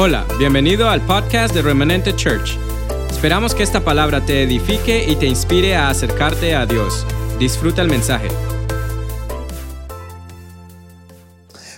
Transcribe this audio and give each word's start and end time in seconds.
Hola, 0.00 0.24
bienvenido 0.38 0.88
al 0.88 1.04
podcast 1.04 1.52
de 1.52 1.60
Remanente 1.60 2.14
Church. 2.14 2.56
Esperamos 3.10 3.52
que 3.52 3.64
esta 3.64 3.84
palabra 3.84 4.24
te 4.24 4.44
edifique 4.44 5.04
y 5.10 5.16
te 5.16 5.26
inspire 5.26 5.74
a 5.74 5.90
acercarte 5.90 6.54
a 6.54 6.66
Dios. 6.66 7.04
Disfruta 7.40 7.82
el 7.82 7.88
mensaje. 7.88 8.28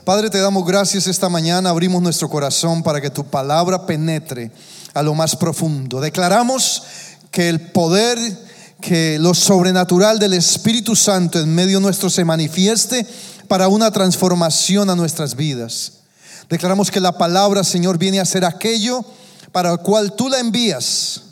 Padre, 0.04 0.28
te 0.28 0.38
damos 0.38 0.66
gracias 0.66 1.06
esta 1.06 1.30
mañana, 1.30 1.70
abrimos 1.70 2.02
nuestro 2.02 2.28
corazón 2.28 2.82
para 2.82 3.00
que 3.00 3.08
tu 3.08 3.24
palabra 3.24 3.86
penetre 3.86 4.50
a 4.92 5.02
lo 5.02 5.14
más 5.14 5.34
profundo. 5.34 5.98
Declaramos 5.98 6.82
que 7.30 7.48
el 7.48 7.72
poder, 7.72 8.18
que 8.82 9.18
lo 9.18 9.32
sobrenatural 9.32 10.18
del 10.18 10.34
Espíritu 10.34 10.94
Santo 10.94 11.40
en 11.40 11.54
medio 11.54 11.80
nuestro 11.80 12.10
se 12.10 12.26
manifieste 12.26 13.06
para 13.48 13.68
una 13.68 13.90
transformación 13.90 14.90
a 14.90 14.94
nuestras 14.94 15.34
vidas. 15.34 15.99
Declaramos 16.50 16.90
que 16.90 17.00
la 17.00 17.16
palabra, 17.16 17.62
Señor, 17.62 17.96
viene 17.96 18.18
a 18.18 18.24
ser 18.24 18.44
aquello 18.44 19.04
para 19.52 19.70
el 19.70 19.78
cual 19.78 20.14
tú 20.16 20.28
la 20.28 20.40
envías. 20.40 21.22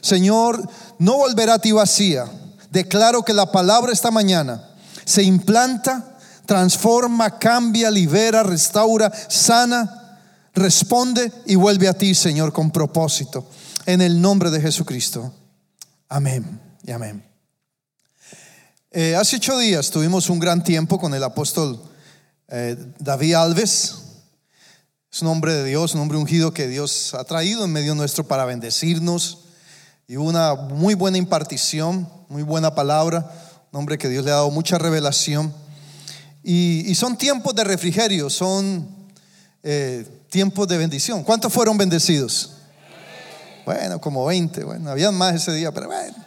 Señor, 0.00 0.62
no 1.00 1.16
volverá 1.16 1.54
a 1.54 1.58
ti 1.58 1.72
vacía. 1.72 2.26
Declaro 2.70 3.24
que 3.24 3.34
la 3.34 3.50
palabra 3.50 3.92
esta 3.92 4.12
mañana 4.12 4.70
se 5.04 5.24
implanta, 5.24 6.16
transforma, 6.46 7.38
cambia, 7.38 7.90
libera, 7.90 8.44
restaura, 8.44 9.12
sana, 9.28 10.20
responde 10.54 11.32
y 11.46 11.56
vuelve 11.56 11.88
a 11.88 11.94
ti, 11.94 12.14
Señor, 12.14 12.52
con 12.52 12.70
propósito. 12.70 13.48
En 13.84 14.00
el 14.00 14.20
nombre 14.20 14.50
de 14.50 14.60
Jesucristo. 14.60 15.34
Amén 16.08 16.60
y 16.84 16.92
amén. 16.92 17.24
Eh, 18.92 19.16
hace 19.16 19.36
ocho 19.36 19.58
días 19.58 19.90
tuvimos 19.90 20.30
un 20.30 20.38
gran 20.38 20.62
tiempo 20.62 21.00
con 21.00 21.14
el 21.14 21.24
apóstol 21.24 21.82
eh, 22.48 22.76
David 23.00 23.34
Alves. 23.34 24.07
Es 25.18 25.22
un 25.22 25.30
hombre 25.30 25.52
de 25.52 25.64
Dios, 25.64 25.96
un 25.96 26.00
hombre 26.02 26.16
ungido 26.16 26.54
que 26.54 26.68
Dios 26.68 27.12
ha 27.14 27.24
traído 27.24 27.64
en 27.64 27.72
medio 27.72 27.96
nuestro 27.96 28.28
para 28.28 28.44
bendecirnos. 28.44 29.38
Y 30.06 30.14
una 30.14 30.54
muy 30.54 30.94
buena 30.94 31.18
impartición, 31.18 32.08
muy 32.28 32.44
buena 32.44 32.76
palabra. 32.76 33.28
Un 33.72 33.80
hombre 33.80 33.98
que 33.98 34.08
Dios 34.08 34.24
le 34.24 34.30
ha 34.30 34.34
dado 34.34 34.52
mucha 34.52 34.78
revelación. 34.78 35.52
Y, 36.44 36.94
son 36.94 37.18
tiempos 37.18 37.52
de 37.56 37.64
refrigerio, 37.64 38.30
son 38.30 38.88
eh, 39.64 40.06
tiempos 40.30 40.68
de 40.68 40.78
bendición. 40.78 41.24
¿Cuántos 41.24 41.52
fueron 41.52 41.76
bendecidos? 41.76 42.52
Bueno, 43.66 44.00
como 44.00 44.24
20. 44.24 44.62
Bueno, 44.62 44.88
habían 44.88 45.16
más 45.16 45.34
ese 45.34 45.52
día, 45.52 45.72
pero 45.72 45.88
bueno. 45.88 46.24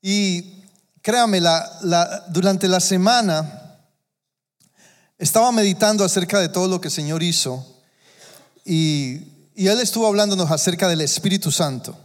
Y 0.00 0.62
créame, 1.02 1.38
la, 1.38 2.24
durante 2.30 2.66
la 2.66 2.80
semana 2.80 3.61
estaba 5.22 5.52
meditando 5.52 6.04
acerca 6.04 6.40
de 6.40 6.48
todo 6.48 6.66
lo 6.66 6.80
que 6.80 6.88
el 6.88 6.92
Señor 6.92 7.22
hizo 7.22 7.64
y, 8.64 9.20
Él 9.54 9.78
estuvo 9.80 10.08
hablándonos 10.08 10.50
acerca 10.50 10.88
del 10.88 11.00
Espíritu 11.00 11.52
Santo. 11.52 11.96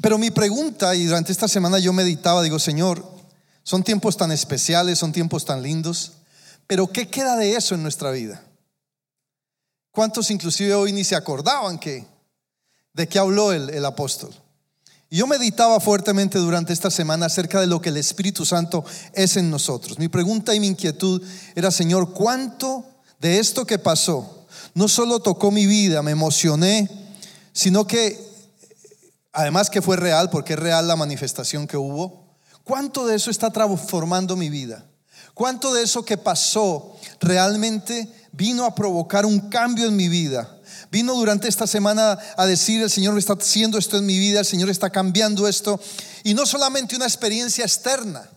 Pero 0.00 0.18
mi 0.18 0.32
pregunta, 0.32 0.96
y 0.96 1.04
durante 1.04 1.30
esta 1.30 1.46
semana 1.46 1.78
yo 1.78 1.92
meditaba, 1.92 2.42
digo, 2.42 2.58
Señor, 2.58 3.04
son 3.62 3.84
tiempos 3.84 4.16
tan 4.16 4.32
especiales, 4.32 4.98
son 4.98 5.12
tiempos 5.12 5.44
tan 5.44 5.62
lindos, 5.62 6.14
pero 6.66 6.88
¿qué 6.88 7.08
queda 7.08 7.36
de 7.36 7.54
eso 7.54 7.76
en 7.76 7.82
nuestra 7.82 8.10
vida? 8.10 8.42
¿Cuántos 9.92 10.32
inclusive 10.32 10.74
hoy 10.74 10.92
ni 10.92 11.04
se 11.04 11.14
acordaban 11.14 11.78
que, 11.78 12.04
de 12.92 13.08
qué 13.08 13.20
habló 13.20 13.52
el, 13.52 13.70
el 13.70 13.84
apóstol? 13.84 14.34
Y 15.08 15.18
yo 15.18 15.26
meditaba 15.26 15.78
fuertemente 15.80 16.38
durante 16.38 16.72
esta 16.72 16.90
semana 16.90 17.26
acerca 17.26 17.60
de 17.60 17.66
lo 17.66 17.80
que 17.80 17.90
el 17.90 17.96
Espíritu 17.96 18.44
Santo 18.44 18.84
es 19.12 19.36
en 19.36 19.50
nosotros. 19.50 19.98
Mi 19.98 20.08
pregunta 20.08 20.54
y 20.54 20.60
mi 20.60 20.66
inquietud 20.66 21.22
era, 21.54 21.70
Señor, 21.70 22.12
¿cuánto 22.12 22.84
de 23.20 23.38
esto 23.38 23.66
que 23.66 23.78
pasó 23.78 24.36
no 24.76 24.88
solo 24.88 25.20
tocó 25.20 25.50
mi 25.50 25.64
vida, 25.64 26.02
me 26.02 26.10
emocioné, 26.10 26.90
sino 27.54 27.86
que, 27.86 28.22
además 29.32 29.70
que 29.70 29.80
fue 29.80 29.96
real, 29.96 30.28
porque 30.28 30.52
es 30.52 30.58
real 30.58 30.86
la 30.86 30.96
manifestación 30.96 31.66
que 31.66 31.78
hubo, 31.78 32.26
¿cuánto 32.62 33.06
de 33.06 33.16
eso 33.16 33.30
está 33.30 33.50
transformando 33.50 34.36
mi 34.36 34.50
vida? 34.50 34.84
¿Cuánto 35.32 35.72
de 35.72 35.82
eso 35.82 36.04
que 36.04 36.18
pasó 36.18 36.94
realmente 37.20 38.06
vino 38.32 38.66
a 38.66 38.74
provocar 38.74 39.24
un 39.24 39.48
cambio 39.48 39.86
en 39.86 39.96
mi 39.96 40.08
vida? 40.08 40.55
Vino 40.90 41.14
durante 41.14 41.48
esta 41.48 41.66
semana 41.66 42.18
a 42.36 42.46
decir, 42.46 42.82
el 42.82 42.90
Señor 42.90 43.18
está 43.18 43.34
haciendo 43.34 43.78
esto 43.78 43.96
en 43.96 44.06
mi 44.06 44.18
vida, 44.18 44.40
el 44.40 44.46
Señor 44.46 44.70
está 44.70 44.90
cambiando 44.90 45.48
esto. 45.48 45.80
Y 46.24 46.34
no 46.34 46.46
solamente 46.46 46.96
una 46.96 47.06
experiencia 47.06 47.64
externa, 47.64 48.28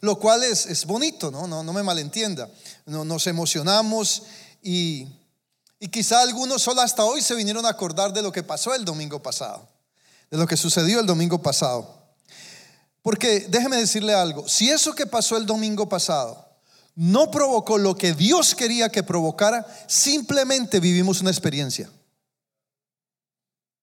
lo 0.00 0.18
cual 0.18 0.42
es, 0.42 0.66
es 0.66 0.84
bonito, 0.84 1.30
¿no? 1.30 1.46
¿no? 1.46 1.62
No 1.62 1.72
me 1.72 1.82
malentienda. 1.82 2.48
No, 2.86 3.04
nos 3.04 3.26
emocionamos 3.26 4.22
y, 4.62 5.08
y 5.80 5.88
quizá 5.88 6.20
algunos 6.20 6.62
solo 6.62 6.80
hasta 6.80 7.04
hoy 7.04 7.22
se 7.22 7.34
vinieron 7.34 7.64
a 7.66 7.70
acordar 7.70 8.12
de 8.12 8.22
lo 8.22 8.32
que 8.32 8.42
pasó 8.42 8.74
el 8.74 8.84
domingo 8.84 9.22
pasado, 9.22 9.68
de 10.30 10.36
lo 10.36 10.46
que 10.46 10.56
sucedió 10.56 11.00
el 11.00 11.06
domingo 11.06 11.40
pasado. 11.40 12.02
Porque 13.02 13.46
déjeme 13.48 13.76
decirle 13.76 14.14
algo, 14.14 14.48
si 14.48 14.70
eso 14.70 14.94
que 14.94 15.06
pasó 15.06 15.36
el 15.36 15.46
domingo 15.46 15.88
pasado 15.88 16.53
no 16.94 17.30
provocó 17.30 17.78
lo 17.78 17.96
que 17.96 18.14
Dios 18.14 18.54
quería 18.54 18.88
que 18.88 19.02
provocara, 19.02 19.66
simplemente 19.88 20.80
vivimos 20.80 21.20
una 21.20 21.30
experiencia. 21.30 21.90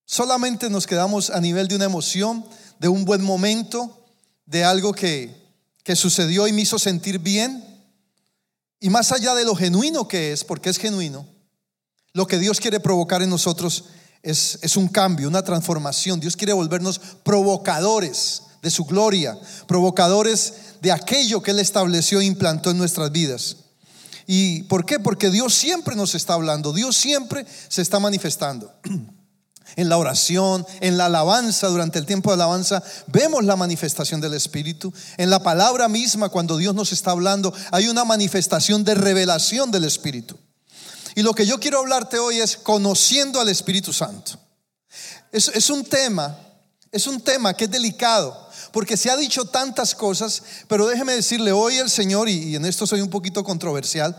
Solamente 0.06 0.70
nos 0.70 0.88
quedamos 0.88 1.30
a 1.30 1.40
nivel 1.40 1.68
de 1.68 1.76
una 1.76 1.86
emoción, 1.86 2.46
de 2.80 2.88
un 2.88 3.06
buen 3.06 3.24
momento, 3.24 4.06
de 4.46 4.64
algo 4.64 4.94
que, 4.94 5.40
sucedió 5.96 6.48
y 6.48 6.54
me 6.54 6.62
hizo 6.62 6.80
sentir 6.80 7.20
bien. 7.20 7.66
Y 8.80 8.90
más 8.90 9.12
allá 9.12 9.36
de 9.36 9.44
lo 9.44 9.56
genuino 9.56 10.08
que 10.08 10.32
es, 10.32 10.44
porque 10.44 10.70
es 10.70 10.78
genuino, 10.78 11.28
lo 12.14 12.28
que 12.28 12.40
Dios 12.40 12.60
quiere 12.60 12.80
provocar 12.80 13.22
en 13.22 13.30
nosotros 13.30 13.86
es, 14.22 14.58
es 14.62 14.78
un 14.78 14.88
cambio, 14.88 15.28
una 15.28 15.44
transformación. 15.44 16.20
Dios 16.20 16.38
quiere 16.38 16.54
volvernos 16.54 17.00
provocadores 17.24 18.44
de 18.62 18.70
su 18.70 18.86
gloria, 18.86 19.38
provocadores 19.68 20.54
de 20.82 20.92
aquello 20.92 21.42
que 21.42 21.52
Él 21.52 21.60
estableció 21.60 22.20
e 22.20 22.26
implantó 22.26 22.72
en 22.72 22.78
nuestras 22.78 23.12
vidas. 23.12 23.58
¿Y 24.28 24.64
por 24.64 24.86
qué? 24.86 25.00
Porque 25.00 25.30
Dios 25.30 25.54
siempre 25.54 25.96
nos 25.96 26.16
está 26.16 26.34
hablando, 26.34 26.74
Dios 26.74 26.96
siempre 26.98 27.46
se 27.70 27.82
está 27.82 28.00
manifestando. 28.00 28.74
En 29.78 29.88
la 29.88 29.98
oración, 29.98 30.66
en 30.82 30.98
la 30.98 31.06
alabanza, 31.06 31.68
durante 31.70 31.98
el 31.98 32.06
tiempo 32.06 32.30
de 32.30 32.34
alabanza, 32.34 32.84
vemos 33.08 33.46
la 33.46 33.56
manifestación 33.56 34.20
del 34.20 34.34
Espíritu. 34.34 34.94
En 35.16 35.30
la 35.30 35.44
palabra 35.44 35.88
misma, 35.88 36.28
cuando 36.28 36.58
Dios 36.58 36.76
nos 36.76 36.92
está 36.92 37.12
hablando, 37.12 37.54
hay 37.72 37.88
una 37.88 38.04
manifestación 38.04 38.84
de 38.84 38.96
revelación 38.96 39.72
del 39.72 39.86
Espíritu. 39.86 40.38
Y 41.16 41.22
lo 41.22 41.34
que 41.34 41.46
yo 41.46 41.58
quiero 41.58 41.80
hablarte 41.80 42.20
hoy 42.20 42.42
es 42.42 42.58
conociendo 42.58 43.40
al 43.40 43.48
Espíritu 43.48 43.94
Santo. 43.94 44.38
Es, 45.32 45.48
es 45.48 45.70
un 45.70 45.86
tema, 45.86 46.38
es 46.92 47.08
un 47.08 47.22
tema 47.22 47.54
que 47.54 47.64
es 47.64 47.72
delicado, 47.72 48.50
porque 48.72 48.98
se 48.98 49.10
ha 49.10 49.18
dicho 49.18 49.46
tantas 49.46 49.96
cosas, 49.96 50.44
pero 50.68 50.88
déjeme 50.88 51.14
decirle, 51.14 51.52
hoy 51.52 51.78
el 51.78 51.90
Señor, 51.90 52.30
y, 52.30 52.56
en 52.56 52.66
esto 52.66 52.88
soy 52.88 53.02
un 53.02 53.10
poquito 53.10 53.44
controversial, 53.44 54.16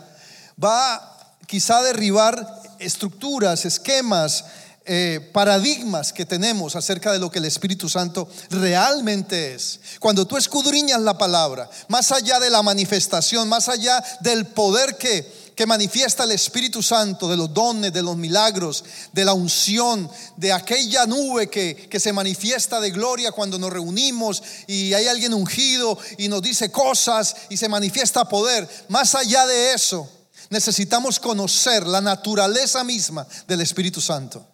va 0.63 1.37
quizá 1.47 1.79
a 1.79 1.83
derribar 1.83 2.63
estructuras, 2.79 3.65
esquemas, 3.65 4.45
eh, 4.85 5.31
paradigmas 5.33 6.13
que 6.13 6.27
tenemos 6.27 6.75
acerca 6.75 7.13
de 7.13 7.21
lo 7.21 7.31
que 7.31 7.39
el 7.39 7.45
Espíritu 7.45 7.89
Santo 7.89 8.29
realmente 8.51 9.55
es. 9.55 9.79
Cuando 10.01 10.27
tú 10.27 10.37
escudriñas 10.37 11.01
la 11.01 11.17
palabra, 11.17 11.71
más 11.87 12.11
allá 12.11 12.41
de 12.41 12.51
la 12.51 12.63
manifestación, 12.63 13.49
más 13.49 13.69
allá 13.69 14.03
del 14.21 14.47
poder 14.47 14.97
que, 14.97 15.42
que 15.55 15.67
manifiesta 15.67 16.25
el 16.25 16.33
Espíritu 16.33 16.83
Santo, 16.83 17.29
de 17.29 17.37
los 17.37 17.53
dones, 17.53 17.93
de 17.93 18.03
los 18.03 18.17
milagros, 18.17 18.85
de 19.13 19.25
la 19.25 19.33
unción, 19.33 20.11
de 20.37 20.53
aquella 20.53 21.07
nube 21.07 21.49
que, 21.49 21.89
que 21.89 22.01
se 22.01 22.13
manifiesta 22.13 22.81
de 22.81 22.91
gloria 22.91 23.33
cuando 23.33 23.59
nos 23.59 23.73
reunimos 23.73 24.43
y 24.67 24.95
hay 24.95 25.07
alguien 25.07 25.35
ungido 25.35 25.99
y 26.19 26.29
nos 26.29 26.43
dice 26.43 26.71
cosas 26.71 27.37
y 27.49 27.57
se 27.57 27.69
manifiesta 27.69 28.29
poder. 28.29 28.69
Más 28.89 29.15
allá 29.15 29.47
de 29.47 29.75
eso, 29.75 30.09
necesitamos 30.51 31.19
conocer 31.19 31.87
la 31.87 32.01
naturaleza 32.01 32.85
misma 32.85 33.27
del 33.47 33.61
Espíritu 33.61 34.01
Santo. 34.01 34.47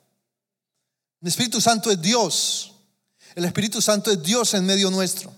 El 1.20 1.28
Espíritu 1.28 1.60
Santo 1.60 1.90
es 1.90 2.00
Dios. 2.00 2.72
El 3.34 3.44
Espíritu 3.44 3.82
Santo 3.82 4.10
es 4.10 4.22
Dios 4.22 4.54
en 4.54 4.64
medio 4.64 4.90
nuestro. 4.90 5.32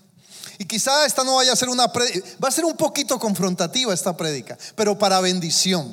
Y 0.61 0.65
quizá 0.65 1.07
esta 1.07 1.23
no 1.23 1.37
vaya 1.37 1.53
a 1.53 1.55
ser 1.55 1.69
una 1.69 1.87
va 1.87 2.47
a 2.47 2.51
ser 2.51 2.65
un 2.65 2.77
poquito 2.77 3.17
confrontativa 3.17 3.91
esta 3.95 4.15
prédica, 4.15 4.55
pero 4.75 4.95
para 4.95 5.19
bendición. 5.19 5.91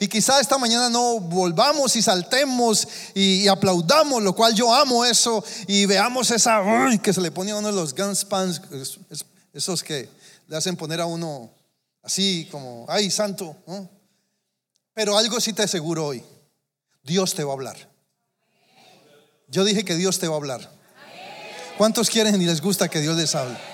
Y 0.00 0.06
quizá 0.06 0.38
esta 0.38 0.58
mañana 0.58 0.90
no 0.90 1.18
volvamos 1.18 1.96
y 1.96 2.02
saltemos 2.02 2.86
y, 3.14 3.48
aplaudamos, 3.48 4.22
lo 4.22 4.34
cual 4.34 4.54
yo 4.54 4.70
amo 4.70 5.06
eso, 5.06 5.42
y 5.66 5.86
veamos 5.86 6.30
esa 6.30 6.62
que 7.02 7.10
se 7.14 7.22
le 7.22 7.30
pone 7.30 7.52
a 7.52 7.56
uno 7.56 7.68
de 7.68 7.74
los 7.74 7.94
gunspans, 7.94 8.60
esos 9.54 9.82
que 9.82 10.10
le 10.46 10.58
hacen 10.58 10.76
poner 10.76 11.00
a 11.00 11.06
uno 11.06 11.50
así 12.02 12.46
como, 12.50 12.84
ay, 12.90 13.10
santo. 13.10 13.56
Pero 14.92 15.16
algo 15.16 15.40
sí 15.40 15.54
te 15.54 15.62
aseguro 15.62 16.04
hoy, 16.04 16.22
Dios 17.02 17.32
te 17.32 17.44
va 17.44 17.52
a 17.52 17.54
hablar. 17.54 17.90
Yo 19.48 19.64
dije 19.64 19.86
que 19.86 19.96
Dios 19.96 20.18
te 20.18 20.28
va 20.28 20.34
a 20.34 20.36
hablar. 20.36 20.70
¿Cuántos 21.78 22.10
quieren 22.10 22.42
y 22.42 22.44
les 22.44 22.60
gusta 22.60 22.90
que 22.90 23.00
Dios 23.00 23.16
les 23.16 23.34
hable? 23.34 23.71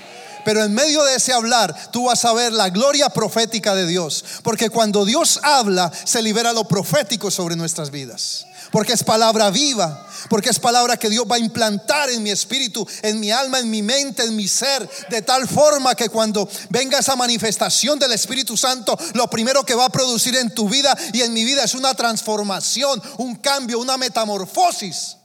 Pero 0.48 0.64
en 0.64 0.72
medio 0.72 1.04
de 1.04 1.14
ese 1.14 1.34
hablar, 1.34 1.76
tú 1.90 2.06
vas 2.06 2.24
a 2.24 2.32
ver 2.32 2.54
la 2.54 2.70
gloria 2.70 3.10
profética 3.10 3.74
de 3.74 3.86
Dios. 3.86 4.24
Porque 4.42 4.70
cuando 4.70 5.04
Dios 5.04 5.38
habla, 5.42 5.92
se 6.04 6.22
libera 6.22 6.54
lo 6.54 6.66
profético 6.66 7.30
sobre 7.30 7.54
nuestras 7.54 7.90
vidas. 7.90 8.46
Porque 8.72 8.94
es 8.94 9.04
palabra 9.04 9.50
viva, 9.50 10.08
porque 10.30 10.48
es 10.48 10.58
palabra 10.58 10.96
que 10.96 11.10
Dios 11.10 11.26
va 11.30 11.36
a 11.36 11.38
implantar 11.38 12.08
en 12.08 12.22
mi 12.22 12.30
espíritu, 12.30 12.88
en 13.02 13.20
mi 13.20 13.30
alma, 13.30 13.58
en 13.58 13.68
mi 13.68 13.82
mente, 13.82 14.24
en 14.24 14.36
mi 14.36 14.48
ser, 14.48 14.88
de 15.10 15.20
tal 15.20 15.46
forma 15.46 15.94
que 15.94 16.08
cuando 16.08 16.48
venga 16.70 16.98
esa 16.98 17.14
manifestación 17.14 17.98
del 17.98 18.12
Espíritu 18.12 18.56
Santo, 18.56 18.98
lo 19.12 19.28
primero 19.28 19.66
que 19.66 19.74
va 19.74 19.84
a 19.84 19.90
producir 19.90 20.34
en 20.34 20.54
tu 20.54 20.66
vida 20.66 20.96
y 21.12 21.20
en 21.20 21.34
mi 21.34 21.44
vida 21.44 21.64
es 21.64 21.74
una 21.74 21.92
transformación, 21.92 23.02
un 23.18 23.34
cambio, 23.34 23.80
una 23.80 23.98
metamorfosis. 23.98 25.17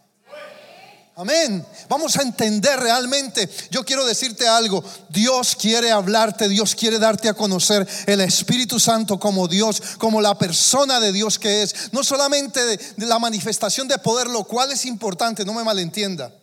Amén. 1.15 1.63
Vamos 1.89 2.17
a 2.17 2.23
entender 2.23 2.79
realmente. 2.79 3.47
Yo 3.69 3.85
quiero 3.85 4.03
decirte 4.05 4.47
algo. 4.47 4.83
Dios 5.09 5.55
quiere 5.55 5.91
hablarte, 5.91 6.49
Dios 6.49 6.73
quiere 6.73 6.97
darte 6.97 7.29
a 7.29 7.35
conocer 7.35 7.87
el 8.07 8.21
Espíritu 8.21 8.79
Santo 8.79 9.19
como 9.19 9.47
Dios, 9.47 9.79
como 9.99 10.21
la 10.21 10.35
persona 10.37 10.99
de 10.99 11.11
Dios 11.11 11.37
que 11.37 11.61
es. 11.61 11.93
No 11.93 12.03
solamente 12.03 12.65
de, 12.65 13.05
la 13.05 13.19
manifestación 13.19 13.87
de 13.87 13.99
poder, 13.99 14.27
lo 14.27 14.43
cual 14.45 14.71
es 14.71 14.85
importante, 14.85 15.45
no 15.45 15.53
me 15.53 15.63
malentienda. 15.63 16.33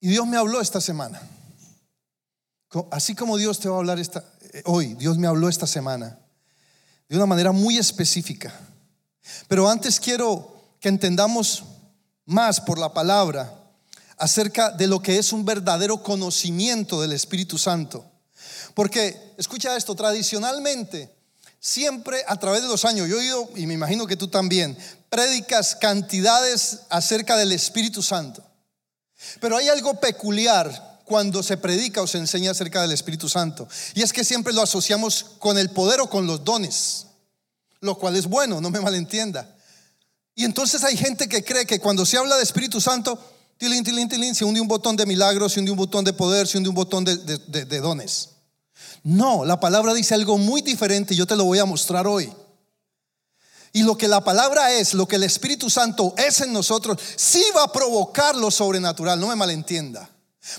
Y 0.00 0.08
Dios 0.08 0.26
me 0.26 0.38
habló 0.38 0.62
esta 0.62 0.80
semana. 0.80 1.20
Así 2.90 3.14
como 3.14 3.36
Dios 3.36 3.60
te 3.60 3.68
va 3.68 3.76
a 3.76 3.78
hablar 3.78 3.98
esta, 3.98 4.24
eh, 4.52 4.62
hoy, 4.64 4.94
Dios 4.94 5.18
me 5.18 5.26
habló 5.26 5.48
esta 5.48 5.66
semana 5.66 6.18
de 7.08 7.16
una 7.16 7.26
manera 7.26 7.52
muy 7.52 7.76
específica. 7.76 8.52
Pero 9.46 9.68
antes 9.68 10.00
quiero 10.00 10.53
que 10.84 10.90
entendamos 10.90 11.64
más 12.26 12.60
por 12.60 12.78
la 12.78 12.92
palabra 12.92 13.58
acerca 14.18 14.70
de 14.70 14.86
lo 14.86 15.00
que 15.00 15.16
es 15.16 15.32
un 15.32 15.42
verdadero 15.42 16.02
conocimiento 16.02 17.00
del 17.00 17.12
Espíritu 17.12 17.56
Santo. 17.56 18.04
Porque, 18.74 19.32
escucha 19.38 19.78
esto, 19.78 19.94
tradicionalmente, 19.94 21.10
siempre 21.58 22.22
a 22.28 22.36
través 22.36 22.60
de 22.60 22.68
los 22.68 22.84
años, 22.84 23.08
yo 23.08 23.16
he 23.16 23.20
oído, 23.20 23.48
y 23.56 23.66
me 23.66 23.72
imagino 23.72 24.06
que 24.06 24.18
tú 24.18 24.28
también, 24.28 24.76
prédicas 25.08 25.74
cantidades 25.74 26.80
acerca 26.90 27.38
del 27.38 27.52
Espíritu 27.52 28.02
Santo. 28.02 28.44
Pero 29.40 29.56
hay 29.56 29.70
algo 29.70 29.98
peculiar 29.98 31.00
cuando 31.06 31.42
se 31.42 31.56
predica 31.56 32.02
o 32.02 32.06
se 32.06 32.18
enseña 32.18 32.50
acerca 32.50 32.82
del 32.82 32.92
Espíritu 32.92 33.30
Santo. 33.30 33.66
Y 33.94 34.02
es 34.02 34.12
que 34.12 34.22
siempre 34.22 34.52
lo 34.52 34.60
asociamos 34.60 35.24
con 35.38 35.56
el 35.56 35.70
poder 35.70 36.02
o 36.02 36.10
con 36.10 36.26
los 36.26 36.44
dones, 36.44 37.06
lo 37.80 37.96
cual 37.96 38.16
es 38.16 38.26
bueno, 38.26 38.60
no 38.60 38.68
me 38.68 38.80
malentienda. 38.80 39.53
Y 40.34 40.44
entonces 40.44 40.82
hay 40.84 40.96
gente 40.96 41.28
que 41.28 41.44
cree 41.44 41.66
que 41.66 41.78
cuando 41.78 42.04
se 42.04 42.16
habla 42.16 42.36
de 42.36 42.42
Espíritu 42.42 42.80
Santo, 42.80 43.18
se 43.58 44.44
hunde 44.44 44.60
un 44.60 44.68
botón 44.68 44.96
de 44.96 45.06
milagros, 45.06 45.52
se 45.52 45.60
hunde 45.60 45.70
un 45.70 45.76
botón 45.76 46.04
de 46.04 46.12
poder, 46.12 46.46
se 46.46 46.58
hunde 46.58 46.68
un 46.68 46.74
botón 46.74 47.04
de, 47.04 47.16
de 47.16 47.80
dones. 47.80 48.30
No, 49.02 49.44
la 49.44 49.60
palabra 49.60 49.94
dice 49.94 50.14
algo 50.14 50.38
muy 50.38 50.62
diferente 50.62 51.14
y 51.14 51.16
yo 51.16 51.26
te 51.26 51.36
lo 51.36 51.44
voy 51.44 51.58
a 51.58 51.64
mostrar 51.64 52.06
hoy. 52.06 52.32
Y 53.72 53.82
lo 53.82 53.98
que 53.98 54.06
la 54.06 54.22
palabra 54.22 54.72
es, 54.72 54.94
lo 54.94 55.06
que 55.06 55.16
el 55.16 55.24
Espíritu 55.24 55.68
Santo 55.68 56.14
es 56.16 56.40
en 56.40 56.52
nosotros, 56.52 56.96
sí 57.16 57.44
va 57.56 57.64
a 57.64 57.72
provocar 57.72 58.36
lo 58.36 58.50
sobrenatural, 58.50 59.18
no 59.18 59.26
me 59.26 59.34
malentienda. 59.34 60.08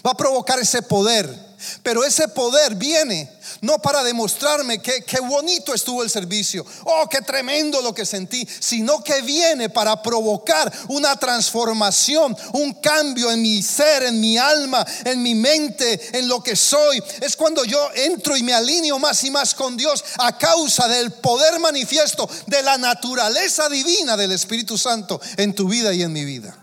Va 0.06 0.12
a 0.12 0.18
provocar 0.18 0.60
ese 0.60 0.81
poder. 0.81 1.44
Pero 1.83 2.03
ese 2.03 2.27
poder 2.27 2.75
viene 2.75 3.31
no 3.62 3.79
para 3.79 4.03
demostrarme 4.03 4.81
que 4.81 5.19
bonito 5.21 5.73
estuvo 5.73 6.03
el 6.03 6.09
servicio, 6.09 6.65
oh, 6.85 7.07
qué 7.09 7.21
tremendo 7.21 7.81
lo 7.81 7.94
que 7.94 8.06
sentí, 8.06 8.47
sino 8.59 9.03
que 9.03 9.21
viene 9.21 9.69
para 9.69 10.01
provocar 10.01 10.71
una 10.89 11.15
transformación, 11.15 12.35
un 12.53 12.73
cambio 12.75 13.31
en 13.31 13.41
mi 13.41 13.62
ser, 13.62 14.03
en 14.03 14.19
mi 14.19 14.38
alma, 14.38 14.85
en 15.03 15.21
mi 15.21 15.35
mente, 15.35 16.17
en 16.17 16.27
lo 16.27 16.41
que 16.41 16.56
soy. 16.56 17.01
Es 17.21 17.35
cuando 17.35 17.63
yo 17.65 17.89
entro 17.95 18.35
y 18.38 18.44
me 18.44 18.53
alineo 18.53 19.00
más 19.00 19.23
y 19.23 19.31
más 19.31 19.53
con 19.53 19.77
Dios 19.77 20.03
a 20.17 20.38
causa 20.38 20.88
del 20.88 21.12
poder 21.12 21.59
manifiesto 21.59 22.29
de 22.47 22.62
la 22.63 22.77
naturaleza 22.77 23.69
divina 23.69 24.17
del 24.17 24.31
Espíritu 24.31 24.77
Santo 24.77 25.19
en 25.38 25.53
tu 25.53 25.67
vida 25.67 25.94
y 25.94 26.03
en 26.03 26.13
mi 26.13 26.25
vida. 26.25 26.62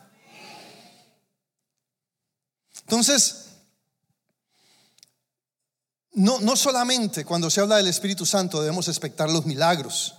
Entonces, 2.83 3.42
no, 6.15 6.41
no 6.41 6.57
solamente 6.57 7.25
cuando 7.25 7.51
se 7.51 7.61
habla 7.61 7.77
del 7.77 7.89
Espíritu 7.89 8.27
Santo 8.27 8.61
debemos 8.61 8.89
expectar 8.89 9.31
los 9.31 9.47
milagros, 9.47 10.15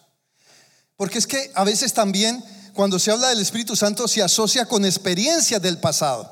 porque 0.95 1.19
es 1.19 1.27
que 1.27 1.51
a 1.55 1.63
veces 1.63 1.93
también 1.93 2.43
cuando 2.73 2.97
se 2.97 3.11
habla 3.11 3.29
del 3.29 3.39
Espíritu 3.39 3.75
Santo 3.75 4.07
se 4.07 4.23
asocia 4.23 4.65
con 4.65 4.85
experiencias 4.85 5.61
del 5.61 5.77
pasado. 5.77 6.31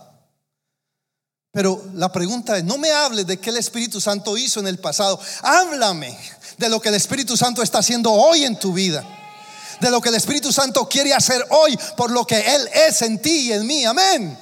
Pero 1.52 1.84
la 1.94 2.12
pregunta 2.12 2.58
es, 2.58 2.63
no 2.63 2.78
me 2.78 2.92
hables 2.92 3.28
de 3.28 3.38
qué 3.38 3.50
el 3.50 3.58
Espíritu 3.58 4.00
Santo 4.00 4.38
hizo 4.38 4.60
en 4.62 4.68
el 4.68 4.80
pasado, 4.80 5.19
háblame 5.44 6.18
de 6.58 6.69
lo 6.69 6.80
que 6.80 6.90
el 6.90 6.96
Espíritu 6.96 7.36
Santo 7.36 7.62
está 7.62 7.80
haciendo 7.80 8.12
hoy 8.12 8.46
en 8.46 8.58
tu 8.58 8.74
vida, 8.74 9.04
de 9.80 9.92
lo 9.92 10.00
que 10.02 10.10
el 10.10 10.16
Espíritu 10.16 10.52
Santo 10.52 10.88
quiere 10.88 11.13
hacer 11.13 11.46
hoy 11.50 11.78
por 11.98 12.10
lo 12.10 12.25
que 12.25 12.40
Él 12.40 12.69
es 12.88 13.02
en 13.02 13.22
ti 13.22 13.50
y 13.50 13.54
en 13.54 13.68
mí, 13.68 13.84
amén. 13.84 14.38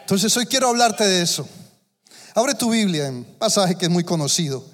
Entonces 0.00 0.36
hoy 0.36 0.46
quiero 0.46 0.68
hablarte 0.68 1.06
de 1.06 1.22
eso. 1.22 1.48
Abre 2.38 2.54
tu 2.54 2.70
Biblia 2.70 3.08
en 3.08 3.24
pasaje 3.24 3.74
que 3.74 3.86
es 3.86 3.90
muy 3.90 4.04
conocido. 4.04 4.64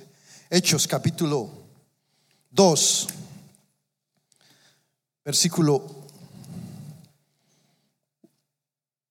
Hechos 0.51 0.87
capítulo 0.87 1.49
2, 2.51 3.07
versículo. 5.25 5.83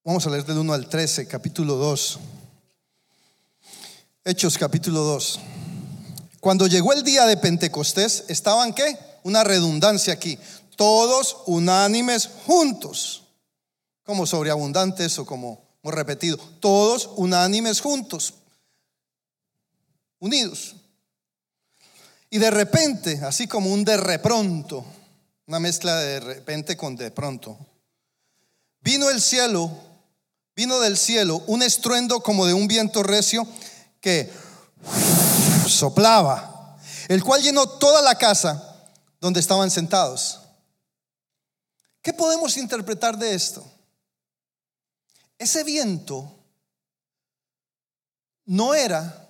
Vamos 0.04 0.28
a 0.28 0.30
leer 0.30 0.46
del 0.46 0.60
1 0.60 0.72
al 0.72 0.88
13, 0.88 1.28
capítulo 1.28 1.78
2. 1.78 2.20
Hechos 4.24 4.60
capítulo 4.60 5.00
2. 5.00 5.40
Cuando 6.40 6.68
llegó 6.68 6.94
el 6.94 7.02
día 7.02 7.26
de 7.26 7.38
Pentecostés, 7.38 8.26
estaban 8.28 8.72
qué? 8.72 9.00
Una 9.24 9.44
redundancia 9.44 10.14
aquí. 10.14 10.38
Todos 10.76 11.38
unánimes 11.48 12.30
juntos. 12.46 13.24
Como 14.04 14.28
sobreabundantes 14.28 15.18
o 15.18 15.26
como 15.26 15.66
hemos 15.82 15.96
repetido. 15.96 16.38
Todos 16.60 17.10
unánimes 17.16 17.82
juntos 17.82 18.36
unidos. 20.24 20.78
Y 22.30 22.40
de 22.40 22.50
repente, 22.50 23.20
así 23.26 23.46
como 23.46 23.72
un 23.74 23.84
de 23.84 23.98
repronto, 23.98 24.86
una 25.48 25.60
mezcla 25.60 25.98
de 25.98 26.22
repente 26.22 26.78
con 26.78 26.96
de 26.96 27.12
pronto, 27.12 27.58
vino 28.80 29.10
el 29.10 29.22
cielo, 29.22 29.70
vino 30.56 30.80
del 30.80 30.98
cielo 30.98 31.44
un 31.48 31.62
estruendo 31.62 32.22
como 32.24 32.46
de 32.46 32.54
un 32.54 32.70
viento 32.70 33.04
recio 33.04 33.46
que 34.00 34.32
soplaba, 35.68 36.78
el 37.10 37.22
cual 37.22 37.42
llenó 37.42 37.68
toda 37.68 38.02
la 38.02 38.16
casa 38.16 38.88
donde 39.20 39.42
estaban 39.42 39.70
sentados. 39.70 40.40
¿Qué 42.02 42.14
podemos 42.14 42.56
interpretar 42.56 43.18
de 43.18 43.34
esto? 43.34 43.70
Ese 45.38 45.66
viento 45.66 46.34
no 48.46 48.74
era 48.74 49.23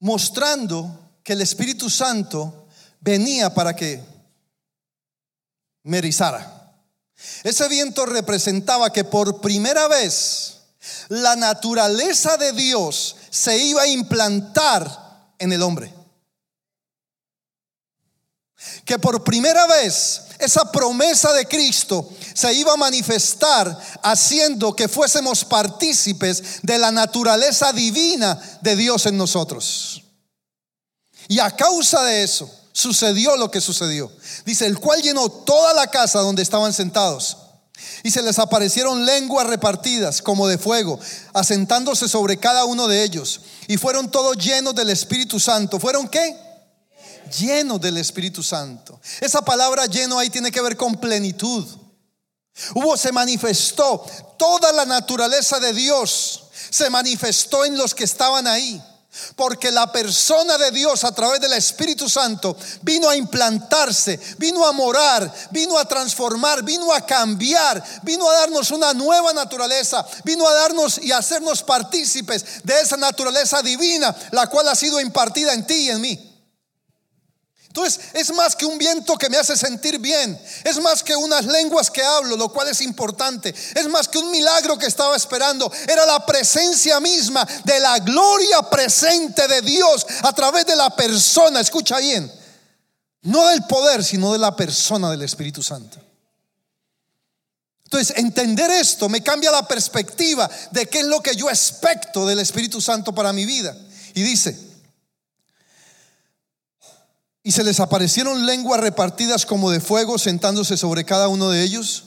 mostrando 0.00 1.10
que 1.22 1.32
el 1.32 1.40
Espíritu 1.40 1.90
Santo 1.90 2.66
venía 3.00 3.52
para 3.52 3.74
que 3.74 4.02
me 5.82 6.00
Ese 7.42 7.68
viento 7.68 8.06
representaba 8.06 8.92
que 8.92 9.04
por 9.04 9.40
primera 9.40 9.88
vez 9.88 10.58
la 11.08 11.36
naturaleza 11.36 12.36
de 12.36 12.52
Dios 12.52 13.16
se 13.30 13.58
iba 13.58 13.82
a 13.82 13.88
implantar 13.88 15.34
en 15.38 15.52
el 15.52 15.62
hombre. 15.62 15.92
Que 18.88 18.98
por 18.98 19.22
primera 19.22 19.66
vez 19.66 20.22
esa 20.38 20.72
promesa 20.72 21.30
de 21.34 21.46
Cristo 21.46 22.08
se 22.32 22.54
iba 22.54 22.72
a 22.72 22.78
manifestar 22.78 23.78
haciendo 24.02 24.74
que 24.74 24.88
fuésemos 24.88 25.44
partícipes 25.44 26.62
de 26.62 26.78
la 26.78 26.90
naturaleza 26.90 27.70
divina 27.74 28.40
de 28.62 28.76
Dios 28.76 29.04
en 29.04 29.18
nosotros. 29.18 30.02
Y 31.28 31.38
a 31.38 31.50
causa 31.50 32.02
de 32.02 32.22
eso 32.22 32.50
sucedió 32.72 33.36
lo 33.36 33.50
que 33.50 33.60
sucedió. 33.60 34.10
Dice, 34.46 34.64
el 34.64 34.78
cual 34.78 35.02
llenó 35.02 35.28
toda 35.28 35.74
la 35.74 35.88
casa 35.88 36.20
donde 36.20 36.42
estaban 36.42 36.72
sentados. 36.72 37.36
Y 38.02 38.10
se 38.10 38.22
les 38.22 38.38
aparecieron 38.38 39.04
lenguas 39.04 39.46
repartidas 39.46 40.22
como 40.22 40.48
de 40.48 40.56
fuego, 40.56 40.98
asentándose 41.34 42.08
sobre 42.08 42.38
cada 42.38 42.64
uno 42.64 42.88
de 42.88 43.04
ellos. 43.04 43.42
Y 43.66 43.76
fueron 43.76 44.10
todos 44.10 44.38
llenos 44.38 44.74
del 44.74 44.88
Espíritu 44.88 45.38
Santo. 45.38 45.78
¿Fueron 45.78 46.08
qué? 46.08 46.47
Lleno 47.30 47.78
del 47.78 47.98
Espíritu 47.98 48.42
Santo. 48.42 49.00
Esa 49.20 49.42
palabra 49.42 49.86
lleno 49.86 50.18
ahí 50.18 50.30
tiene 50.30 50.50
que 50.50 50.60
ver 50.60 50.76
con 50.76 50.96
plenitud. 50.96 51.66
Hubo, 52.74 52.96
se 52.96 53.12
manifestó 53.12 54.04
toda 54.36 54.72
la 54.72 54.84
naturaleza 54.84 55.60
de 55.60 55.72
Dios, 55.72 56.44
se 56.70 56.90
manifestó 56.90 57.64
en 57.64 57.76
los 57.76 57.94
que 57.94 58.04
estaban 58.04 58.46
ahí. 58.46 58.82
Porque 59.36 59.72
la 59.72 59.90
persona 59.90 60.58
de 60.58 60.70
Dios 60.70 61.02
a 61.02 61.12
través 61.12 61.40
del 61.40 61.54
Espíritu 61.54 62.08
Santo 62.08 62.56
vino 62.82 63.08
a 63.08 63.16
implantarse, 63.16 64.20
vino 64.36 64.64
a 64.66 64.72
morar, 64.72 65.32
vino 65.50 65.78
a 65.78 65.86
transformar, 65.86 66.62
vino 66.62 66.92
a 66.92 67.00
cambiar, 67.00 67.82
vino 68.02 68.28
a 68.28 68.34
darnos 68.34 68.70
una 68.70 68.92
nueva 68.92 69.32
naturaleza, 69.32 70.06
vino 70.24 70.46
a 70.46 70.54
darnos 70.54 70.98
y 70.98 71.10
hacernos 71.10 71.62
partícipes 71.62 72.62
de 72.62 72.80
esa 72.80 72.96
naturaleza 72.96 73.62
divina, 73.62 74.14
la 74.30 74.46
cual 74.46 74.68
ha 74.68 74.76
sido 74.76 75.00
impartida 75.00 75.52
en 75.54 75.66
ti 75.66 75.74
y 75.74 75.90
en 75.90 76.00
mí. 76.00 76.27
Entonces 77.68 78.00
es 78.14 78.32
más 78.34 78.56
que 78.56 78.66
un 78.66 78.78
viento 78.78 79.16
que 79.16 79.28
me 79.28 79.36
hace 79.36 79.56
sentir 79.56 79.98
bien, 79.98 80.40
es 80.64 80.80
más 80.80 81.02
que 81.02 81.14
unas 81.14 81.44
lenguas 81.44 81.90
que 81.90 82.02
hablo, 82.02 82.36
lo 82.36 82.48
cual 82.48 82.68
es 82.68 82.80
importante, 82.80 83.54
es 83.74 83.88
más 83.88 84.08
que 84.08 84.18
un 84.18 84.30
milagro 84.30 84.76
que 84.78 84.86
estaba 84.86 85.14
esperando, 85.14 85.70
era 85.86 86.04
la 86.06 86.24
presencia 86.24 86.98
misma 86.98 87.46
de 87.64 87.78
la 87.78 87.98
gloria 87.98 88.62
presente 88.62 89.46
de 89.46 89.62
Dios 89.62 90.06
a 90.22 90.32
través 90.32 90.66
de 90.66 90.76
la 90.76 90.90
persona, 90.90 91.60
escucha 91.60 91.98
bien, 91.98 92.32
no 93.22 93.46
del 93.46 93.62
poder, 93.64 94.02
sino 94.02 94.32
de 94.32 94.38
la 94.38 94.56
persona 94.56 95.10
del 95.10 95.22
Espíritu 95.22 95.62
Santo. 95.62 95.98
Entonces, 97.84 98.18
entender 98.18 98.70
esto 98.70 99.08
me 99.08 99.22
cambia 99.22 99.50
la 99.50 99.66
perspectiva 99.66 100.48
de 100.72 100.86
qué 100.86 101.00
es 101.00 101.06
lo 101.06 101.22
que 101.22 101.34
yo 101.34 101.48
expecto 101.48 102.26
del 102.26 102.38
Espíritu 102.38 102.82
Santo 102.82 103.14
para 103.14 103.32
mi 103.32 103.46
vida. 103.46 103.74
Y 104.12 104.22
dice, 104.22 104.67
y 107.48 107.52
se 107.52 107.64
les 107.64 107.80
aparecieron 107.80 108.44
lenguas 108.44 108.78
repartidas 108.78 109.46
como 109.46 109.70
de 109.70 109.80
fuego 109.80 110.18
sentándose 110.18 110.76
sobre 110.76 111.06
cada 111.06 111.28
uno 111.28 111.48
de 111.48 111.62
ellos. 111.62 112.04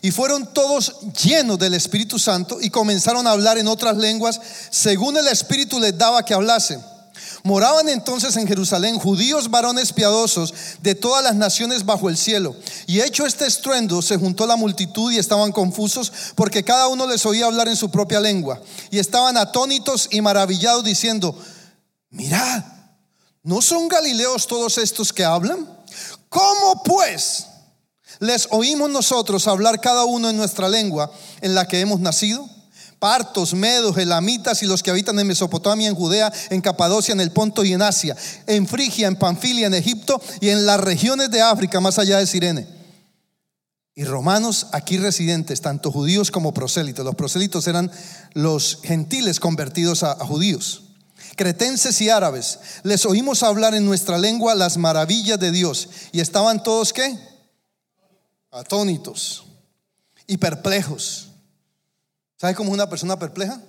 Y 0.00 0.12
fueron 0.12 0.54
todos 0.54 1.00
llenos 1.24 1.58
del 1.58 1.74
Espíritu 1.74 2.20
Santo 2.20 2.58
y 2.60 2.70
comenzaron 2.70 3.26
a 3.26 3.32
hablar 3.32 3.58
en 3.58 3.66
otras 3.66 3.96
lenguas 3.96 4.40
según 4.70 5.16
el 5.16 5.26
Espíritu 5.26 5.80
les 5.80 5.98
daba 5.98 6.24
que 6.24 6.34
hablasen. 6.34 6.80
Moraban 7.42 7.88
entonces 7.88 8.36
en 8.36 8.46
Jerusalén 8.46 9.00
judíos 9.00 9.50
varones 9.50 9.92
piadosos 9.92 10.54
de 10.82 10.94
todas 10.94 11.24
las 11.24 11.34
naciones 11.34 11.84
bajo 11.84 12.08
el 12.08 12.16
cielo. 12.16 12.54
Y 12.86 13.00
hecho 13.00 13.26
este 13.26 13.44
estruendo, 13.44 14.02
se 14.02 14.16
juntó 14.18 14.46
la 14.46 14.54
multitud 14.54 15.10
y 15.10 15.18
estaban 15.18 15.50
confusos 15.50 16.12
porque 16.36 16.62
cada 16.62 16.86
uno 16.86 17.08
les 17.08 17.26
oía 17.26 17.46
hablar 17.46 17.66
en 17.66 17.74
su 17.74 17.90
propia 17.90 18.20
lengua. 18.20 18.62
Y 18.92 19.00
estaban 19.00 19.36
atónitos 19.36 20.06
y 20.12 20.20
maravillados 20.20 20.84
diciendo, 20.84 21.36
mirad 22.10 22.75
¿No 23.46 23.62
son 23.62 23.86
galileos 23.86 24.48
todos 24.48 24.76
estos 24.76 25.12
que 25.12 25.24
hablan? 25.24 25.68
¿Cómo 26.28 26.82
pues 26.82 27.46
les 28.18 28.48
oímos 28.50 28.90
nosotros 28.90 29.46
hablar 29.46 29.80
cada 29.80 30.04
uno 30.04 30.28
en 30.28 30.36
nuestra 30.36 30.68
lengua 30.68 31.12
en 31.40 31.54
la 31.54 31.68
que 31.68 31.78
hemos 31.78 32.00
nacido? 32.00 32.44
Partos, 32.98 33.54
medos, 33.54 33.96
elamitas 33.98 34.64
y 34.64 34.66
los 34.66 34.82
que 34.82 34.90
habitan 34.90 35.16
en 35.20 35.28
Mesopotamia, 35.28 35.86
en 35.88 35.94
Judea, 35.94 36.32
en 36.50 36.60
Capadocia, 36.60 37.12
en 37.12 37.20
el 37.20 37.30
Ponto 37.30 37.62
y 37.62 37.72
en 37.72 37.82
Asia, 37.82 38.16
en 38.48 38.66
Frigia, 38.66 39.06
en 39.06 39.14
Panfilia, 39.14 39.68
en 39.68 39.74
Egipto 39.74 40.20
y 40.40 40.48
en 40.48 40.66
las 40.66 40.80
regiones 40.80 41.30
de 41.30 41.40
África, 41.40 41.78
más 41.78 42.00
allá 42.00 42.18
de 42.18 42.26
Sirene. 42.26 42.66
Y 43.94 44.02
romanos 44.02 44.66
aquí 44.72 44.98
residentes, 44.98 45.60
tanto 45.60 45.92
judíos 45.92 46.32
como 46.32 46.52
prosélitos. 46.52 47.04
Los 47.04 47.14
prosélitos 47.14 47.68
eran 47.68 47.92
los 48.32 48.80
gentiles 48.82 49.38
convertidos 49.38 50.02
a, 50.02 50.10
a 50.14 50.26
judíos 50.26 50.85
cretenses 51.36 52.00
y 52.00 52.10
árabes, 52.10 52.58
les 52.82 53.06
oímos 53.06 53.42
hablar 53.42 53.74
en 53.74 53.84
nuestra 53.84 54.18
lengua 54.18 54.54
las 54.54 54.76
maravillas 54.76 55.38
de 55.38 55.52
Dios. 55.52 55.88
Y 56.12 56.20
estaban 56.20 56.62
todos 56.62 56.92
qué? 56.92 57.16
Atónitos 58.50 59.44
y 60.26 60.38
perplejos. 60.38 61.28
¿Sabe 62.36 62.54
cómo 62.54 62.70
es 62.70 62.74
una 62.74 62.88
persona 62.88 63.18
perpleja? 63.18 63.60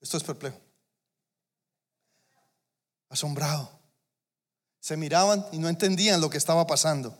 Esto 0.00 0.16
es 0.16 0.22
perplejo. 0.22 0.58
Asombrado. 3.08 3.70
Se 4.80 4.96
miraban 4.96 5.44
y 5.52 5.58
no 5.58 5.68
entendían 5.68 6.20
lo 6.20 6.30
que 6.30 6.38
estaba 6.38 6.66
pasando. 6.66 7.16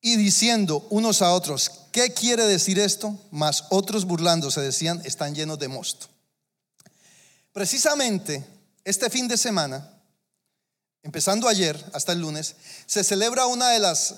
Y 0.00 0.16
diciendo 0.16 0.86
unos 0.90 1.22
a 1.22 1.32
otros, 1.32 1.70
¿qué 1.92 2.12
quiere 2.12 2.44
decir 2.44 2.78
esto? 2.78 3.18
Mas 3.30 3.66
otros 3.70 4.04
burlándose 4.04 4.60
decían, 4.60 5.00
están 5.04 5.34
llenos 5.34 5.58
de 5.58 5.68
mosto. 5.68 6.11
Precisamente 7.52 8.44
este 8.84 9.10
fin 9.10 9.28
de 9.28 9.36
semana, 9.36 9.88
empezando 11.02 11.48
ayer 11.48 11.82
hasta 11.92 12.12
el 12.12 12.20
lunes, 12.20 12.56
se 12.86 13.04
celebra 13.04 13.46
una 13.46 13.70
de 13.70 13.78
las 13.78 14.14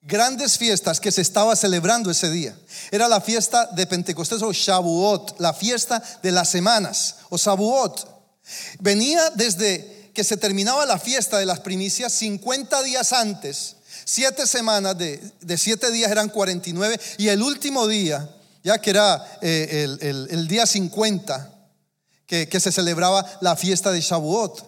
grandes 0.00 0.56
fiestas 0.56 1.00
que 1.00 1.12
se 1.12 1.20
estaba 1.20 1.54
celebrando 1.56 2.10
ese 2.10 2.30
día. 2.30 2.56
Era 2.90 3.08
la 3.08 3.20
fiesta 3.20 3.66
de 3.66 3.86
Pentecostés 3.86 4.42
o 4.42 4.52
Shavuot, 4.52 5.38
la 5.38 5.52
fiesta 5.52 6.02
de 6.22 6.32
las 6.32 6.48
semanas 6.48 7.16
o 7.30 7.36
Shavuot. 7.36 8.08
Venía 8.80 9.30
desde 9.30 10.10
que 10.14 10.24
se 10.24 10.36
terminaba 10.36 10.86
la 10.86 10.98
fiesta 10.98 11.38
de 11.38 11.46
las 11.46 11.60
primicias 11.60 12.12
50 12.12 12.82
días 12.82 13.12
antes, 13.12 13.76
siete 14.04 14.46
semanas 14.46 14.96
de, 14.96 15.20
de 15.40 15.58
siete 15.58 15.90
días 15.90 16.10
eran 16.10 16.28
49 16.28 16.98
y 17.18 17.28
el 17.28 17.42
último 17.42 17.86
día, 17.86 18.28
ya 18.64 18.78
que 18.78 18.90
era 18.90 19.38
eh, 19.42 19.98
el, 20.00 20.28
el, 20.30 20.48
día 20.48 20.66
50, 20.66 21.57
que, 22.28 22.60
se 22.60 22.70
celebraba 22.70 23.24
la 23.40 23.56
fiesta 23.56 23.90
de 23.90 24.00
Shavuot. 24.00 24.64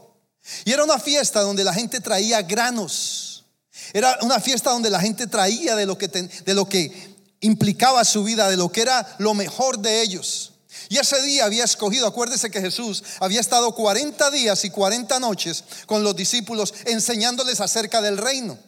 Y 0.64 0.72
era 0.72 0.82
una 0.82 0.98
fiesta 0.98 1.42
donde 1.42 1.62
la 1.62 1.74
gente 1.74 2.00
traía 2.00 2.40
granos. 2.42 3.44
Era 3.92 4.18
una 4.22 4.40
fiesta 4.40 4.70
donde 4.70 4.88
la 4.88 5.00
gente 5.00 5.26
traía 5.26 5.76
de 5.76 5.84
lo 5.84 5.98
que, 5.98 6.08
de 6.08 6.54
lo 6.54 6.66
que 6.66 7.14
implicaba 7.40 8.04
su 8.04 8.24
vida, 8.24 8.48
de 8.48 8.56
lo 8.56 8.72
que 8.72 8.80
era 8.80 9.14
lo 9.18 9.34
mejor 9.34 9.78
de 9.78 10.00
ellos. 10.00 10.52
Y 10.88 10.96
ese 10.96 11.20
día 11.22 11.44
había 11.44 11.64
escogido, 11.64 12.06
acuérdese 12.06 12.50
que 12.50 12.62
Jesús 12.62 13.04
había 13.20 13.40
estado 13.40 13.74
40 13.74 14.30
días 14.30 14.64
y 14.64 14.70
40 14.70 15.20
noches 15.20 15.64
con 15.84 16.02
los 16.02 16.16
discípulos 16.16 16.72
enseñándoles 16.86 17.60
acerca 17.60 18.00
del 18.00 18.16
reino. 18.16 18.58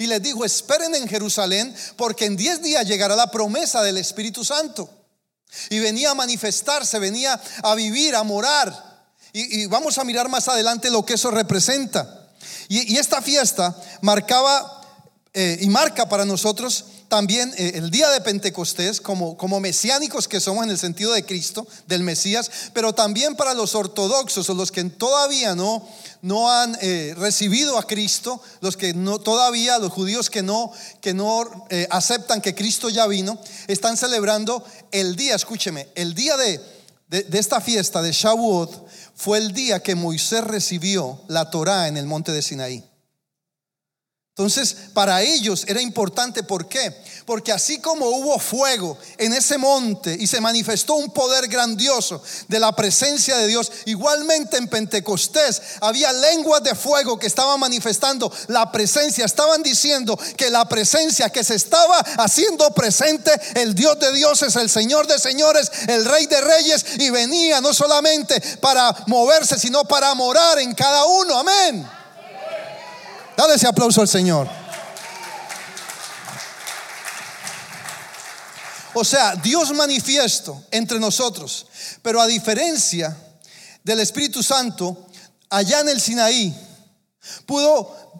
Y 0.00 0.06
les 0.06 0.20
dijo, 0.20 0.44
esperen 0.44 0.94
en 0.96 1.08
Jerusalén 1.08 1.74
porque 1.96 2.24
en 2.24 2.36
10 2.36 2.62
días 2.62 2.86
llegará 2.86 3.14
la 3.14 3.30
promesa 3.30 3.82
del 3.82 3.98
Espíritu 3.98 4.44
Santo. 4.44 5.01
Y 5.70 5.78
venía 5.78 6.10
a 6.10 6.14
manifestarse, 6.14 6.98
venía 6.98 7.40
a 7.62 7.74
vivir, 7.74 8.14
a 8.14 8.22
morar. 8.22 8.92
Y, 9.32 9.66
vamos 9.66 9.98
a 9.98 10.04
mirar 10.04 10.28
más 10.28 10.48
adelante 10.48 10.90
lo 10.90 11.04
que 11.04 11.14
eso 11.14 11.30
representa. 11.30 12.28
Y, 12.68 12.96
esta 12.96 13.22
fiesta 13.22 13.76
marcaba 14.00 14.80
eh, 15.34 15.58
y 15.60 15.68
marca 15.68 16.08
para 16.08 16.24
nosotros 16.24 16.84
también 17.12 17.52
eh, 17.58 17.72
el 17.74 17.90
día 17.90 18.08
de 18.08 18.22
Pentecostés 18.22 18.98
como, 18.98 19.36
como 19.36 19.60
mesiánicos 19.60 20.26
que 20.26 20.40
somos 20.40 20.64
en 20.64 20.70
el 20.70 20.78
sentido 20.78 21.12
de 21.12 21.26
Cristo, 21.26 21.66
del 21.86 22.02
Mesías, 22.02 22.50
pero 22.72 22.94
también 22.94 23.36
para 23.36 23.52
los 23.52 23.74
ortodoxos 23.74 24.48
o 24.48 24.54
los 24.54 24.72
que 24.72 24.82
todavía 24.84 25.54
no, 25.54 25.86
no 26.22 26.50
han 26.50 26.74
eh, 26.80 27.12
recibido 27.18 27.76
a 27.76 27.86
Cristo, 27.86 28.40
los 28.62 28.78
que 28.78 28.94
no, 28.94 29.18
todavía, 29.18 29.78
los 29.78 29.92
judíos 29.92 30.30
que 30.30 30.42
no, 30.42 30.72
que 31.02 31.12
no 31.12 31.66
eh, 31.68 31.86
aceptan 31.90 32.40
que 32.40 32.54
Cristo 32.54 32.88
ya 32.88 33.06
vino, 33.06 33.38
están 33.66 33.98
celebrando 33.98 34.64
el 34.90 35.14
día, 35.14 35.34
escúcheme, 35.34 35.88
el 35.94 36.14
día 36.14 36.38
de, 36.38 36.62
de, 37.08 37.24
de 37.24 37.38
esta 37.38 37.60
fiesta 37.60 38.00
de 38.00 38.12
Shavuot 38.12 38.86
fue 39.14 39.36
el 39.36 39.52
día 39.52 39.82
que 39.82 39.94
Moisés 39.94 40.44
recibió 40.44 41.20
la 41.28 41.50
Torá 41.50 41.88
en 41.88 41.98
el 41.98 42.06
monte 42.06 42.32
de 42.32 42.40
Sinaí. 42.40 42.82
Entonces, 44.42 44.76
para 44.92 45.22
ellos 45.22 45.64
era 45.68 45.80
importante, 45.80 46.42
¿por 46.42 46.66
qué? 46.66 46.92
Porque 47.24 47.52
así 47.52 47.78
como 47.78 48.06
hubo 48.08 48.40
fuego 48.40 48.98
en 49.16 49.32
ese 49.34 49.56
monte 49.56 50.16
y 50.18 50.26
se 50.26 50.40
manifestó 50.40 50.94
un 50.94 51.12
poder 51.12 51.46
grandioso 51.46 52.20
de 52.48 52.58
la 52.58 52.74
presencia 52.74 53.36
de 53.36 53.46
Dios, 53.46 53.70
igualmente 53.84 54.56
en 54.56 54.66
Pentecostés 54.66 55.62
había 55.80 56.12
lenguas 56.12 56.64
de 56.64 56.74
fuego 56.74 57.20
que 57.20 57.28
estaban 57.28 57.60
manifestando 57.60 58.32
la 58.48 58.72
presencia, 58.72 59.24
estaban 59.26 59.62
diciendo 59.62 60.18
que 60.36 60.50
la 60.50 60.68
presencia 60.68 61.30
que 61.30 61.44
se 61.44 61.54
estaba 61.54 62.00
haciendo 62.18 62.68
presente, 62.74 63.30
el 63.54 63.76
Dios 63.76 64.00
de 64.00 64.10
dioses, 64.10 64.56
el 64.56 64.68
Señor 64.68 65.06
de 65.06 65.20
señores, 65.20 65.70
el 65.86 66.04
Rey 66.04 66.26
de 66.26 66.40
reyes, 66.40 66.84
y 66.98 67.10
venía 67.10 67.60
no 67.60 67.72
solamente 67.72 68.40
para 68.60 68.92
moverse, 69.06 69.56
sino 69.56 69.84
para 69.84 70.12
morar 70.14 70.58
en 70.58 70.74
cada 70.74 71.04
uno, 71.04 71.38
amén. 71.38 72.01
Dale 73.36 73.54
ese 73.54 73.66
aplauso 73.66 74.00
al 74.00 74.08
Señor. 74.08 74.48
O 78.94 79.04
sea, 79.04 79.34
Dios 79.36 79.72
manifiesto 79.72 80.64
entre 80.70 81.00
nosotros, 81.00 81.66
pero 82.02 82.20
a 82.20 82.26
diferencia 82.26 83.16
del 83.82 84.00
Espíritu 84.00 84.42
Santo, 84.42 85.06
allá 85.48 85.80
en 85.80 85.88
el 85.88 86.00
Sinaí, 86.00 86.54
pudo, 87.46 88.11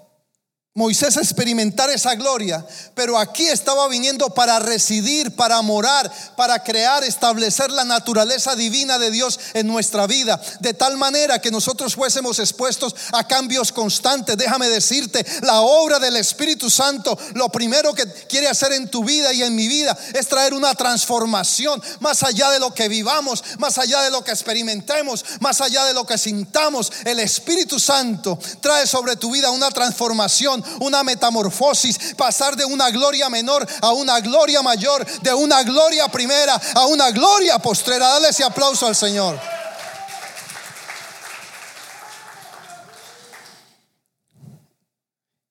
Moisés 0.75 1.19
experimentar 1.19 1.91
esa 1.91 2.15
gloria, 2.15 2.67
pero 2.95 3.19
aquí 3.19 3.47
estaba 3.47 3.87
viniendo 3.89 4.31
para 4.31 4.59
residir, 4.59 5.37
para 5.37 5.61
morar, 5.61 6.11
para 6.35 6.63
crear, 6.65 7.05
establecer 7.05 7.71
la 7.71 7.85
naturaleza 7.85 8.57
divina 8.57 8.99
de 8.99 9.11
Dios 9.11 9.39
en 9.53 9.67
nuestra 9.67 10.07
vida, 10.07 10.41
de 10.61 10.73
tal 10.73 10.97
manera 10.97 11.43
que 11.43 11.51
nosotros 11.51 11.95
fuésemos 11.95 12.39
expuestos 12.39 12.95
a 13.13 13.29
cambios 13.29 13.71
constantes. 13.71 14.39
Déjame 14.39 14.71
decirte, 14.71 15.27
la 15.43 15.61
obra 15.61 15.99
del 15.99 16.17
Espíritu 16.17 16.71
Santo, 16.71 17.19
lo 17.35 17.51
primero 17.51 17.93
que 17.93 18.07
quiere 18.27 18.49
hacer 18.49 18.73
en 18.73 18.89
tu 18.89 19.05
vida 19.05 19.31
y 19.35 19.43
en 19.43 19.55
mi 19.55 19.69
vida 19.69 19.95
es 20.15 20.27
traer 20.27 20.55
una 20.55 20.75
transformación 20.75 21.83
más 22.01 22.23
allá 22.23 22.51
de 22.51 22.61
lo 22.61 22.73
que 22.73 22.89
vivamos, 22.89 23.45
más 23.59 23.77
allá 23.77 24.01
de 24.01 24.11
lo 24.11 24.25
que 24.25 24.31
experimentemos, 24.31 25.23
más 25.41 25.61
allá 25.61 25.85
de 25.85 25.93
lo 25.93 26.07
que 26.07 26.17
sintamos. 26.17 26.91
El 27.05 27.21
Espíritu 27.21 27.79
Santo 27.79 28.39
trae 28.63 28.87
sobre 28.87 29.17
tu 29.17 29.31
vida 29.31 29.51
una 29.51 29.71
transformación 29.71 30.62
una 30.81 31.03
metamorfosis, 31.03 32.15
pasar 32.17 32.57
de 32.57 32.65
una 32.65 32.91
gloria 32.91 33.29
menor 33.29 33.67
a 33.81 33.93
una 33.93 34.21
gloria 34.21 34.63
mayor, 34.63 35.05
de 35.23 35.35
una 35.35 35.63
gloria 35.63 36.09
primera 36.09 36.61
a 36.75 36.87
una 36.87 37.11
gloria 37.11 37.59
postrera. 37.59 38.09
Dale 38.09 38.29
ese 38.29 38.45
aplauso 38.45 38.87
al 38.87 38.97
Señor. 38.97 39.39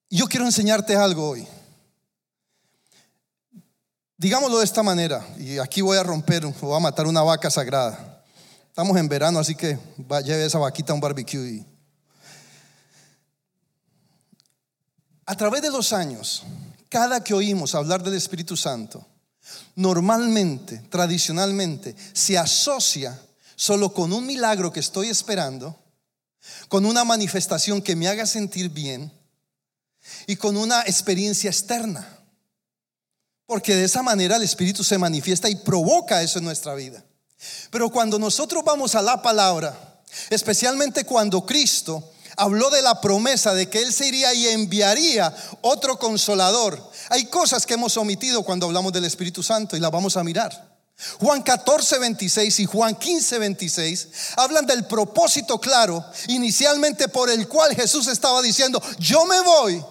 Yo 0.09 0.27
quiero 0.27 0.45
enseñarte 0.45 0.95
algo 0.95 1.29
hoy. 1.29 1.47
Digámoslo 4.17 4.59
de 4.59 4.65
esta 4.65 4.83
manera, 4.83 5.25
y 5.39 5.57
aquí 5.57 5.81
voy 5.81 5.97
a 5.97 6.03
romper, 6.03 6.45
voy 6.45 6.75
a 6.75 6.79
matar 6.79 7.07
una 7.07 7.23
vaca 7.23 7.49
sagrada. 7.49 8.21
Estamos 8.67 8.95
en 8.97 9.07
verano, 9.07 9.39
así 9.39 9.55
que 9.55 9.79
lleve 10.23 10.45
esa 10.45 10.59
vaquita 10.59 10.91
a 10.91 10.95
un 10.95 11.01
barbecue 11.01 11.39
y 11.39 11.70
A 15.31 15.35
través 15.38 15.61
de 15.61 15.69
los 15.69 15.93
años, 15.93 16.43
cada 16.89 17.23
que 17.23 17.33
oímos 17.33 17.73
hablar 17.73 18.03
del 18.03 18.15
Espíritu 18.15 18.57
Santo, 18.57 19.07
normalmente, 19.77 20.79
tradicionalmente, 20.89 21.95
se 22.11 22.38
asocia 22.38 23.17
solo 23.55 23.93
con 23.93 24.11
un 24.11 24.25
milagro 24.25 24.73
que 24.73 24.81
estoy 24.81 25.07
esperando, 25.07 25.79
con 26.67 26.85
una 26.85 27.05
manifestación 27.05 27.81
que 27.81 27.95
me 27.95 28.09
haga 28.09 28.25
sentir 28.25 28.71
bien 28.71 29.09
y 30.27 30.35
con 30.35 30.57
una 30.57 30.81
experiencia 30.81 31.50
externa. 31.50 32.05
Porque 33.45 33.73
de 33.73 33.85
esa 33.85 34.03
manera 34.03 34.35
el 34.35 34.43
Espíritu 34.43 34.83
se 34.83 34.97
manifiesta 34.97 35.47
y 35.47 35.55
provoca 35.55 36.21
eso 36.21 36.39
en 36.39 36.43
nuestra 36.43 36.75
vida. 36.75 37.05
Pero 37.69 37.89
cuando 37.89 38.19
nosotros 38.19 38.65
vamos 38.65 38.95
a 38.95 39.01
la 39.01 39.21
palabra, 39.21 40.01
especialmente 40.29 41.05
cuando 41.05 41.45
Cristo 41.45 42.11
habló 42.41 42.71
de 42.71 42.81
la 42.81 43.00
promesa 43.00 43.53
de 43.53 43.69
que 43.69 43.83
Él 43.83 43.93
se 43.93 44.07
iría 44.07 44.33
y 44.33 44.48
enviaría 44.48 45.33
otro 45.62 46.00
consolador. 46.00 46.91
Hay 47.10 47.25
cosas 47.25 47.67
que 47.67 47.75
hemos 47.75 47.95
omitido 47.98 48.41
cuando 48.41 48.65
hablamos 48.65 48.91
del 48.91 49.05
Espíritu 49.05 49.43
Santo 49.43 49.77
y 49.77 49.79
las 49.79 49.91
vamos 49.91 50.17
a 50.17 50.24
mirar. 50.24 50.71
Juan 51.19 51.43
14, 51.43 52.00
26 52.00 52.60
y 52.60 52.65
Juan 52.65 52.95
15, 52.95 53.39
26 53.39 54.07
hablan 54.38 54.65
del 54.65 54.86
propósito 54.86 55.60
claro 55.60 56.03
inicialmente 56.27 57.07
por 57.07 57.29
el 57.29 57.48
cual 57.48 57.75
Jesús 57.75 58.07
estaba 58.07 58.41
diciendo, 58.41 58.81
yo 59.00 59.25
me 59.25 59.41
voy 59.41 59.83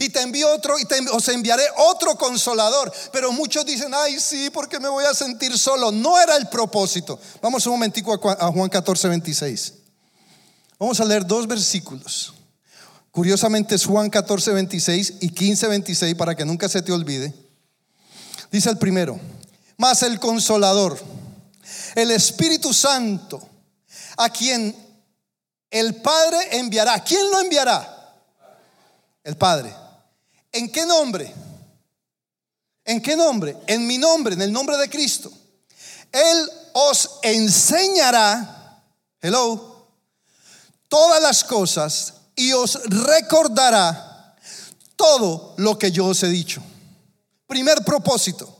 y 0.00 0.08
te 0.08 0.22
envío 0.22 0.52
otro 0.52 0.78
y 0.78 0.86
te, 0.86 0.98
os 1.10 1.28
enviaré 1.28 1.64
otro 1.76 2.16
consolador. 2.16 2.92
Pero 3.12 3.30
muchos 3.30 3.64
dicen, 3.64 3.92
ay 3.94 4.18
sí, 4.18 4.50
porque 4.50 4.80
me 4.80 4.88
voy 4.88 5.04
a 5.04 5.14
sentir 5.14 5.56
solo. 5.56 5.92
No 5.92 6.18
era 6.18 6.36
el 6.36 6.48
propósito. 6.48 7.18
Vamos 7.40 7.64
un 7.66 7.72
momentico 7.72 8.12
a 8.12 8.50
Juan 8.50 8.68
14, 8.68 9.08
26. 9.08 9.72
Vamos 10.78 11.00
a 11.00 11.04
leer 11.04 11.26
dos 11.26 11.46
versículos. 11.46 12.34
Curiosamente 13.10 13.74
es 13.74 13.86
Juan 13.86 14.10
14, 14.10 14.52
26 14.52 15.14
y 15.20 15.30
15, 15.30 15.68
26 15.68 16.14
para 16.16 16.34
que 16.34 16.44
nunca 16.44 16.68
se 16.68 16.82
te 16.82 16.92
olvide. 16.92 17.32
Dice 18.50 18.68
el 18.68 18.76
primero, 18.76 19.18
más 19.78 20.02
el 20.02 20.20
consolador, 20.20 20.98
el 21.94 22.10
Espíritu 22.10 22.74
Santo, 22.74 23.40
a 24.18 24.28
quien 24.28 24.76
el 25.70 25.94
Padre 25.96 26.58
enviará. 26.58 27.02
¿Quién 27.02 27.30
lo 27.30 27.40
enviará? 27.40 28.14
El 29.24 29.36
Padre. 29.36 29.74
¿En 30.52 30.70
qué 30.70 30.84
nombre? 30.84 31.32
¿En 32.84 33.00
qué 33.00 33.16
nombre? 33.16 33.56
En 33.66 33.86
mi 33.86 33.96
nombre, 33.96 34.34
en 34.34 34.42
el 34.42 34.52
nombre 34.52 34.76
de 34.76 34.90
Cristo. 34.90 35.32
Él 36.12 36.50
os 36.74 37.18
enseñará, 37.22 38.82
hello, 39.20 39.75
todas 40.88 41.22
las 41.22 41.44
cosas 41.44 42.14
y 42.34 42.52
os 42.52 42.78
recordará 42.84 44.34
todo 44.96 45.54
lo 45.58 45.78
que 45.78 45.90
yo 45.90 46.06
os 46.06 46.22
he 46.22 46.28
dicho. 46.28 46.62
Primer 47.46 47.84
propósito. 47.84 48.52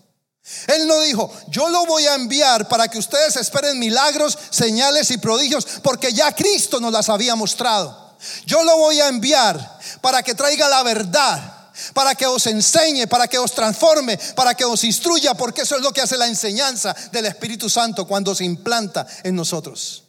Él 0.69 0.87
no 0.87 1.01
dijo, 1.01 1.33
yo 1.49 1.69
lo 1.69 1.87
voy 1.87 2.07
a 2.07 2.15
enviar 2.15 2.69
para 2.69 2.87
que 2.87 2.99
ustedes 2.99 3.35
esperen 3.37 3.79
milagros, 3.79 4.39
señales 4.51 5.11
y 5.11 5.19
prodigios, 5.19 5.67
porque 5.83 6.13
ya 6.13 6.33
Cristo 6.33 6.79
nos 6.79 6.93
las 6.93 7.09
había 7.09 7.35
mostrado. 7.35 8.17
Yo 8.47 8.63
lo 8.63 8.79
voy 8.79 9.01
a 9.01 9.09
enviar 9.09 9.79
para 10.01 10.23
que 10.23 10.35
traiga 10.35 10.69
la 10.69 10.85
verdad, 10.85 11.71
para 11.93 12.15
que 12.15 12.27
os 12.27 12.47
enseñe, 12.47 13.09
para 13.09 13.27
que 13.27 13.39
os 13.39 13.53
transforme, 13.53 14.19
para 14.37 14.55
que 14.55 14.65
os 14.65 14.85
instruya, 14.85 15.35
porque 15.35 15.63
eso 15.63 15.77
es 15.77 15.83
lo 15.83 15.93
que 15.93 16.01
hace 16.01 16.17
la 16.17 16.29
enseñanza 16.29 16.95
del 17.11 17.27
Espíritu 17.27 17.69
Santo 17.69 18.07
cuando 18.07 18.35
se 18.35 18.45
implanta 18.45 19.05
en 19.25 19.35
nosotros. 19.35 20.06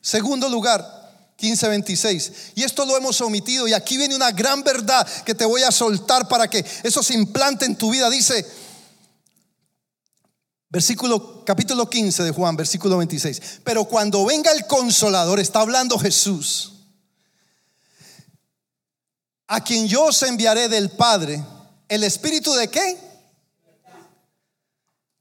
Segundo 0.00 0.48
lugar, 0.48 1.34
15:26. 1.38 2.52
Y 2.56 2.64
esto 2.64 2.84
lo 2.84 2.96
hemos 2.96 3.20
omitido 3.20 3.68
y 3.68 3.72
aquí 3.72 3.96
viene 3.96 4.16
una 4.16 4.32
gran 4.32 4.62
verdad 4.62 5.06
que 5.24 5.34
te 5.34 5.44
voy 5.44 5.62
a 5.62 5.70
soltar 5.70 6.26
para 6.28 6.48
que 6.48 6.64
eso 6.82 7.02
se 7.02 7.14
implante 7.14 7.64
en 7.64 7.76
tu 7.76 7.90
vida. 7.90 8.10
Dice 8.10 8.44
versículo 10.68 11.44
capítulo 11.44 11.88
15 11.88 12.24
de 12.24 12.30
Juan, 12.32 12.56
versículo 12.56 12.98
26. 12.98 13.60
Pero 13.64 13.84
cuando 13.84 14.24
venga 14.24 14.50
el 14.52 14.66
consolador, 14.66 15.40
está 15.40 15.60
hablando 15.60 15.98
Jesús, 15.98 16.74
a 19.46 19.62
quien 19.62 19.86
yo 19.88 20.06
os 20.06 20.22
enviaré 20.24 20.68
del 20.68 20.90
Padre, 20.90 21.42
el 21.88 22.04
espíritu 22.04 22.52
de 22.52 22.68
qué? 22.68 22.98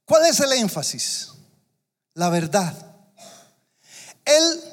¿Cuál 0.03 0.25
es 0.25 0.39
el 0.39 0.51
énfasis? 0.53 1.29
La 2.13 2.29
verdad. 2.29 2.86
Él 4.27 4.63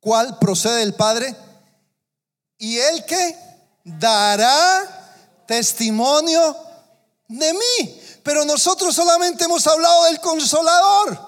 cual 0.00 0.38
procede 0.38 0.80
del 0.80 0.94
Padre, 0.94 1.34
y 2.58 2.78
el 2.78 3.04
que 3.04 3.36
dará 3.84 5.44
testimonio 5.46 6.56
de 7.28 7.52
mí. 7.52 8.02
Pero 8.22 8.44
nosotros 8.44 8.94
solamente 8.94 9.44
hemos 9.44 9.66
hablado 9.66 10.04
del 10.04 10.20
consolador. 10.20 11.18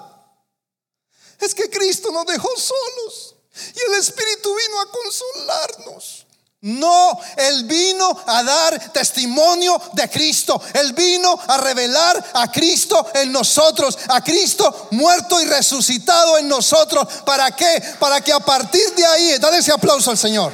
Es 1.39 1.55
que 1.55 1.69
Cristo 1.69 2.11
nos 2.11 2.25
dejó 2.25 2.49
solos 2.57 3.35
y 3.75 3.91
el 3.91 3.99
Espíritu 3.99 4.53
vino 4.55 4.81
a 4.81 4.91
consolarnos. 4.91 6.25
No, 6.61 7.17
Él 7.37 7.63
vino 7.63 8.21
a 8.27 8.43
dar 8.43 8.91
testimonio 8.91 9.81
de 9.93 10.09
Cristo. 10.09 10.61
Él 10.73 10.91
vino 10.91 11.39
a 11.47 11.57
revelar 11.57 12.31
a 12.33 12.51
Cristo 12.51 13.07
en 13.13 13.31
nosotros, 13.31 13.97
a 14.09 14.21
Cristo 14.21 14.89
muerto 14.91 15.39
y 15.41 15.45
resucitado 15.45 16.37
en 16.37 16.49
nosotros. 16.49 17.07
¿Para 17.25 17.51
qué? 17.55 17.81
Para 17.97 18.19
que 18.19 18.33
a 18.33 18.41
partir 18.41 18.93
de 18.95 19.05
ahí, 19.05 19.37
dale 19.39 19.59
ese 19.59 19.71
aplauso 19.71 20.11
al 20.11 20.17
Señor. 20.17 20.51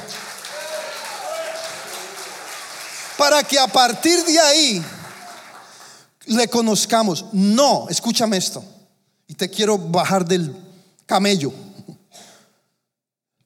Para 3.18 3.42
que 3.42 3.58
a 3.58 3.66
partir 3.66 4.24
de 4.24 4.38
ahí 4.38 4.84
le 6.26 6.48
conozcamos. 6.48 7.24
No, 7.32 7.88
escúchame 7.88 8.36
esto. 8.36 8.62
Y 9.26 9.34
te 9.34 9.50
quiero 9.50 9.76
bajar 9.76 10.24
del 10.24 10.54
camello. 11.04 11.52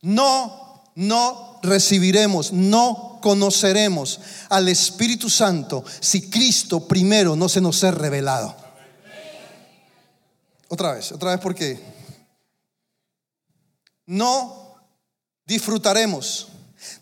No, 0.03 0.85
no 0.95 1.50
recibiremos, 1.63 2.53
no 2.53 3.19
conoceremos 3.21 4.21
al 4.49 4.69
Espíritu 4.69 5.29
Santo 5.29 5.85
si 6.01 6.31
Cristo 6.31 6.87
primero 6.87 7.37
no 7.37 7.49
se 7.49 7.61
nos 7.61 7.83
ha 7.85 7.91
revelado. 7.91 8.55
Otra 10.69 10.95
vez, 10.95 11.13
otra 11.13 11.33
vez 11.33 11.41
porque 11.41 11.81
no 14.07 14.75
disfrutaremos 15.45 16.49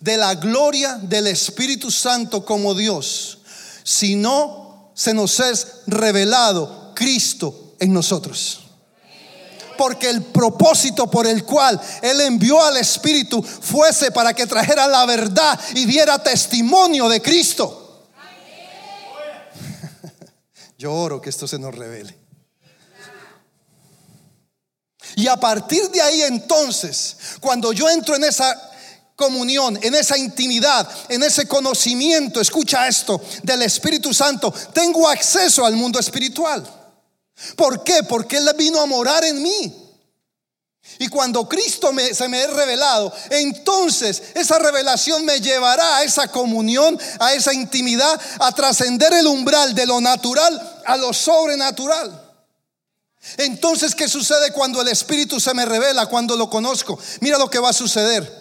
de 0.01 0.17
la 0.17 0.35
gloria 0.35 0.95
del 0.95 1.27
Espíritu 1.27 1.91
Santo 1.91 2.45
como 2.45 2.75
Dios 2.75 3.39
si 3.85 4.17
no 4.17 4.93
se 4.95 5.15
nos 5.15 5.39
es 5.41 5.83
revelado 5.87 6.93
Cristo 6.95 7.75
en 7.79 7.93
nosotros 7.93 8.68
porque 9.79 10.11
el 10.11 10.23
propósito 10.25 11.11
por 11.11 11.27
el 11.27 11.45
cual 11.45 11.81
Él 12.03 12.21
envió 12.21 12.63
al 12.63 12.77
Espíritu 12.77 13.43
fuese 13.43 14.11
para 14.11 14.35
que 14.35 14.47
trajera 14.47 14.87
la 14.87 15.07
verdad 15.07 15.59
y 15.75 15.87
diera 15.87 16.23
testimonio 16.23 17.09
de 17.09 17.23
Cristo. 17.23 18.11
Yo 20.77 20.93
oro 20.93 21.21
que 21.21 21.31
esto 21.31 21.49
se 21.49 21.59
nos 21.59 21.75
revele. 21.75 22.19
Y 25.17 25.27
a 25.27 25.37
partir 25.37 25.89
de 25.91 26.03
ahí 26.03 26.23
entonces, 26.23 27.17
cuando 27.41 27.73
yo 27.73 27.89
entro 27.89 28.15
en 28.15 28.23
esa 28.25 28.55
comunión, 29.17 29.77
en 29.83 29.97
esa 29.97 30.17
intimidad, 30.17 30.89
en 31.09 31.25
ese 31.25 31.49
conocimiento, 31.49 32.41
escucha 32.41 32.87
esto, 32.87 33.21
del 33.43 33.63
Espíritu 33.63 34.15
Santo, 34.15 34.53
tengo 34.73 35.09
acceso 35.09 35.65
al 35.65 35.75
mundo 35.75 35.99
espiritual. 35.99 36.78
¿Por 37.57 37.85
qué? 37.85 38.03
Porque 38.03 38.39
Él 38.39 38.51
vino 38.57 38.81
a 38.81 38.87
morar 38.87 39.25
en 39.25 39.43
mí. 39.43 39.85
Y 40.99 41.09
cuando 41.09 41.49
Cristo 41.49 41.91
se 42.13 42.29
me 42.29 42.43
es 42.43 42.51
revelado, 42.51 43.13
entonces 43.31 44.23
esa 44.35 44.59
revelación 44.59 45.25
me 45.25 45.41
llevará 45.41 45.99
a 45.99 46.03
esa 46.03 46.29
comunión, 46.29 46.99
a 47.21 47.35
esa 47.35 47.53
intimidad, 47.53 48.19
a 48.41 48.53
trascender 48.53 49.13
el 49.13 49.27
umbral 49.27 49.75
de 49.75 49.87
lo 49.87 50.01
natural 50.01 50.79
a 50.89 50.97
lo 50.97 51.13
sobrenatural. 51.13 52.25
Entonces, 53.37 53.95
¿qué 53.95 54.09
sucede 54.09 54.53
cuando 54.53 54.81
el 54.81 54.89
Espíritu 54.89 55.39
se 55.39 55.53
me 55.53 55.67
revela, 55.67 56.07
cuando 56.07 56.35
lo 56.35 56.49
conozco? 56.49 56.99
Mira 57.21 57.39
lo 57.39 57.51
que 57.51 57.59
va 57.59 57.71
a 57.71 57.75
suceder. 57.75 58.38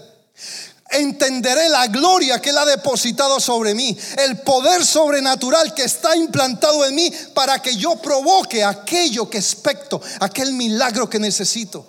Entenderé 0.89 1.69
la 1.69 1.88
gloria 1.88 2.39
que 2.41 2.52
Él 2.52 2.58
ha 2.58 2.65
depositado 2.65 3.39
sobre 3.39 3.73
mí, 3.73 3.97
el 4.17 4.39
poder 4.39 4.86
sobrenatural 4.86 5.73
que 5.73 5.84
está 5.84 6.15
implantado 6.15 6.86
en 6.86 6.95
mí 6.95 7.12
para 7.34 7.62
que 7.62 7.76
yo 7.76 7.97
provoque 7.97 8.63
aquello 8.63 9.30
que 9.30 9.38
expecto, 9.38 10.02
aquel 10.19 10.54
milagro 10.54 11.10
que 11.10 11.19
necesito. 11.19 11.86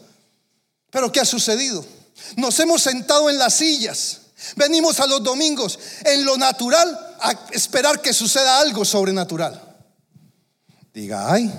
Pero 0.91 1.13
¿qué 1.13 1.21
ha 1.21 1.25
sucedido? 1.25 1.85
Nos 2.37 2.59
hemos 2.61 2.83
sentado 2.83 3.31
en 3.31 3.39
las 3.39 3.55
sillas. 3.55 4.19
Venimos 4.57 5.01
a 5.01 5.07
los 5.07 5.23
domingos 5.23 5.79
en 6.05 6.25
lo 6.25 6.37
natural 6.37 7.17
a 7.21 7.33
esperar 7.53 8.01
que 8.01 8.13
suceda 8.13 8.61
algo 8.61 8.85
sobrenatural. 8.85 9.61
Diga 10.93 11.33
ay, 11.33 11.53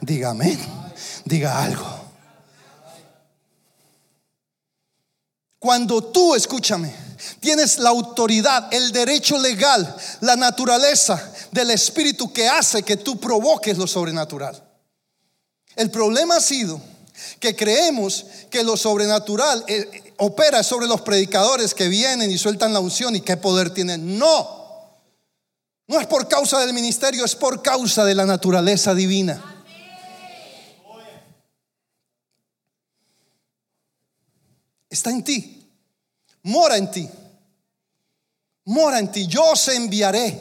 dígame, 0.00 0.58
diga 1.24 1.62
algo. 1.62 2.01
Cuando 5.62 6.02
tú, 6.02 6.34
escúchame, 6.34 6.92
tienes 7.38 7.78
la 7.78 7.90
autoridad, 7.90 8.74
el 8.74 8.90
derecho 8.90 9.38
legal, 9.38 9.94
la 10.20 10.34
naturaleza 10.34 11.32
del 11.52 11.70
Espíritu 11.70 12.32
que 12.32 12.48
hace 12.48 12.82
que 12.82 12.96
tú 12.96 13.20
provoques 13.20 13.78
lo 13.78 13.86
sobrenatural. 13.86 14.60
El 15.76 15.88
problema 15.92 16.38
ha 16.38 16.40
sido 16.40 16.80
que 17.38 17.54
creemos 17.54 18.26
que 18.50 18.64
lo 18.64 18.76
sobrenatural 18.76 19.64
eh, 19.68 20.14
opera 20.16 20.64
sobre 20.64 20.88
los 20.88 21.02
predicadores 21.02 21.74
que 21.74 21.86
vienen 21.86 22.32
y 22.32 22.38
sueltan 22.38 22.72
la 22.72 22.80
unción 22.80 23.14
y 23.14 23.20
qué 23.20 23.36
poder 23.36 23.70
tienen. 23.70 24.18
No, 24.18 24.90
no 25.86 26.00
es 26.00 26.08
por 26.08 26.26
causa 26.26 26.58
del 26.58 26.72
ministerio, 26.72 27.24
es 27.24 27.36
por 27.36 27.62
causa 27.62 28.04
de 28.04 28.16
la 28.16 28.26
naturaleza 28.26 28.96
divina. 28.96 29.51
Está 34.92 35.08
en 35.08 35.24
ti, 35.24 35.66
mora 36.42 36.76
en 36.76 36.90
ti, 36.90 37.08
mora 38.66 38.98
en 38.98 39.10
ti. 39.10 39.26
Yo 39.26 39.52
os 39.52 39.68
enviaré 39.68 40.38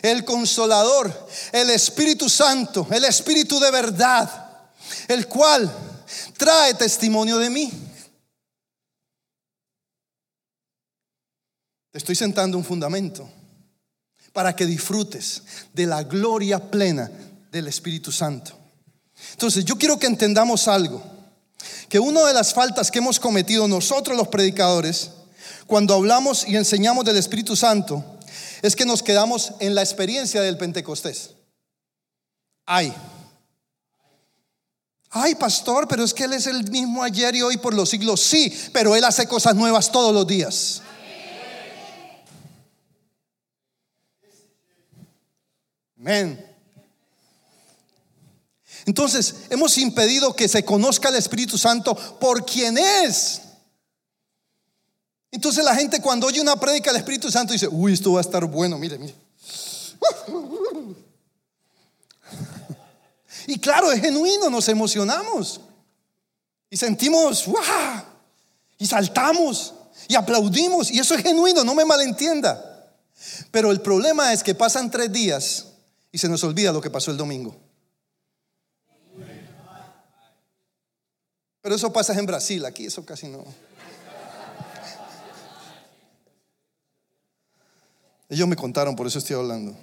el 0.00 0.24
consolador, 0.24 1.28
el 1.50 1.70
Espíritu 1.70 2.28
Santo, 2.28 2.86
el 2.92 3.04
Espíritu 3.04 3.58
de 3.58 3.72
verdad, 3.72 4.70
el 5.08 5.26
cual 5.26 5.68
trae 6.36 6.74
testimonio 6.74 7.38
de 7.38 7.50
mí. 7.50 7.72
Te 11.90 11.98
estoy 11.98 12.14
sentando 12.14 12.56
un 12.56 12.64
fundamento 12.64 13.28
para 14.32 14.54
que 14.54 14.66
disfrutes 14.66 15.42
de 15.72 15.86
la 15.86 16.04
gloria 16.04 16.70
plena 16.70 17.10
del 17.50 17.66
Espíritu 17.66 18.12
Santo. 18.12 18.56
Entonces, 19.32 19.64
yo 19.64 19.76
quiero 19.76 19.98
que 19.98 20.06
entendamos 20.06 20.68
algo, 20.68 21.19
que 21.88 21.98
una 21.98 22.24
de 22.26 22.34
las 22.34 22.54
faltas 22.54 22.90
que 22.90 22.98
hemos 22.98 23.18
cometido 23.18 23.68
nosotros 23.68 24.16
los 24.16 24.28
predicadores, 24.28 25.10
cuando 25.66 25.94
hablamos 25.94 26.46
y 26.46 26.56
enseñamos 26.56 27.04
del 27.04 27.16
Espíritu 27.16 27.56
Santo, 27.56 28.04
es 28.62 28.76
que 28.76 28.84
nos 28.84 29.02
quedamos 29.02 29.52
en 29.60 29.74
la 29.74 29.82
experiencia 29.82 30.42
del 30.42 30.56
Pentecostés. 30.56 31.30
Ay, 32.66 32.94
Ay, 35.12 35.34
pastor, 35.34 35.88
pero 35.88 36.04
es 36.04 36.14
que 36.14 36.22
Él 36.22 36.34
es 36.34 36.46
el 36.46 36.70
mismo 36.70 37.02
ayer 37.02 37.34
y 37.34 37.42
hoy 37.42 37.56
por 37.56 37.74
los 37.74 37.88
siglos. 37.88 38.20
Sí, 38.20 38.56
pero 38.72 38.94
Él 38.94 39.02
hace 39.02 39.26
cosas 39.26 39.56
nuevas 39.56 39.90
todos 39.90 40.14
los 40.14 40.24
días. 40.24 40.82
Amén. 45.98 46.49
Entonces, 48.90 49.36
hemos 49.50 49.78
impedido 49.78 50.34
que 50.34 50.48
se 50.48 50.64
conozca 50.64 51.10
el 51.10 51.14
Espíritu 51.14 51.56
Santo 51.56 51.94
por 52.18 52.44
quien 52.44 52.76
es. 52.76 53.40
Entonces 55.30 55.64
la 55.64 55.76
gente 55.76 56.02
cuando 56.02 56.26
oye 56.26 56.40
una 56.40 56.56
prédica 56.56 56.90
del 56.90 56.98
Espíritu 56.98 57.30
Santo 57.30 57.52
dice, 57.52 57.68
uy, 57.68 57.92
esto 57.92 58.14
va 58.14 58.18
a 58.18 58.22
estar 58.22 58.44
bueno, 58.46 58.78
mire, 58.78 58.98
mire. 58.98 59.14
Y 63.46 63.60
claro, 63.60 63.92
es 63.92 64.00
genuino, 64.00 64.50
nos 64.50 64.68
emocionamos. 64.68 65.60
Y 66.68 66.76
sentimos, 66.76 67.46
¡wow! 67.46 67.62
Y 68.76 68.86
saltamos 68.86 69.72
y 70.08 70.16
aplaudimos. 70.16 70.90
Y 70.90 70.98
eso 70.98 71.14
es 71.14 71.22
genuino, 71.22 71.62
no 71.62 71.76
me 71.76 71.84
malentienda. 71.84 72.90
Pero 73.52 73.70
el 73.70 73.80
problema 73.82 74.32
es 74.32 74.42
que 74.42 74.56
pasan 74.56 74.90
tres 74.90 75.12
días 75.12 75.66
y 76.10 76.18
se 76.18 76.28
nos 76.28 76.42
olvida 76.42 76.72
lo 76.72 76.80
que 76.80 76.90
pasó 76.90 77.12
el 77.12 77.16
domingo. 77.16 77.69
Pero 81.62 81.74
eso 81.74 81.92
pasa 81.92 82.18
en 82.18 82.26
Brasil, 82.26 82.64
aquí 82.64 82.86
eso 82.86 83.04
casi 83.04 83.28
no. 83.28 83.44
Ellos 88.28 88.46
me 88.46 88.56
contaron, 88.56 88.94
por 88.94 89.06
eso 89.06 89.18
estoy 89.18 89.36
hablando. 89.36 89.76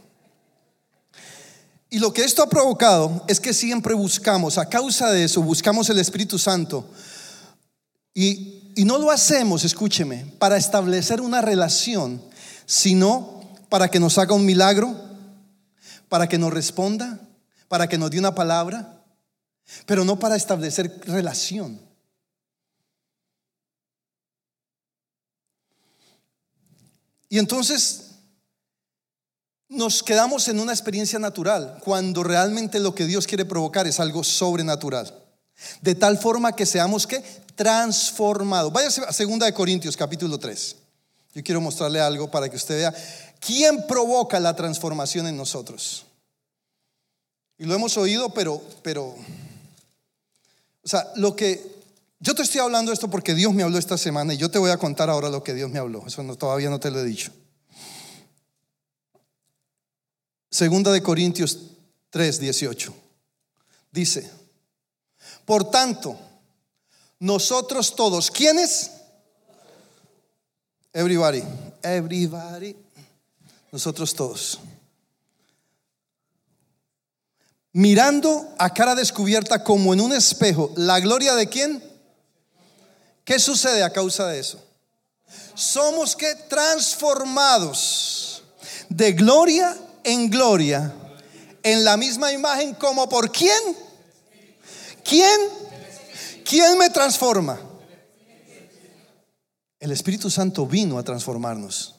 Y 1.90 2.00
lo 2.00 2.14
que 2.14 2.24
esto 2.24 2.42
ha 2.42 2.50
provocado 2.50 3.24
es 3.28 3.40
que 3.40 3.54
siempre 3.54 3.94
buscamos, 3.94 4.58
a 4.58 4.68
causa 4.68 5.12
de 5.12 5.26
eso, 5.26 5.42
buscamos 5.42 5.90
el 5.90 6.00
Espíritu 6.00 6.40
Santo. 6.40 6.90
Y, 8.14 8.72
y 8.76 8.86
no 8.86 8.98
lo 8.98 9.12
hacemos, 9.12 9.64
escúcheme, 9.64 10.26
para 10.40 10.58
establecer 10.58 11.22
una 11.22 11.42
relación, 11.42 12.22
sino 12.66 13.42
para 13.70 13.90
que 13.90 14.00
nos 14.00 14.18
haga 14.18 14.34
un 14.34 14.46
milagro, 14.46 14.96
para 16.10 16.28
que 16.28 16.38
nos 16.38 16.54
responda, 16.54 17.20
para 17.68 17.88
que 17.88 17.98
nos 17.98 18.12
dé 18.12 18.20
una 18.20 18.34
palabra, 18.34 18.97
pero 19.86 20.04
no 20.04 20.20
para 20.20 20.36
establecer 20.36 21.02
relación. 21.06 21.82
Y 27.30 27.40
entonces 27.40 28.12
nos 29.70 30.02
quedamos 30.02 30.48
en 30.48 30.60
una 30.60 30.72
experiencia 30.72 31.20
natural 31.20 31.80
cuando 31.84 32.24
realmente 32.24 32.80
lo 32.80 32.96
que 32.96 33.06
Dios 33.06 33.28
quiere 33.28 33.46
provocar 33.46 33.86
es 33.86 34.00
algo 34.00 34.24
sobrenatural. 34.24 35.14
De 35.82 35.96
tal 35.96 36.18
forma 36.18 36.56
que 36.56 36.66
seamos 36.66 37.06
que 37.08 37.24
transformados. 37.56 38.72
Váyase 38.72 39.02
a 39.02 39.08
2 39.08 39.40
de 39.40 39.54
Corintios 39.54 39.98
capítulo 39.98 40.38
3. 40.38 40.76
Yo 41.34 41.44
quiero 41.44 41.60
mostrarle 41.60 42.00
algo 42.00 42.32
para 42.32 42.48
que 42.48 42.56
usted 42.56 42.78
vea 42.78 42.94
quién 43.40 43.86
provoca 43.88 44.40
la 44.40 44.56
transformación 44.56 45.28
en 45.28 45.36
nosotros. 45.36 46.06
Y 47.58 47.66
lo 47.66 47.74
hemos 47.74 47.98
oído, 47.98 48.30
pero 48.30 48.62
pero 48.84 49.16
o 50.88 50.90
sea, 50.90 51.12
lo 51.18 51.36
que 51.36 51.62
yo 52.18 52.34
te 52.34 52.44
estoy 52.44 52.62
hablando 52.62 52.94
esto 52.94 53.10
porque 53.10 53.34
Dios 53.34 53.54
me 53.54 53.62
habló 53.62 53.78
esta 53.78 53.98
semana 53.98 54.34
y 54.34 54.38
yo 54.38 54.50
te 54.50 54.58
voy 54.58 54.72
a 54.72 54.78
contar 54.78 55.10
ahora 55.10 55.28
lo 55.28 55.44
que 55.44 55.54
Dios 55.54 55.70
me 55.70 55.80
habló. 55.80 56.08
Eso 56.08 56.24
todavía 56.38 56.70
no 56.70 56.80
te 56.80 56.90
lo 56.90 57.02
he 57.02 57.04
dicho. 57.04 57.30
Segunda 60.50 60.94
de 60.94 61.04
Corintios 61.04 61.60
3, 62.10 62.40
18. 62.40 62.94
Dice, 63.92 64.32
por 65.44 65.70
tanto, 65.70 66.18
nosotros 67.20 67.94
todos, 67.94 68.32
¿quiénes? 68.32 68.92
Everybody, 70.94 71.44
everybody, 71.84 72.78
nosotros 73.74 74.14
todos. 74.14 74.58
Mirando 77.78 78.56
a 78.58 78.74
cara 78.74 78.96
descubierta 78.96 79.64
como 79.64 79.94
en 79.94 80.02
un 80.02 80.12
espejo, 80.12 80.74
la 80.78 81.00
gloria 81.00 81.36
de 81.36 81.48
quién? 81.48 81.84
¿Qué 83.24 83.38
sucede 83.38 83.84
a 83.84 83.94
causa 83.94 84.26
de 84.26 84.40
eso? 84.40 84.60
Somos 85.54 86.16
que 86.16 86.34
transformados 86.50 88.42
de 88.90 89.12
gloria 89.12 89.78
en 90.04 90.28
gloria 90.28 90.92
en 91.62 91.84
la 91.84 91.98
misma 91.98 92.32
imagen 92.32 92.74
como 92.74 93.08
por 93.08 93.32
quién? 93.32 93.62
¿Quién? 95.04 95.40
¿Quién 96.44 96.80
me 96.80 96.90
transforma? 96.90 97.62
El 99.80 99.92
Espíritu 99.92 100.32
Santo 100.32 100.66
vino 100.66 100.98
a 100.98 101.04
transformarnos. 101.04 101.97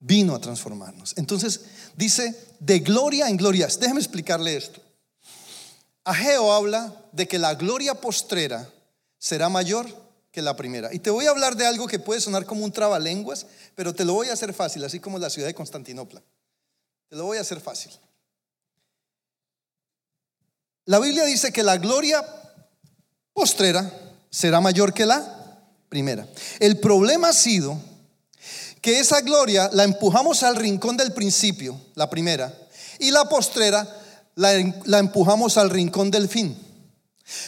Vino 0.00 0.34
a 0.34 0.40
transformarnos. 0.40 1.14
Entonces 1.16 1.60
dice 1.94 2.34
de 2.58 2.80
gloria 2.80 3.28
en 3.28 3.36
gloria. 3.36 3.68
Déjeme 3.78 4.00
explicarle 4.00 4.56
esto. 4.56 4.80
Ageo 6.04 6.52
habla 6.52 6.94
de 7.12 7.28
que 7.28 7.38
la 7.38 7.54
gloria 7.54 7.94
postrera 7.94 8.68
será 9.18 9.48
mayor 9.48 9.86
que 10.32 10.42
la 10.42 10.56
primera. 10.56 10.92
Y 10.92 10.98
te 10.98 11.10
voy 11.10 11.26
a 11.26 11.30
hablar 11.30 11.56
de 11.56 11.66
algo 11.66 11.86
que 11.86 11.98
puede 11.98 12.20
sonar 12.20 12.46
como 12.46 12.64
un 12.64 12.72
trabalenguas, 12.72 13.46
pero 13.74 13.94
te 13.94 14.04
lo 14.04 14.14
voy 14.14 14.28
a 14.28 14.32
hacer 14.32 14.54
fácil, 14.54 14.84
así 14.84 15.00
como 15.00 15.18
la 15.18 15.30
ciudad 15.30 15.48
de 15.48 15.54
Constantinopla. 15.54 16.22
Te 17.08 17.16
lo 17.16 17.24
voy 17.24 17.38
a 17.38 17.42
hacer 17.42 17.60
fácil. 17.60 17.92
La 20.86 20.98
Biblia 20.98 21.24
dice 21.24 21.52
que 21.52 21.62
la 21.62 21.76
gloria 21.76 22.24
postrera 23.32 23.92
será 24.30 24.60
mayor 24.60 24.94
que 24.94 25.06
la 25.06 25.66
primera. 25.88 26.26
El 26.58 26.78
problema 26.78 27.28
ha 27.28 27.32
sido 27.32 27.76
que 28.80 28.98
esa 28.98 29.20
gloria 29.20 29.70
la 29.72 29.84
empujamos 29.84 30.42
al 30.42 30.56
rincón 30.56 30.96
del 30.96 31.12
principio, 31.12 31.80
la 31.94 32.08
primera, 32.08 32.52
y 32.98 33.10
la 33.10 33.24
postrera 33.28 33.86
la, 34.36 34.52
la 34.84 34.98
empujamos 34.98 35.56
al 35.56 35.70
rincón 35.70 36.10
del 36.10 36.28
fin. 36.28 36.56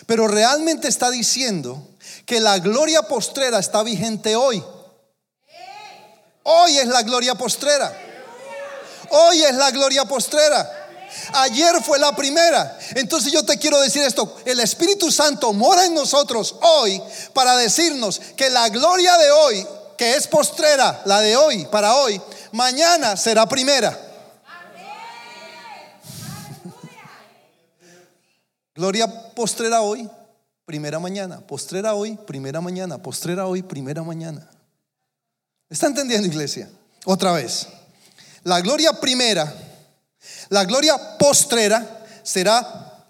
Pero 0.07 0.29
realmente 0.29 0.89
está 0.89 1.11
diciendo 1.11 1.89
que 2.27 2.41
la 2.41 2.59
gloria 2.59 3.03
postrera 3.03 3.59
está 3.59 3.83
vigente 3.83 4.37
hoy. 4.37 4.63
Hoy 6.45 6.79
es 6.79 6.87
la 6.87 7.03
gloria 7.03 7.35
postrera. 7.35 7.97
Hoy 9.11 9.43
es 9.43 9.55
la 9.55 9.71
gloria 9.71 10.05
postrera. 10.05 10.83
Ayer 11.35 11.83
fue 11.83 11.99
la 11.99 12.15
primera. 12.15 12.79
Entonces 12.95 13.33
yo 13.33 13.45
te 13.45 13.59
quiero 13.59 13.81
decir 13.81 14.03
esto. 14.03 14.37
El 14.45 14.61
Espíritu 14.61 15.11
Santo 15.11 15.53
mora 15.53 15.85
en 15.87 15.95
nosotros 15.95 16.57
hoy 16.63 17.01
para 17.33 17.57
decirnos 17.57 18.21
que 18.37 18.51
la 18.51 18.69
gloria 18.69 19.17
de 19.19 19.31
hoy, 19.31 19.67
que 20.03 20.17
es 20.17 20.27
postrera, 20.27 21.01
la 21.05 21.21
de 21.21 21.37
hoy, 21.37 21.65
para 21.67 21.95
hoy, 21.95 22.21
mañana 22.51 23.17
será 23.17 23.47
primera. 23.47 23.97
Gloria 28.75 29.07
postrera 29.33 29.81
hoy, 29.81 30.11
primera 30.65 30.99
mañana. 30.99 31.39
Postrera 31.39 31.95
hoy, 31.95 32.17
primera 32.17 32.61
mañana. 32.61 32.99
Postrera 32.99 33.47
hoy, 33.47 33.63
primera 33.63 34.03
mañana. 34.03 34.51
¿Está 35.71 35.87
entendiendo, 35.87 36.27
iglesia? 36.27 36.69
Otra 37.05 37.31
vez. 37.31 37.69
La 38.43 38.61
gloria 38.61 38.95
primera, 38.95 39.55
la 40.49 40.65
gloria 40.65 41.17
postrera 41.17 42.05
será 42.25 43.07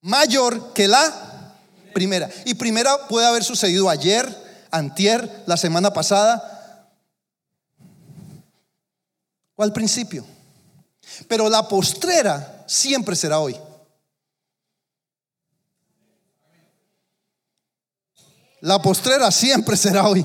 mayor 0.00 0.72
que 0.74 0.86
la 0.86 1.56
primera. 1.92 2.30
Y 2.44 2.54
primera 2.54 3.08
puede 3.08 3.26
haber 3.26 3.42
sucedido 3.42 3.90
ayer, 3.90 4.39
antier, 4.70 5.44
la 5.46 5.56
semana 5.56 5.92
pasada 5.92 6.88
o 9.56 9.62
al 9.62 9.72
principio. 9.72 10.24
Pero 11.28 11.48
la 11.48 11.68
postrera 11.68 12.64
siempre 12.66 13.14
será 13.14 13.40
hoy. 13.40 13.56
La 18.60 18.80
postrera 18.80 19.30
siempre 19.30 19.76
será 19.76 20.06
hoy. 20.08 20.24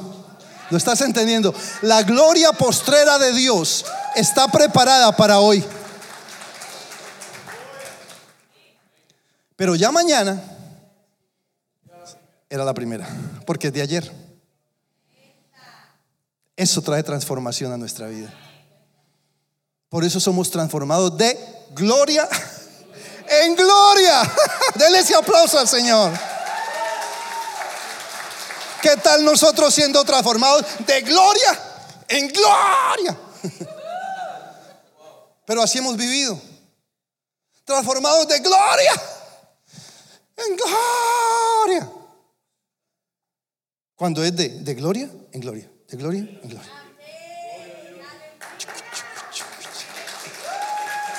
¿Lo 0.69 0.77
estás 0.77 1.01
entendiendo? 1.01 1.53
La 1.81 2.03
gloria 2.03 2.51
postrera 2.53 3.17
de 3.17 3.33
Dios 3.33 3.85
está 4.15 4.47
preparada 4.47 5.15
para 5.15 5.39
hoy. 5.39 5.63
Pero 9.55 9.75
ya 9.75 9.91
mañana 9.91 10.41
era 12.49 12.65
la 12.65 12.73
primera, 12.73 13.07
porque 13.45 13.67
es 13.67 13.73
de 13.73 13.81
ayer. 13.81 14.24
Eso 16.55 16.81
trae 16.81 17.03
transformación 17.03 17.73
a 17.73 17.77
nuestra 17.77 18.07
vida. 18.07 18.33
Por 19.89 20.03
eso 20.03 20.19
somos 20.19 20.49
transformados 20.49 21.17
de 21.17 21.37
gloria 21.71 22.27
en 23.43 23.55
gloria. 23.55 24.21
Dele 24.75 24.99
ese 24.99 25.15
aplauso 25.15 25.59
al 25.59 25.67
Señor. 25.67 26.11
¿Qué 28.81 28.95
tal 28.97 29.25
nosotros 29.25 29.73
siendo 29.73 30.03
transformados 30.03 30.65
de 30.85 31.01
gloria 31.01 31.59
en 32.07 32.27
gloria? 32.27 33.17
Pero 35.45 35.61
así 35.61 35.79
hemos 35.79 35.97
vivido. 35.97 36.39
Transformados 37.63 38.27
de 38.27 38.39
gloria 38.39 38.91
en 40.37 40.55
gloria. 40.55 41.91
Cuando 43.95 44.23
es 44.23 44.35
de, 44.35 44.49
de 44.49 44.73
gloria 44.73 45.09
en 45.31 45.41
gloria, 45.41 45.71
de 45.87 45.97
gloria 45.97 46.21
en 46.21 46.49
gloria. 46.49 46.71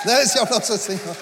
Dale 0.05 0.23
ese 0.23 0.39
aplauso 0.39 0.73
al 0.73 0.79
Señor. 0.79 1.17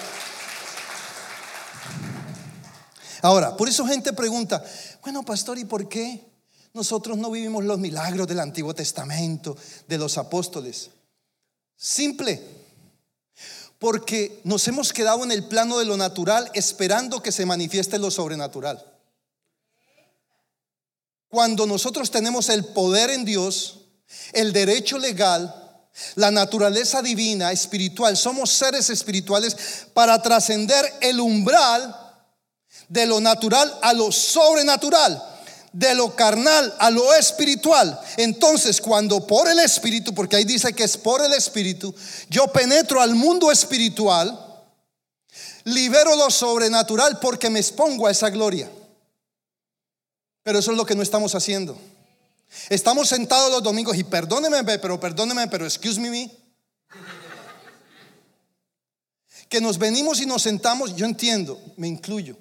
Ahora, 3.21 3.57
por 3.57 3.67
eso 3.67 3.85
gente 3.87 4.13
pregunta, 4.13 4.63
bueno, 5.01 5.23
pastor, 5.23 5.57
¿y 5.57 5.65
por 5.65 5.89
qué 5.89 6.35
nosotros 6.75 7.17
no 7.17 7.31
vivimos 7.31 7.63
los 7.63 7.79
milagros 7.79 8.27
del 8.27 8.41
Antiguo 8.41 8.75
Testamento, 8.75 9.57
de 9.87 9.97
los 9.97 10.17
apóstoles. 10.17 10.89
Simple, 11.77 12.41
porque 13.79 14.41
nos 14.43 14.67
hemos 14.67 14.91
quedado 14.91 15.23
en 15.23 15.31
el 15.31 15.47
plano 15.47 15.79
de 15.79 15.85
lo 15.85 15.95
natural 15.95 16.51
esperando 16.53 17.23
que 17.23 17.31
se 17.31 17.45
manifieste 17.45 17.97
lo 17.97 18.11
sobrenatural. 18.11 18.83
Cuando 21.35 21.67
nosotros 21.67 22.11
tenemos 22.11 22.47
el 22.47 22.63
poder 22.63 23.09
en 23.09 23.25
Dios, 23.25 23.79
el 24.31 24.53
derecho 24.53 24.97
legal, 24.97 25.53
la 26.15 26.31
naturaleza 26.31 27.01
divina, 27.01 27.51
espiritual, 27.51 28.15
somos 28.15 28.53
seres 28.53 28.89
espirituales 28.89 29.57
para 29.93 30.21
trascender 30.21 30.85
el 31.01 31.19
umbral 31.19 31.93
de 32.87 33.05
lo 33.05 33.19
natural 33.19 33.77
a 33.81 33.91
lo 33.91 34.13
sobrenatural 34.13 35.21
de 35.73 35.93
lo 35.93 36.15
carnal 36.15 36.73
a 36.79 36.89
lo 36.89 37.13
espiritual. 37.13 37.99
Entonces, 38.15 38.79
cuando 38.79 39.27
por 39.27 39.49
el 39.49 39.59
espíritu, 39.59 40.15
porque 40.15 40.37
ahí 40.37 40.45
dice 40.45 40.71
que 40.71 40.85
es 40.85 40.95
por 40.95 41.21
el 41.21 41.33
espíritu, 41.33 41.93
yo 42.29 42.47
penetro 42.47 43.01
al 43.01 43.13
mundo 43.13 43.51
espiritual, 43.51 44.39
libero 45.65 46.15
lo 46.15 46.31
sobrenatural 46.31 47.19
porque 47.19 47.49
me 47.49 47.59
expongo 47.59 48.07
a 48.07 48.11
esa 48.11 48.29
gloria. 48.29 48.69
Pero 50.45 50.59
eso 50.59 50.69
es 50.69 50.77
lo 50.77 50.85
que 50.85 50.93
no 50.93 51.01
estamos 51.01 51.33
haciendo. 51.33 51.75
Estamos 52.69 53.09
sentados 53.09 53.51
los 53.51 53.63
domingos 53.63 53.97
y 53.97 54.03
perdóneme, 54.03 54.63
pero 54.77 54.99
perdóneme, 54.99 55.47
pero 55.47 55.65
excuse 55.65 55.99
me. 55.99 56.29
Que 59.49 59.59
nos 59.59 59.79
venimos 59.79 60.21
y 60.21 60.27
nos 60.27 60.43
sentamos, 60.43 60.95
yo 60.95 61.07
entiendo, 61.07 61.59
me 61.77 61.87
incluyo. 61.87 62.37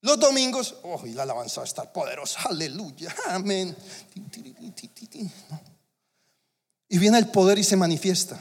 Los 0.00 0.18
domingos, 0.18 0.76
oh, 0.84 1.06
y 1.06 1.12
la 1.12 1.24
alabanza 1.24 1.60
va 1.60 1.66
a 1.66 1.68
estar 1.68 1.92
poderosa, 1.92 2.40
aleluya, 2.48 3.14
amén. 3.26 3.76
Y 6.88 6.98
viene 6.98 7.18
el 7.18 7.28
poder 7.28 7.58
y 7.58 7.64
se 7.64 7.76
manifiesta. 7.76 8.40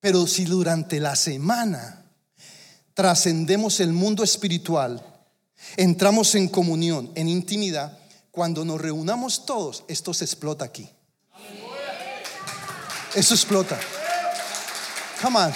Pero 0.00 0.26
si 0.26 0.46
durante 0.46 1.00
la 1.00 1.16
semana 1.16 2.02
trascendemos 2.94 3.80
el 3.80 3.92
mundo 3.92 4.24
espiritual, 4.24 5.13
entramos 5.76 6.34
en 6.34 6.48
comunión, 6.48 7.10
en 7.14 7.28
intimidad, 7.28 7.98
cuando 8.30 8.64
nos 8.64 8.80
reunamos 8.80 9.46
todos, 9.46 9.84
esto 9.88 10.12
se 10.12 10.24
explota 10.24 10.64
aquí. 10.64 10.88
Eso 13.14 13.34
explota. 13.34 13.78
Come 15.22 15.38
on. 15.38 15.52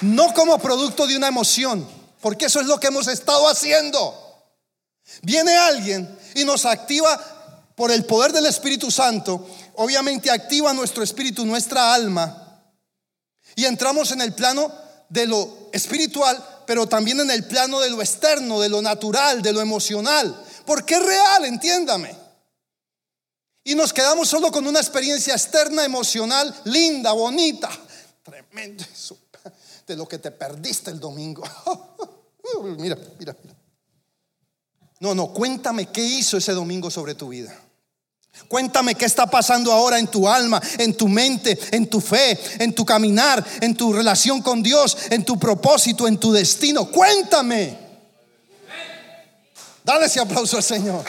No 0.00 0.34
como 0.34 0.58
producto 0.58 1.06
de 1.06 1.16
una 1.16 1.28
emoción 1.28 1.96
porque 2.26 2.46
eso 2.46 2.60
es 2.60 2.66
lo 2.66 2.80
que 2.80 2.88
hemos 2.88 3.06
estado 3.06 3.48
haciendo. 3.48 4.12
Viene 5.22 5.56
alguien 5.56 6.18
y 6.34 6.44
nos 6.44 6.64
activa 6.64 7.20
por 7.76 7.92
el 7.92 8.04
poder 8.04 8.32
del 8.32 8.46
Espíritu 8.46 8.90
Santo. 8.90 9.48
Obviamente 9.74 10.28
activa 10.28 10.72
nuestro 10.72 11.04
espíritu, 11.04 11.46
nuestra 11.46 11.94
alma. 11.94 12.64
Y 13.54 13.64
entramos 13.64 14.10
en 14.10 14.22
el 14.22 14.34
plano 14.34 14.72
de 15.08 15.26
lo 15.26 15.68
espiritual, 15.72 16.44
pero 16.66 16.86
también 16.86 17.20
en 17.20 17.30
el 17.30 17.44
plano 17.44 17.80
de 17.80 17.90
lo 17.90 18.00
externo, 18.00 18.60
de 18.60 18.68
lo 18.68 18.82
natural, 18.82 19.42
de 19.42 19.52
lo 19.52 19.60
emocional. 19.60 20.44
Porque 20.64 20.94
es 20.94 21.02
real, 21.02 21.44
entiéndame. 21.44 22.16
Y 23.64 23.74
nos 23.74 23.92
quedamos 23.92 24.28
solo 24.28 24.50
con 24.52 24.66
una 24.66 24.80
experiencia 24.80 25.34
externa, 25.34 25.84
emocional, 25.84 26.54
linda, 26.64 27.12
bonita. 27.12 27.70
Tremendo 28.22 28.84
de 29.86 29.96
lo 29.96 30.06
que 30.06 30.18
te 30.18 30.30
perdiste 30.30 30.90
el 30.90 31.00
domingo. 31.00 31.42
Mira, 32.78 32.96
mira, 33.18 33.36
mira. 33.42 33.56
No, 35.00 35.16
no, 35.16 35.32
cuéntame 35.32 35.90
qué 35.90 36.00
hizo 36.00 36.36
ese 36.36 36.52
domingo 36.52 36.92
sobre 36.92 37.16
tu 37.16 37.28
vida. 37.28 37.52
Cuéntame 38.48 38.94
qué 38.94 39.04
está 39.04 39.26
pasando 39.26 39.72
ahora 39.72 39.98
en 39.98 40.06
tu 40.06 40.28
alma, 40.28 40.62
en 40.78 40.94
tu 40.94 41.08
mente, 41.08 41.58
en 41.72 41.88
tu 41.88 42.00
fe, 42.00 42.38
en 42.58 42.74
tu 42.74 42.84
caminar, 42.84 43.44
en 43.60 43.74
tu 43.74 43.92
relación 43.92 44.40
con 44.40 44.62
Dios, 44.62 44.96
en 45.10 45.24
tu 45.24 45.38
propósito, 45.38 46.06
en 46.06 46.18
tu 46.18 46.32
destino. 46.32 46.86
Cuéntame. 46.86 47.76
Dale 49.84 50.06
ese 50.06 50.20
aplauso 50.20 50.56
al 50.56 50.62
Señor. 50.62 51.04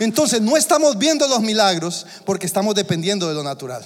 Entonces 0.00 0.40
no 0.40 0.56
estamos 0.56 0.96
viendo 0.96 1.26
los 1.26 1.40
milagros 1.40 2.06
porque 2.24 2.46
estamos 2.46 2.74
dependiendo 2.74 3.28
de 3.28 3.34
lo 3.34 3.42
natural. 3.42 3.84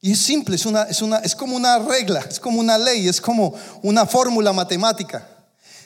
Y 0.00 0.12
es 0.12 0.18
simple, 0.20 0.56
es, 0.56 0.64
una, 0.64 0.84
es, 0.84 1.02
una, 1.02 1.18
es 1.18 1.36
como 1.36 1.54
una 1.54 1.78
regla, 1.78 2.20
es 2.28 2.40
como 2.40 2.58
una 2.58 2.78
ley, 2.78 3.06
es 3.06 3.20
como 3.20 3.54
una 3.82 4.06
fórmula 4.06 4.52
matemática. 4.52 5.29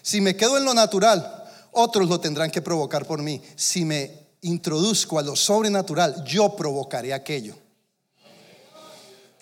Si 0.04 0.20
me 0.20 0.36
quedo 0.36 0.58
en 0.58 0.66
lo 0.66 0.74
natural, 0.74 1.44
otros 1.72 2.06
lo 2.10 2.20
tendrán 2.20 2.50
que 2.50 2.60
provocar 2.60 3.06
por 3.06 3.22
mí. 3.22 3.40
Si 3.56 3.86
me 3.86 4.28
introduzco 4.42 5.18
a 5.18 5.22
lo 5.22 5.34
sobrenatural, 5.34 6.22
yo 6.26 6.54
provocaré 6.54 7.14
aquello. 7.14 7.56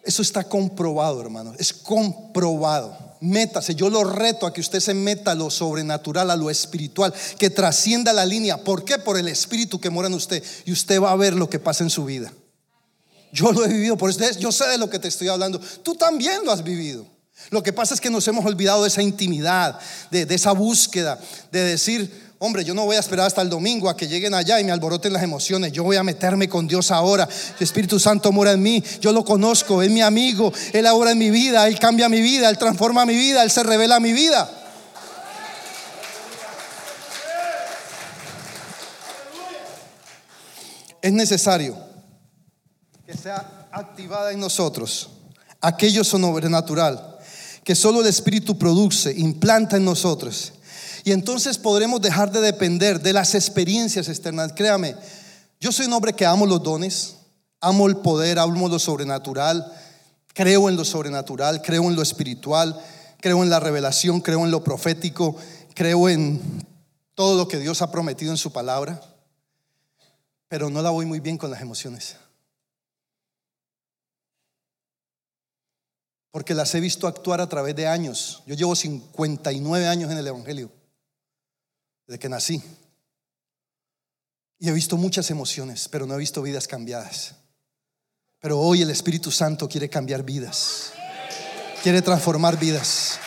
Eso 0.05 0.23
está 0.23 0.45
comprobado, 0.45 1.21
hermano. 1.21 1.53
Es 1.59 1.73
comprobado. 1.73 2.97
Métase. 3.21 3.75
Yo 3.75 3.91
lo 3.91 4.05
reto 4.05 4.47
a 4.47 4.53
que 4.53 4.61
usted 4.61 4.79
se 4.79 4.95
meta 4.95 5.33
a 5.33 5.35
lo 5.35 5.51
sobrenatural, 5.51 6.31
a 6.31 6.37
lo 6.37 6.49
espiritual, 6.49 7.13
que 7.41 7.51
trascienda 7.51 8.13
la 8.13 8.25
línea. 8.25 8.63
¿Por 8.63 8.85
qué? 8.85 8.99
Por 8.99 9.19
el 9.19 9.27
espíritu 9.27 9.81
que 9.81 9.91
mora 9.91 10.07
en 10.07 10.15
usted. 10.15 10.45
Y 10.65 10.71
usted 10.71 11.03
va 11.03 11.11
a 11.11 11.17
ver 11.17 11.35
lo 11.35 11.51
que 11.51 11.59
pasa 11.59 11.83
en 11.83 11.91
su 11.91 12.05
vida. 12.05 12.33
Yo 13.33 13.51
lo 13.51 13.65
he 13.65 13.69
vivido. 13.69 13.97
Por 13.97 14.11
eso 14.11 14.21
yo 14.39 14.53
sé 14.53 14.69
de 14.69 14.79
lo 14.79 14.89
que 14.89 15.01
te 15.01 15.09
estoy 15.09 15.27
hablando. 15.27 15.61
Tú 15.83 15.97
también 15.97 16.45
lo 16.45 16.53
has 16.53 16.63
vivido. 16.63 17.05
Lo 17.51 17.63
que 17.63 17.73
pasa 17.73 17.95
es 17.95 18.01
que 18.01 18.11
nos 18.11 18.27
hemos 18.29 18.45
olvidado 18.45 18.83
de 18.83 18.89
esa 18.89 19.03
intimidad, 19.03 19.79
de, 20.11 20.27
esa 20.35 20.53
búsqueda, 20.53 21.19
de 21.51 21.65
decir, 21.65 22.33
Hombre, 22.45 22.65
yo 22.65 22.75
no 22.75 22.85
voy 22.85 22.97
a 22.97 22.99
esperar 22.99 23.29
hasta 23.29 23.41
el 23.41 23.49
domingo 23.49 23.89
a 23.89 23.97
que 23.97 24.09
lleguen 24.09 24.35
allá 24.35 24.59
y 24.59 24.65
me 24.65 24.73
alboroten 24.73 25.13
las 25.13 25.23
emociones. 25.23 25.71
Yo 25.71 25.85
voy 25.85 25.95
a 25.95 26.03
meterme 26.03 26.49
con 26.49 26.67
Dios 26.67 26.91
ahora. 26.91 27.29
El 27.57 27.63
Espíritu 27.63 28.01
Santo 28.01 28.33
mora 28.33 28.51
en 28.51 28.61
mí. 28.61 28.83
Yo 29.01 29.13
lo 29.13 29.25
conozco. 29.25 29.81
Es 29.81 29.89
mi 29.93 30.03
amigo. 30.03 30.53
Él 30.73 30.87
ahora 30.87 31.13
en 31.13 31.19
mi 31.19 31.31
vida. 31.31 31.69
Él 31.69 31.79
cambia 31.79 32.09
mi 32.09 32.21
vida. 32.21 32.51
Él 32.51 32.59
transforma 32.59 33.07
mi 33.07 33.15
vida. 33.15 33.45
Él 33.45 33.51
se 33.53 33.63
revela 33.63 34.01
mi 34.01 34.13
vida. 34.13 34.51
Es 41.01 41.13
necesario 41.13 41.77
que 43.07 43.17
sea 43.17 43.69
activada 43.71 44.33
en 44.33 44.41
nosotros 44.41 45.11
aquello 45.61 46.03
sobrenatural 46.03 47.12
que 47.65 47.75
solo 47.75 48.01
el 48.01 48.07
Espíritu 48.07 48.59
produce, 48.59 49.13
implanta 49.17 49.77
en 49.77 49.85
nosotros 49.85 50.53
y 51.05 51.13
entonces 51.13 51.59
podremos 51.59 52.01
dejar 52.01 52.31
de 52.31 52.41
depender 52.41 53.01
de 53.01 53.13
las 53.13 53.35
experiencias 53.35 54.09
externas. 54.09 54.53
Créame, 54.55 54.95
yo 55.61 55.73
soy 55.73 55.87
un 55.87 55.93
hombre 55.93 56.13
que 56.13 56.27
amo 56.27 56.47
los 56.47 56.63
dones, 56.63 57.17
amo 57.61 57.89
el 57.89 57.97
poder, 57.97 58.39
amo 58.39 58.69
lo 58.69 58.79
sobrenatural, 58.79 59.73
creo 60.33 60.69
en 60.69 60.77
lo 60.77 60.85
sobrenatural, 60.85 61.61
creo 61.63 61.85
en 61.85 61.97
lo 61.97 62.03
espiritual, 62.03 62.81
creo 63.21 63.43
en 63.43 63.51
la 63.51 63.61
revelación, 63.61 64.21
creo 64.21 64.45
en 64.45 64.51
lo 64.51 64.63
profético, 64.63 65.37
creo 65.75 66.09
en 66.09 66.41
todo 67.15 67.37
lo 67.37 67.49
que 67.49 67.59
Dios 67.59 67.83
ha 67.83 67.91
prometido 67.91 68.31
en 68.31 68.39
su 68.39 68.53
palabra, 68.53 69.01
pero 70.49 70.71
no 70.71 70.83
la 70.83 70.91
voy 70.91 71.07
muy 71.07 71.21
bien 71.21 71.37
con 71.37 71.51
las 71.51 71.63
emociones. 71.63 72.17
Porque 76.33 76.55
las 76.55 76.75
he 76.75 76.81
visto 76.81 77.07
actuar 77.07 77.41
a 77.41 77.49
través 77.49 77.77
de 77.77 77.87
años. 77.87 78.43
Yo 78.47 78.57
llevo 78.57 78.75
59 78.75 79.87
años 79.87 80.11
en 80.11 80.19
el 80.19 80.27
Evangelio 80.27 80.73
de 82.09 82.19
que 82.19 82.29
nací. 82.29 82.61
Y 84.59 84.69
he 84.69 84.73
visto 84.73 84.97
muchas 84.97 85.31
emociones, 85.31 85.89
pero 85.89 86.07
no 86.07 86.15
he 86.15 86.19
visto 86.19 86.43
vidas 86.43 86.67
cambiadas. 86.67 87.35
Pero 88.41 88.59
hoy 88.59 88.83
el 88.83 88.91
Espíritu 88.91 89.31
Santo 89.31 89.69
quiere 89.69 89.89
cambiar 89.89 90.23
vidas. 90.23 90.93
Quiere 91.83 92.01
transformar 92.01 92.59
vidas. 92.59 93.19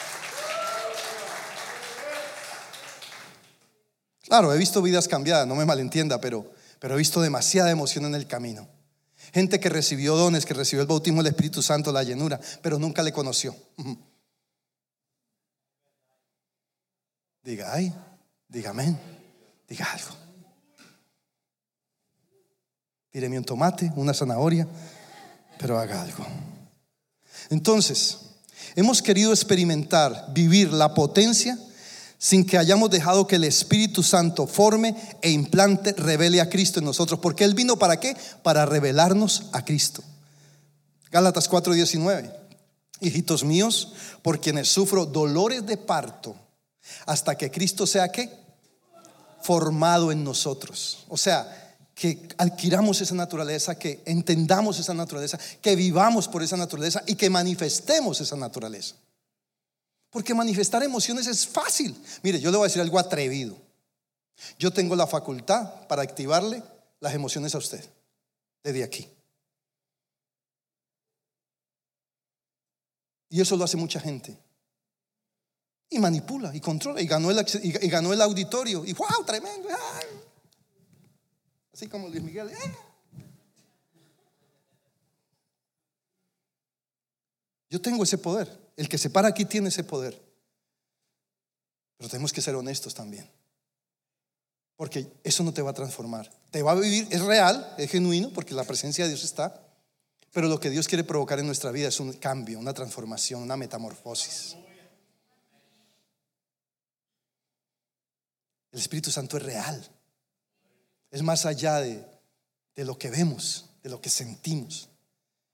Claro, 4.24 4.52
he 4.52 4.58
visto 4.58 4.82
vidas 4.82 5.08
cambiadas, 5.08 5.48
no 5.48 5.56
me 5.56 5.66
malentienda, 5.66 6.20
pero, 6.20 6.52
pero 6.80 6.96
he 6.96 6.98
visto 6.98 7.22
demasiada 7.22 7.70
emoción 7.70 8.06
en 8.06 8.16
el 8.16 8.26
camino. 8.26 8.68
Gente 9.36 9.60
que 9.60 9.68
recibió 9.68 10.16
dones, 10.16 10.46
que 10.46 10.54
recibió 10.54 10.82
el 10.82 10.88
bautismo 10.88 11.22
del 11.22 11.34
Espíritu 11.34 11.62
Santo, 11.62 11.92
la 11.92 12.04
llenura, 12.04 12.40
pero 12.62 12.80
nunca 12.80 13.04
le 13.04 13.12
conoció. 13.12 13.54
Diga, 17.44 17.74
ay, 17.74 17.94
Diga 18.48 18.70
amén. 18.70 18.98
Diga 19.68 19.92
algo. 19.92 20.16
Tíreme 23.12 23.38
un 23.38 23.44
tomate, 23.44 23.92
una 23.98 24.14
zanahoria, 24.14 24.66
pero 25.60 25.78
haga 25.78 26.02
algo. 26.02 26.26
Entonces, 27.50 28.20
hemos 28.78 29.02
querido 29.02 29.34
experimentar, 29.34 30.32
vivir 30.34 30.72
la 30.72 30.94
potencia 30.94 31.60
sin 32.18 32.46
que 32.46 32.58
hayamos 32.58 32.90
dejado 32.90 33.28
que 33.28 33.36
el 33.36 33.44
Espíritu 33.44 34.04
Santo 34.04 34.48
forme 34.48 34.96
e 35.22 35.30
implante, 35.32 35.94
revele 35.94 36.42
a 36.42 36.50
Cristo 36.50 36.80
en 36.80 36.86
nosotros. 36.86 37.20
Porque 37.20 37.44
Él 37.44 37.54
vino 37.54 37.78
para 37.78 38.00
qué? 38.00 38.16
Para 38.44 38.66
revelarnos 38.66 39.46
a 39.52 39.64
Cristo. 39.64 40.04
Gálatas 41.12 41.50
4:19. 41.50 42.32
Hijitos 43.02 43.44
míos, 43.44 43.94
por 44.22 44.40
quienes 44.40 44.70
sufro 44.70 45.06
dolores 45.06 45.66
de 45.66 45.78
parto, 45.78 46.36
hasta 47.06 47.36
que 47.36 47.52
Cristo 47.52 47.86
sea 47.86 48.10
qué? 48.10 48.46
formado 49.46 50.12
en 50.12 50.24
nosotros. 50.24 51.06
O 51.08 51.18
sea, 51.18 51.78
que 51.94 52.28
adquiramos 52.38 53.00
esa 53.00 53.14
naturaleza, 53.14 53.78
que 53.78 54.02
entendamos 54.06 54.80
esa 54.80 54.94
naturaleza, 54.96 55.40
que 55.62 55.76
vivamos 55.76 56.28
por 56.28 56.42
esa 56.42 56.58
naturaleza 56.58 57.04
y 57.06 57.14
que 57.14 57.30
manifestemos 57.30 58.20
esa 58.22 58.36
naturaleza. 58.36 58.96
Porque 60.16 60.34
manifestar 60.34 60.82
emociones 60.82 61.28
es 61.28 61.46
fácil. 61.46 61.94
Mire, 62.24 62.40
yo 62.40 62.50
le 62.50 62.56
voy 62.56 62.64
a 62.64 62.70
decir 62.70 62.82
algo 62.82 62.98
atrevido. 62.98 63.58
Yo 64.58 64.72
tengo 64.72 64.96
la 64.96 65.06
facultad 65.06 65.86
para 65.90 66.04
activarle 66.04 66.64
las 67.02 67.14
emociones 67.14 67.54
a 67.54 67.58
usted, 67.58 67.84
desde 68.64 68.86
aquí. 68.86 69.10
Y 73.28 73.42
eso 73.42 73.58
lo 73.58 73.66
hace 73.66 73.76
mucha 73.76 74.00
gente. 74.00 74.38
Y 75.90 76.00
manipula 76.00 76.56
y 76.56 76.62
controla. 76.62 77.02
Y 77.02 77.08
ganó 77.08 77.30
el, 77.30 77.46
y 77.62 77.90
ganó 77.90 78.14
el 78.14 78.22
auditorio. 78.22 78.86
Y 78.86 78.94
wow, 78.94 79.26
tremendo. 79.26 79.68
Así 81.74 81.88
como 81.88 82.08
Luis 82.08 82.24
Miguel. 82.24 82.52
¡eh! 82.52 82.76
Yo 87.70 87.82
tengo 87.82 88.06
ese 88.06 88.18
poder. 88.18 88.65
El 88.76 88.90
que 88.90 88.98
se 88.98 89.10
para 89.10 89.30
aquí 89.30 89.46
tiene 89.46 89.70
ese 89.70 89.84
poder. 89.84 90.22
Pero 91.98 92.10
tenemos 92.10 92.34
que 92.34 92.42
ser 92.42 92.56
honestos 92.56 92.94
también. 92.94 93.30
Porque 94.76 95.08
eso 95.24 95.44
no 95.44 95.54
te 95.54 95.62
va 95.62 95.72
a 95.72 95.74
transformar. 95.74 96.30
Te 96.52 96.62
va 96.62 96.72
a 96.72 96.76
vivir, 96.76 97.08
es 97.10 97.22
real, 97.22 97.74
es 97.78 97.90
genuino, 97.90 98.30
porque 98.32 98.54
la 98.54 98.66
presencia 98.66 99.06
de 99.06 99.12
Dios 99.12 99.24
está. 99.24 99.62
Pero 100.34 100.50
lo 100.50 100.60
que 100.60 100.70
Dios 100.70 100.88
quiere 100.88 101.06
provocar 101.06 101.40
en 101.40 101.46
nuestra 101.46 101.72
vida 101.72 101.88
es 101.88 102.00
un 102.02 102.12
cambio, 102.14 102.60
una 102.60 102.74
transformación, 102.74 103.42
una 103.42 103.56
metamorfosis. 103.56 104.58
El 108.74 108.80
Espíritu 108.82 109.10
Santo 109.10 109.38
es 109.38 109.44
real. 109.44 109.90
Es 111.10 111.24
más 111.24 111.46
allá 111.46 111.80
de, 111.80 112.06
lo 112.76 113.00
que 113.00 113.10
vemos, 113.10 113.70
de 113.82 113.90
lo 113.90 114.02
que 114.02 114.10
sentimos. 114.10 114.90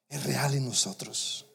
Es 0.09 0.23
real 0.23 0.55
en 0.55 0.65
nosotros. 0.65 1.45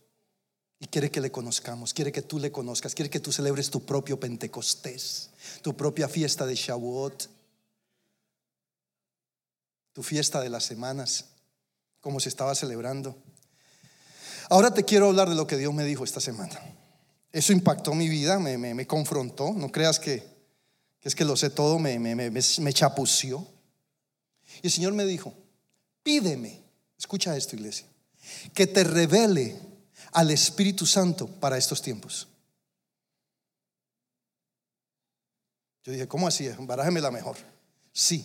Y 0.78 0.86
quiere 0.86 1.10
que 1.10 1.20
le 1.20 1.30
conozcamos, 1.30 1.94
quiere 1.94 2.12
que 2.12 2.22
tú 2.22 2.38
le 2.38 2.52
conozcas, 2.52 2.94
quiere 2.94 3.10
que 3.10 3.20
tú 3.20 3.32
celebres 3.32 3.70
tu 3.70 3.84
propio 3.84 4.20
Pentecostés, 4.20 5.30
tu 5.62 5.74
propia 5.74 6.08
fiesta 6.08 6.44
de 6.44 6.54
Shavuot, 6.54 7.30
tu 9.94 10.02
fiesta 10.02 10.40
de 10.40 10.50
las 10.50 10.64
semanas, 10.64 11.26
como 12.00 12.20
se 12.20 12.28
estaba 12.28 12.54
celebrando. 12.54 13.16
Ahora 14.50 14.72
te 14.74 14.84
quiero 14.84 15.08
hablar 15.08 15.28
de 15.28 15.34
lo 15.34 15.46
que 15.46 15.56
Dios 15.56 15.72
me 15.72 15.84
dijo 15.84 16.04
esta 16.04 16.20
semana. 16.20 16.60
Eso 17.32 17.52
impactó 17.52 17.94
mi 17.94 18.08
vida, 18.08 18.38
me, 18.38 18.56
me 18.58 18.86
confrontó. 18.86 19.52
No 19.54 19.72
creas 19.72 19.98
que 19.98 20.36
es 21.06 21.14
que 21.14 21.24
lo 21.24 21.36
sé 21.36 21.50
todo, 21.50 21.78
me, 21.78 22.00
me, 22.00 22.16
me, 22.16 22.72
chapució. 22.72 23.46
Y 24.60 24.66
el 24.66 24.72
Señor 24.72 24.92
me 24.92 25.04
dijo, 25.04 25.32
pídeme, 26.02 26.64
escucha 26.98 27.36
esto 27.36 27.54
iglesia, 27.54 27.86
que 28.52 28.66
te 28.66 28.82
revele 28.82 29.56
al 30.16 30.30
Espíritu 30.30 30.86
Santo 30.86 31.26
para 31.26 31.58
estos 31.58 31.82
tiempos. 31.82 32.26
Yo 35.84 35.92
dije, 35.92 36.08
¿cómo 36.08 36.26
así? 36.26 36.48
Barájeme 36.58 37.02
la 37.02 37.10
mejor. 37.10 37.36
Sí. 37.92 38.24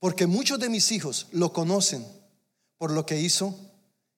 Porque 0.00 0.26
muchos 0.26 0.58
de 0.58 0.68
mis 0.68 0.90
hijos 0.90 1.28
lo 1.30 1.52
conocen 1.52 2.04
por 2.76 2.90
lo 2.90 3.06
que 3.06 3.20
hizo 3.20 3.56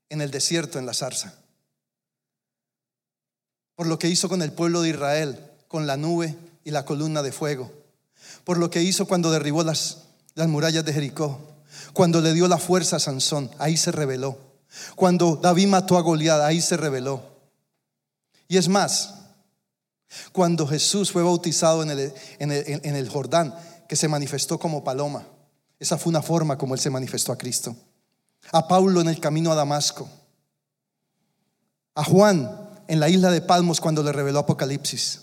en 0.08 0.22
el 0.22 0.30
desierto, 0.30 0.78
en 0.78 0.86
la 0.86 0.94
zarza. 0.94 1.34
Por 3.74 3.86
lo 3.86 3.98
que 3.98 4.08
hizo 4.08 4.30
con 4.30 4.40
el 4.40 4.52
pueblo 4.52 4.80
de 4.80 4.88
Israel, 4.88 5.38
con 5.68 5.86
la 5.86 5.98
nube 5.98 6.34
y 6.64 6.70
la 6.70 6.86
columna 6.86 7.22
de 7.22 7.32
fuego. 7.32 7.70
Por 8.44 8.56
lo 8.56 8.70
que 8.70 8.82
hizo 8.82 9.04
cuando 9.06 9.30
derribó 9.30 9.62
las, 9.62 10.04
las 10.34 10.48
murallas 10.48 10.86
de 10.86 10.94
Jericó. 10.94 11.38
Cuando 11.92 12.22
le 12.22 12.32
dio 12.32 12.48
la 12.48 12.56
fuerza 12.56 12.96
a 12.96 13.00
Sansón, 13.00 13.50
ahí 13.58 13.76
se 13.76 13.92
reveló. 13.92 14.38
Cuando 14.96 15.36
David 15.36 15.68
mató 15.68 15.96
a 15.96 16.02
Goliat, 16.02 16.40
ahí 16.40 16.60
se 16.60 16.76
reveló. 16.76 17.22
Y 18.48 18.56
es 18.56 18.68
más, 18.68 19.14
cuando 20.32 20.66
Jesús 20.66 21.10
fue 21.10 21.22
bautizado 21.22 21.82
en 21.82 21.90
el, 22.50 23.08
Jordán, 23.08 23.54
que 23.88 23.96
se 23.96 24.08
manifestó 24.08 24.58
como 24.58 24.84
paloma. 24.84 25.26
Esa 25.78 25.98
fue 25.98 26.10
una 26.10 26.22
forma 26.22 26.56
como 26.56 26.74
él 26.74 26.80
se 26.80 26.90
manifestó 26.90 27.32
a 27.32 27.38
Cristo. 27.38 27.74
A 28.52 28.68
Pablo 28.68 29.00
en 29.00 29.08
el 29.08 29.20
camino 29.20 29.50
a 29.52 29.54
Damasco. 29.54 30.08
a 31.94 32.04
Juan 32.04 32.50
en 32.86 33.00
la 33.00 33.08
isla 33.08 33.30
de 33.30 33.40
Palmos 33.40 33.80
cuando 33.80 34.02
le 34.02 34.12
reveló 34.12 34.40
Apocalipsis. 34.40 35.22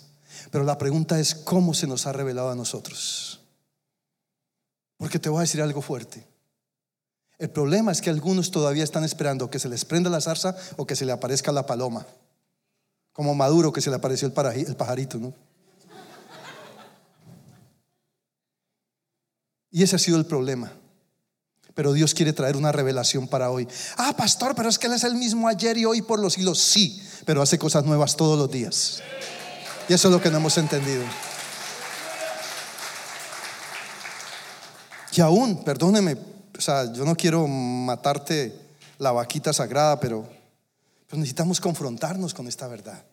Pero 0.50 0.64
la 0.64 0.78
pregunta 0.78 1.18
es, 1.18 1.34
¿cómo 1.34 1.74
se 1.74 1.86
nos 1.86 2.06
ha 2.06 2.12
revelado 2.12 2.50
a 2.50 2.54
nosotros? 2.54 3.40
Porque 4.96 5.18
te 5.18 5.28
voy 5.28 5.38
a 5.38 5.42
decir 5.42 5.62
algo 5.62 5.80
fuerte. 5.80 6.26
El 7.42 7.50
problema 7.50 7.90
es 7.90 8.00
que 8.00 8.08
algunos 8.08 8.52
todavía 8.52 8.84
están 8.84 9.02
esperando 9.02 9.50
que 9.50 9.58
se 9.58 9.68
les 9.68 9.84
prenda 9.84 10.08
la 10.08 10.20
zarza 10.20 10.54
o 10.76 10.86
que 10.86 10.94
se 10.94 11.04
le 11.04 11.10
aparezca 11.10 11.50
la 11.50 11.66
paloma. 11.66 12.06
Como 13.12 13.34
Maduro 13.34 13.72
que 13.72 13.80
se 13.80 13.90
le 13.90 13.96
apareció 13.96 14.28
el 14.28 14.76
pajarito, 14.76 15.18
¿no? 15.18 15.34
Y 19.72 19.82
ese 19.82 19.96
ha 19.96 19.98
sido 19.98 20.18
el 20.18 20.24
problema. 20.24 20.70
Pero 21.74 21.92
Dios 21.92 22.14
quiere 22.14 22.32
traer 22.32 22.56
una 22.56 22.70
revelación 22.70 23.26
para 23.26 23.50
hoy. 23.50 23.66
Ah, 23.96 24.14
pastor, 24.16 24.54
pero 24.54 24.68
es 24.68 24.78
que 24.78 24.86
Él 24.86 24.92
es 24.92 25.02
el 25.02 25.16
mismo 25.16 25.48
ayer 25.48 25.76
y 25.76 25.84
hoy 25.84 26.00
por 26.00 26.20
los 26.20 26.34
siglos. 26.34 26.60
Sí, 26.60 27.02
pero 27.26 27.42
hace 27.42 27.58
cosas 27.58 27.84
nuevas 27.84 28.14
todos 28.14 28.38
los 28.38 28.52
días. 28.52 29.02
Y 29.88 29.94
eso 29.94 30.06
es 30.06 30.14
lo 30.14 30.22
que 30.22 30.30
no 30.30 30.36
hemos 30.36 30.56
entendido. 30.58 31.02
Y 35.10 35.20
aún, 35.20 35.64
perdóneme, 35.64 36.30
sea, 36.62 36.92
yo 36.92 37.04
no 37.04 37.14
quiero 37.14 37.46
matarte 37.46 38.54
la 38.98 39.12
vaquita 39.12 39.52
sagrada, 39.52 40.00
pero 40.00 40.28
pues 41.08 41.18
necesitamos 41.18 41.60
confrontarnos 41.60 42.32
con 42.32 42.48
esta 42.48 42.66
verdad. 42.68 43.04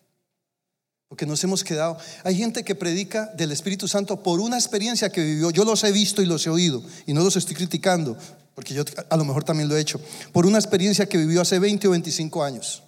Porque 1.10 1.26
nos 1.26 1.44
hemos 1.44 1.64
quedado. 1.64 1.98
Hay 2.24 2.36
gente 2.36 2.64
que 2.64 2.76
predica 2.76 3.26
del 3.36 3.52
Espíritu 3.52 3.88
Santo 3.88 4.22
por 4.22 4.40
una 4.40 4.58
experiencia 4.58 5.10
que 5.10 5.22
vivió. 5.22 5.50
Yo 5.50 5.66
los 5.66 5.84
he 5.84 5.92
visto 5.92 6.22
y 6.22 6.28
los 6.28 6.46
he 6.46 6.50
oído. 6.52 6.84
Y 7.08 7.14
no 7.14 7.24
los 7.24 7.36
estoy 7.36 7.56
criticando, 7.56 8.16
porque 8.54 8.76
yo 8.76 8.84
a 9.10 9.18
lo 9.18 9.26
mejor 9.26 9.44
también 9.44 9.68
lo 9.68 9.76
he 9.76 9.82
hecho. 9.82 10.00
Por 10.32 10.46
una 10.46 10.60
experiencia 10.60 11.08
que 11.08 11.18
vivió 11.18 11.42
hace 11.42 11.58
20 11.58 11.88
o 11.88 11.92
25 11.92 12.44
años. 12.44 12.84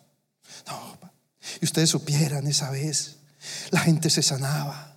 No, 0.67 0.97
y 1.59 1.65
ustedes 1.65 1.89
supieran 1.89 2.45
esa 2.47 2.69
vez. 2.69 3.17
La 3.71 3.79
gente 3.79 4.09
se 4.09 4.21
sanaba. 4.21 4.95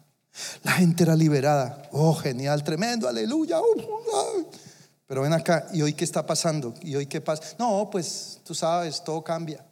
La 0.63 0.73
gente 0.73 1.05
era 1.05 1.17
liberada. 1.17 1.89
Oh, 1.93 2.15
genial, 2.15 2.63
tremendo, 2.63 3.09
aleluya. 3.09 3.61
Uh, 3.61 4.47
Pero 5.15 5.23
ven 5.23 5.33
acá, 5.33 5.69
¿y 5.73 5.81
hoy 5.81 5.93
qué 5.93 6.03
está 6.03 6.27
pasando? 6.27 6.75
¿Y 6.83 6.97
hoy 6.97 7.07
qué 7.07 7.21
pasa? 7.21 7.41
No, 7.57 7.89
pues 7.89 8.41
tú 8.43 8.53
sabes, 8.53 9.05
todo 9.05 9.23
cambia. 9.23 9.65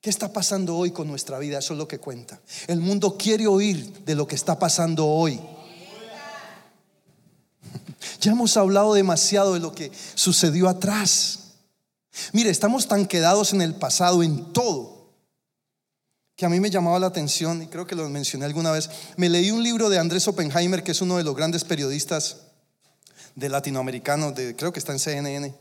¿Qué 0.00 0.08
está 0.08 0.32
pasando 0.32 0.74
hoy 0.74 0.90
con 0.90 1.06
nuestra 1.06 1.38
vida? 1.38 1.58
Eso 1.58 1.74
es 1.74 1.78
lo 1.78 1.86
que 1.86 1.98
cuenta. 1.98 2.40
El 2.66 2.80
mundo 2.80 3.18
quiere 3.18 3.46
oír 3.46 4.06
de 4.06 4.14
lo 4.14 4.26
que 4.26 4.36
está 4.36 4.58
pasando 4.58 5.06
hoy. 5.06 5.38
Ya 8.22 8.32
hemos 8.32 8.56
hablado 8.56 8.94
demasiado 8.94 9.52
de 9.52 9.60
lo 9.60 9.74
que 9.74 9.92
sucedió 10.14 10.66
atrás. 10.70 11.40
Mire, 12.32 12.48
estamos 12.48 12.88
tan 12.88 13.04
quedados 13.04 13.52
en 13.52 13.60
el 13.60 13.74
pasado 13.74 14.22
en 14.22 14.50
todo 14.54 15.12
que 16.36 16.46
a 16.46 16.48
mí 16.48 16.58
me 16.58 16.70
llamaba 16.70 16.98
la 16.98 17.08
atención 17.08 17.60
y 17.60 17.66
creo 17.66 17.86
que 17.86 17.94
lo 17.94 18.08
mencioné 18.08 18.46
alguna 18.46 18.70
vez. 18.70 18.88
Me 19.18 19.28
leí 19.28 19.50
un 19.50 19.62
libro 19.62 19.90
de 19.90 19.98
Andrés 19.98 20.26
Oppenheimer, 20.26 20.82
que 20.82 20.92
es 20.92 21.02
uno 21.02 21.18
de 21.18 21.24
los 21.24 21.36
grandes 21.36 21.64
periodistas 21.64 22.47
de 23.38 23.48
latinoamericanos, 23.48 24.34
de, 24.34 24.56
creo 24.56 24.72
que 24.72 24.80
está 24.80 24.92
en 24.92 24.98
CNN, 24.98 25.54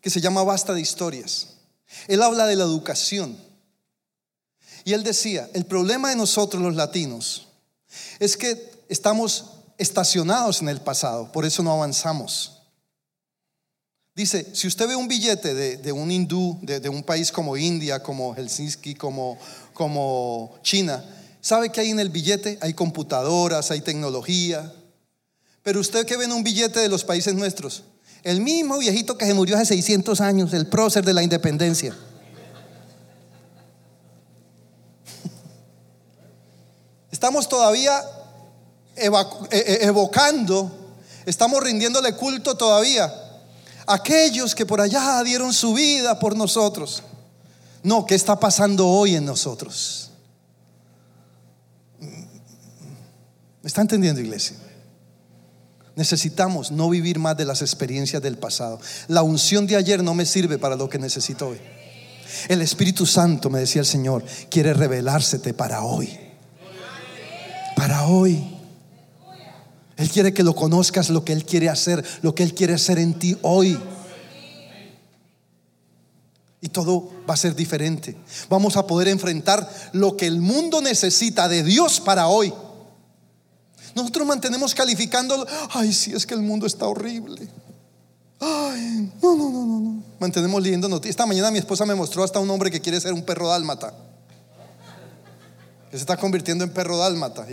que 0.00 0.10
se 0.10 0.20
llama 0.20 0.42
Basta 0.42 0.72
de 0.72 0.80
Historias. 0.80 1.48
Él 2.08 2.22
habla 2.22 2.46
de 2.46 2.56
la 2.56 2.64
educación 2.64 3.36
y 4.84 4.94
él 4.94 5.02
decía, 5.02 5.48
el 5.52 5.66
problema 5.66 6.08
de 6.08 6.16
nosotros 6.16 6.62
los 6.62 6.74
latinos 6.74 7.48
es 8.18 8.36
que 8.36 8.70
estamos 8.88 9.50
estacionados 9.76 10.62
en 10.62 10.68
el 10.68 10.80
pasado, 10.80 11.30
por 11.32 11.44
eso 11.44 11.62
no 11.62 11.72
avanzamos. 11.72 12.56
Dice, 14.14 14.46
si 14.54 14.66
usted 14.66 14.88
ve 14.88 14.96
un 14.96 15.08
billete 15.08 15.54
de, 15.54 15.92
un 15.92 16.10
hindú, 16.10 16.58
de, 16.62 16.88
un 16.88 17.02
país 17.02 17.30
como 17.30 17.56
India, 17.56 18.02
como 18.02 18.34
Helsinki, 18.34 18.94
como, 18.94 19.38
como 19.72 20.58
China, 20.62 21.04
¿sabe 21.40 21.70
que 21.70 21.80
hay 21.80 21.90
en 21.90 22.00
el 22.00 22.10
billete? 22.10 22.58
Hay 22.60 22.74
computadoras, 22.74 23.70
hay 23.70 23.80
tecnología. 23.80 24.72
Pero 25.62 25.80
usted 25.80 26.06
que 26.06 26.16
ve 26.16 26.24
en 26.24 26.32
un 26.32 26.42
billete 26.42 26.80
de 26.80 26.88
los 26.88 27.04
países 27.04 27.34
nuestros, 27.34 27.84
el 28.22 28.40
mismo 28.40 28.78
viejito 28.78 29.18
que 29.18 29.26
se 29.26 29.34
murió 29.34 29.56
hace 29.56 29.66
600 29.66 30.20
años, 30.20 30.52
el 30.52 30.66
prócer 30.66 31.04
de 31.04 31.14
la 31.14 31.22
independencia. 31.22 31.94
Estamos 37.10 37.48
todavía 37.48 38.02
e, 38.96 39.10
e, 39.50 39.86
evocando, 39.86 40.70
estamos 41.24 41.62
rindiéndole 41.62 42.14
culto 42.14 42.56
todavía 42.56 43.04
a 43.86 43.94
aquellos 43.94 44.54
que 44.54 44.66
por 44.66 44.80
allá 44.80 45.22
dieron 45.22 45.52
su 45.52 45.74
vida 45.74 46.18
por 46.18 46.36
nosotros. 46.36 47.02
No, 47.82 48.04
¿qué 48.04 48.14
está 48.14 48.38
pasando 48.38 48.86
hoy 48.86 49.16
en 49.16 49.24
nosotros? 49.24 50.10
¿Me 53.62 53.68
está 53.68 53.80
entendiendo, 53.80 54.20
iglesia? 54.20 54.56
Necesitamos 56.00 56.72
no 56.72 56.88
vivir 56.88 57.18
más 57.18 57.36
de 57.36 57.44
las 57.44 57.60
experiencias 57.60 58.22
del 58.22 58.38
pasado. 58.38 58.80
La 59.06 59.22
unción 59.22 59.66
de 59.66 59.76
ayer 59.76 60.02
no 60.02 60.14
me 60.14 60.24
sirve 60.24 60.56
para 60.58 60.74
lo 60.74 60.88
que 60.88 60.98
necesito 60.98 61.48
hoy. 61.48 61.58
El 62.48 62.62
Espíritu 62.62 63.04
Santo, 63.04 63.50
me 63.50 63.60
decía 63.60 63.82
el 63.82 63.86
Señor, 63.86 64.24
quiere 64.48 64.72
revelársete 64.72 65.52
para 65.52 65.82
hoy 65.82 66.30
para 67.80 68.04
hoy. 68.04 68.44
Él 69.96 70.10
quiere 70.10 70.34
que 70.34 70.42
lo 70.42 70.54
conozcas, 70.54 71.08
lo 71.08 71.24
que 71.24 71.32
Él 71.32 71.46
quiere 71.46 71.70
hacer, 71.70 72.04
lo 72.20 72.34
que 72.34 72.42
Él 72.42 72.52
quiere 72.52 72.74
hacer 72.74 72.98
en 72.98 73.14
ti 73.14 73.38
hoy. 73.40 73.78
Y 76.60 76.68
todo 76.68 77.10
va 77.28 77.32
a 77.32 77.38
ser 77.38 77.56
diferente. 77.56 78.18
Vamos 78.50 78.76
a 78.76 78.86
poder 78.86 79.08
enfrentar 79.08 79.66
lo 79.92 80.14
que 80.14 80.26
el 80.26 80.42
mundo 80.42 80.82
necesita 80.82 81.48
de 81.48 81.62
Dios 81.62 82.00
para 82.00 82.26
hoy. 82.26 82.52
Nosotros 83.94 84.26
mantenemos 84.26 84.74
calificando, 84.74 85.46
ay, 85.70 85.92
si 85.92 86.12
es 86.12 86.26
que 86.26 86.34
el 86.34 86.42
mundo 86.42 86.66
está 86.66 86.86
horrible. 86.86 87.48
Ay, 88.40 89.10
no, 89.22 89.36
no, 89.36 89.50
no, 89.50 89.66
no, 89.66 89.80
no. 89.80 90.02
Mantenemos 90.18 90.62
leyendo 90.62 90.88
noticias. 90.88 91.10
Esta 91.10 91.26
mañana 91.26 91.50
mi 91.50 91.58
esposa 91.58 91.84
me 91.84 91.94
mostró 91.94 92.24
hasta 92.24 92.38
un 92.38 92.50
hombre 92.50 92.70
que 92.70 92.80
quiere 92.80 93.00
ser 93.00 93.12
un 93.12 93.22
perro 93.22 93.48
dálmata 93.48 93.92
se 95.90 95.96
está 95.96 96.16
convirtiendo 96.16 96.64
en 96.64 96.70
perro 96.70 96.96
dálmata. 96.96 97.46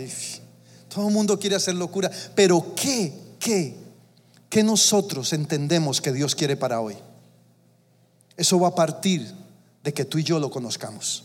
todo 0.88 1.08
el 1.08 1.14
mundo 1.14 1.38
quiere 1.38 1.56
hacer 1.56 1.74
locura. 1.74 2.10
Pero 2.34 2.74
¿qué? 2.74 3.12
¿Qué? 3.38 3.76
¿Qué 4.48 4.62
nosotros 4.62 5.32
entendemos 5.32 6.00
que 6.00 6.12
Dios 6.12 6.34
quiere 6.34 6.56
para 6.56 6.80
hoy? 6.80 6.96
Eso 8.36 8.60
va 8.60 8.68
a 8.68 8.74
partir 8.74 9.34
de 9.82 9.92
que 9.92 10.04
tú 10.04 10.18
y 10.18 10.24
yo 10.24 10.38
lo 10.38 10.50
conozcamos. 10.50 11.24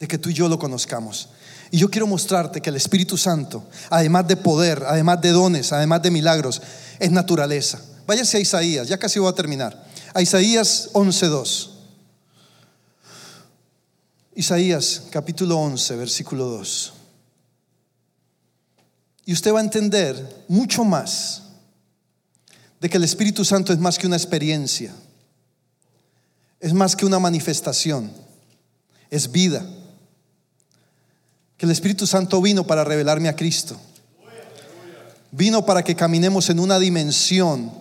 De 0.00 0.08
que 0.08 0.18
tú 0.18 0.30
y 0.30 0.34
yo 0.34 0.48
lo 0.48 0.58
conozcamos. 0.58 1.28
Y 1.70 1.78
yo 1.78 1.90
quiero 1.90 2.06
mostrarte 2.06 2.60
que 2.60 2.70
el 2.70 2.76
Espíritu 2.76 3.16
Santo, 3.16 3.64
además 3.90 4.28
de 4.28 4.36
poder, 4.36 4.84
además 4.86 5.20
de 5.20 5.30
dones, 5.30 5.72
además 5.72 6.02
de 6.02 6.10
milagros, 6.10 6.62
es 6.98 7.10
naturaleza. 7.10 7.80
Váyase 8.06 8.36
a 8.36 8.40
Isaías, 8.40 8.88
ya 8.88 8.98
casi 8.98 9.18
voy 9.18 9.30
a 9.30 9.34
terminar. 9.34 9.86
A 10.14 10.22
Isaías 10.22 10.90
11.2. 10.92 11.70
Isaías 14.36 15.02
capítulo 15.10 15.58
11, 15.58 15.96
versículo 15.96 16.44
2. 16.46 16.92
Y 19.24 19.32
usted 19.32 19.52
va 19.52 19.58
a 19.58 19.62
entender 19.62 20.44
mucho 20.46 20.84
más 20.84 21.42
de 22.80 22.88
que 22.88 22.96
el 22.96 23.04
Espíritu 23.04 23.44
Santo 23.44 23.72
es 23.72 23.78
más 23.78 23.98
que 23.98 24.06
una 24.06 24.16
experiencia, 24.16 24.94
es 26.60 26.72
más 26.72 26.94
que 26.94 27.06
una 27.06 27.18
manifestación, 27.18 28.12
es 29.10 29.32
vida. 29.32 29.66
Que 31.56 31.66
el 31.66 31.72
Espíritu 31.72 32.06
Santo 32.06 32.40
vino 32.40 32.66
para 32.66 32.84
revelarme 32.84 33.28
a 33.28 33.36
Cristo. 33.36 33.76
Vino 35.30 35.64
para 35.64 35.82
que 35.82 35.96
caminemos 35.96 36.50
en 36.50 36.60
una 36.60 36.78
dimensión 36.78 37.72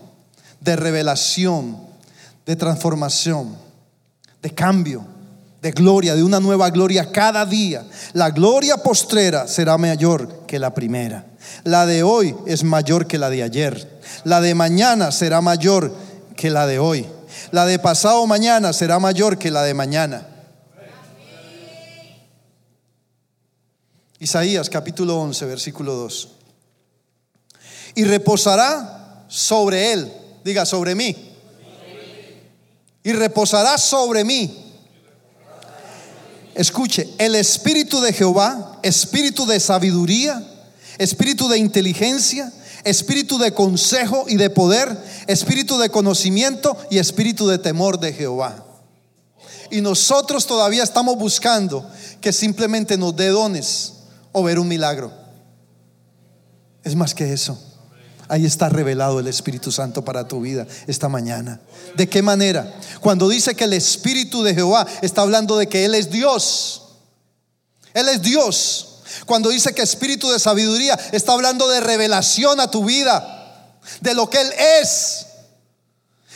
de 0.60 0.76
revelación, 0.76 1.78
de 2.46 2.56
transformación, 2.56 3.56
de 4.42 4.54
cambio 4.54 5.06
de 5.66 5.72
gloria, 5.72 6.14
de 6.14 6.22
una 6.22 6.40
nueva 6.40 6.70
gloria 6.70 7.12
cada 7.12 7.44
día. 7.44 7.84
La 8.14 8.30
gloria 8.30 8.78
postrera 8.78 9.48
será 9.48 9.80
mayor 9.80 10.46
que 10.46 10.60
la 10.60 10.76
primera. 10.76 11.26
La 11.64 11.88
de 11.88 12.04
hoy 12.04 12.36
es 12.46 12.64
mayor 12.64 13.08
que 13.08 13.18
la 13.18 13.32
de 13.32 13.42
ayer. 13.42 14.00
La 14.26 14.42
de 14.42 14.54
mañana 14.54 15.12
será 15.12 15.42
mayor 15.42 15.92
que 16.36 16.52
la 16.52 16.68
de 16.68 16.78
hoy. 16.78 17.08
La 17.50 17.66
de 17.66 17.80
pasado 17.80 18.28
mañana 18.28 18.74
será 18.74 19.00
mayor 19.00 19.40
que 19.40 19.50
la 19.50 19.64
de 19.64 19.74
mañana. 19.74 20.28
Isaías 24.20 24.70
capítulo 24.70 25.20
11, 25.20 25.46
versículo 25.46 25.96
2. 25.96 26.28
Y 27.96 28.04
reposará 28.04 29.26
sobre 29.28 29.94
él, 29.94 30.12
diga 30.44 30.66
sobre 30.66 30.96
mí. 30.96 31.16
Y 33.04 33.14
reposará 33.14 33.78
sobre 33.78 34.24
mí 34.24 34.66
Escuche, 36.56 37.10
el 37.18 37.36
espíritu 37.36 38.00
de 38.00 38.14
Jehová, 38.14 38.80
espíritu 38.82 39.46
de 39.46 39.60
sabiduría, 39.60 40.42
espíritu 40.98 41.50
de 41.50 41.58
inteligencia, 41.58 42.52
espíritu 42.86 43.38
de 43.38 43.54
consejo 43.54 44.24
y 44.30 44.38
de 44.38 44.50
poder, 44.50 44.98
espíritu 45.28 45.78
de 45.78 45.90
conocimiento 45.90 46.78
y 46.90 46.98
espíritu 46.98 47.46
de 47.50 47.60
temor 47.60 48.00
de 48.00 48.14
Jehová. 48.14 48.64
y 49.70 49.82
nosotros 49.82 50.46
todavía 50.46 50.84
estamos 50.84 51.18
buscando 51.18 51.90
que 52.22 52.32
simplemente 52.32 52.98
nos 52.98 53.16
dé 53.16 53.30
dones 53.30 53.95
o 54.38 54.44
ver 54.44 54.60
un 54.60 54.68
milagro. 54.68 55.14
Es 56.84 56.94
más 56.94 57.16
que 57.16 57.32
eso. 57.32 57.58
Ahí 58.28 58.46
está 58.46 58.68
revelado 58.68 59.18
el 59.18 59.28
Espíritu 59.28 59.72
Santo 59.72 60.04
para 60.04 60.28
tu 60.28 60.42
vida 60.42 60.68
esta 60.88 61.08
mañana. 61.08 61.62
¿De 61.96 62.10
qué 62.10 62.22
manera? 62.22 62.74
Cuando 63.00 63.30
dice 63.30 63.56
que 63.56 63.64
el 63.64 63.72
Espíritu 63.72 64.44
de 64.44 64.54
Jehová 64.54 64.86
está 65.02 65.22
hablando 65.22 65.58
de 65.58 65.68
que 65.68 65.86
Él 65.86 65.96
es 65.96 66.12
Dios. 66.12 66.82
Él 67.94 68.10
es 68.10 68.22
Dios. 68.22 69.04
Cuando 69.26 69.50
dice 69.50 69.74
que 69.74 69.84
Espíritu 69.84 70.30
de 70.30 70.38
sabiduría 70.38 71.00
está 71.14 71.32
hablando 71.32 71.70
de 71.70 71.80
revelación 71.80 72.60
a 72.60 72.70
tu 72.70 72.84
vida, 72.84 73.80
de 74.02 74.14
lo 74.16 74.30
que 74.30 74.42
Él 74.42 74.52
es. 74.82 75.25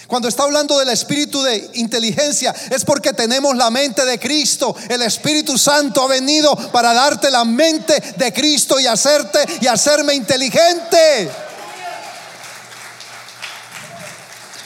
Cuando 0.10 0.28
está 0.28 0.41
hablando 0.41 0.80
del 0.80 0.89
espíritu 0.89 1.43
de 1.43 1.70
inteligencia 1.76 2.51
es 2.72 2.84
porque 2.84 3.14
tenemos 3.14 3.55
la 3.55 3.70
mente 3.70 4.03
de 4.05 4.20
Cristo. 4.20 4.76
El 4.89 5.03
Espíritu 5.03 5.55
Santo 5.55 6.01
ha 6.01 6.07
venido 6.07 6.55
para 6.72 6.95
darte 6.95 7.30
la 7.30 7.45
mente 7.45 7.93
de 8.18 8.34
Cristo 8.34 8.80
y 8.80 8.88
hacerte 8.88 9.38
y 9.62 9.68
hacerme 9.68 10.16
inteligente. 10.16 11.30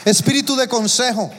Espíritu 0.06 0.56
de 0.56 0.70
consejo. 0.70 1.30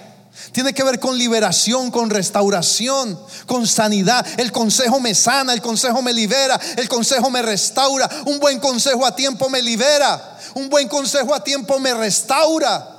Tiene 0.53 0.75
que 0.75 0.85
ver 0.85 1.01
con 1.01 1.17
liberación, 1.17 1.91
con 1.91 2.11
restauración, 2.11 3.19
con 3.47 3.67
sanidad. 3.67 4.27
El 4.37 4.53
consejo 4.53 5.01
me 5.01 5.15
sana, 5.15 5.55
el 5.55 5.63
consejo 5.63 6.03
me 6.03 6.13
libera, 6.13 6.61
el 6.77 6.91
consejo 6.91 7.31
me 7.31 7.41
restaura. 7.41 8.11
Un 8.27 8.39
buen 8.39 8.61
consejo 8.61 9.07
a 9.07 9.17
tiempo 9.17 9.49
me 9.49 9.63
libera. 9.63 10.39
Un 10.53 10.69
buen 10.69 10.89
consejo 10.89 11.35
a 11.35 11.43
tiempo 11.43 11.81
me 11.81 11.95
restaura. 11.95 12.93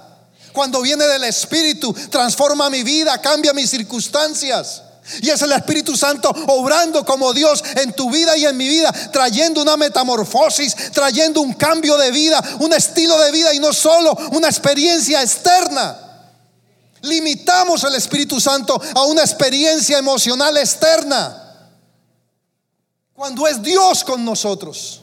Cuando 0.55 0.81
viene 0.81 1.05
del 1.05 1.25
Espíritu, 1.25 1.93
transforma 2.09 2.69
mi 2.69 2.81
vida, 2.81 3.19
cambia 3.21 3.53
mis 3.53 3.69
circunstancias. 3.69 4.81
Y 5.21 5.29
es 5.29 5.41
el 5.41 5.51
Espíritu 5.51 5.95
Santo 5.95 6.29
obrando 6.47 7.05
como 7.05 7.31
Dios 7.33 7.63
en 7.75 7.93
tu 7.93 8.09
vida 8.09 8.35
y 8.37 8.45
en 8.45 8.57
mi 8.57 8.67
vida, 8.67 8.91
trayendo 9.11 9.61
una 9.61 9.77
metamorfosis, 9.77 10.73
trayendo 10.93 11.41
un 11.41 11.53
cambio 11.53 11.97
de 11.97 12.09
vida, 12.09 12.41
un 12.59 12.73
estilo 12.73 13.19
de 13.21 13.31
vida 13.31 13.53
y 13.53 13.59
no 13.59 13.73
solo 13.73 14.17
una 14.31 14.47
experiencia 14.47 15.21
externa. 15.21 15.99
Limitamos 17.01 17.83
el 17.83 17.93
Espíritu 17.95 18.39
Santo 18.39 18.81
a 18.95 19.03
una 19.03 19.21
experiencia 19.21 19.99
emocional 19.99 20.57
externa. 20.57 21.69
Cuando 23.13 23.45
es 23.45 23.61
Dios 23.61 24.03
con 24.03 24.25
nosotros. 24.25 25.01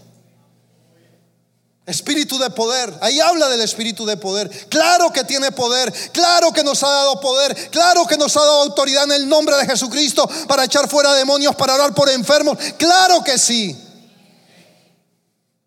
Espíritu 1.85 2.39
de 2.39 2.49
poder. 2.51 2.97
Ahí 3.01 3.18
habla 3.18 3.49
del 3.49 3.61
espíritu 3.61 4.07
de 4.07 4.16
poder. 4.16 4.49
Claro 4.68 5.12
que 5.12 5.24
tiene 5.24 5.51
poder. 5.51 5.93
Claro 6.12 6.53
que 6.53 6.62
nos 6.62 6.83
ha 6.85 6.89
dado 6.89 7.20
poder. 7.20 7.70
Claro 7.70 8.07
que 8.07 8.16
nos 8.16 8.37
ha 8.37 8.41
dado 8.41 8.62
autoridad 8.62 9.05
en 9.05 9.12
el 9.12 9.28
nombre 9.28 9.57
de 9.57 9.66
Jesucristo 9.66 10.28
para 10.47 10.64
echar 10.64 10.89
fuera 10.89 11.12
demonios, 11.14 11.57
para 11.57 11.74
orar 11.74 11.93
por 11.93 12.09
enfermos. 12.09 12.57
Claro 12.78 13.24
que 13.24 13.37
sí. 13.37 13.76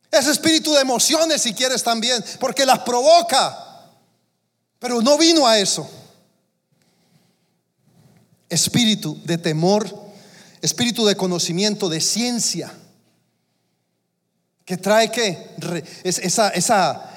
Es 0.09 0.27
espíritu 0.27 0.73
de 0.73 0.79
emociones 0.79 1.41
si 1.41 1.53
quieres 1.53 1.83
también, 1.83 2.23
porque 2.39 2.65
las 2.65 2.79
provoca. 2.79 3.91
Pero 4.79 5.01
no 5.01 5.17
vino 5.17 5.45
a 5.45 5.59
eso. 5.59 5.89
Espíritu 8.47 9.19
de 9.25 9.37
temor, 9.37 9.93
espíritu 10.61 11.05
de 11.05 11.17
conocimiento, 11.17 11.89
de 11.89 11.99
ciencia 11.99 12.71
que 14.65 14.77
trae 14.77 15.11
que 15.11 15.55
esa, 16.03 16.49
esa, 16.49 17.11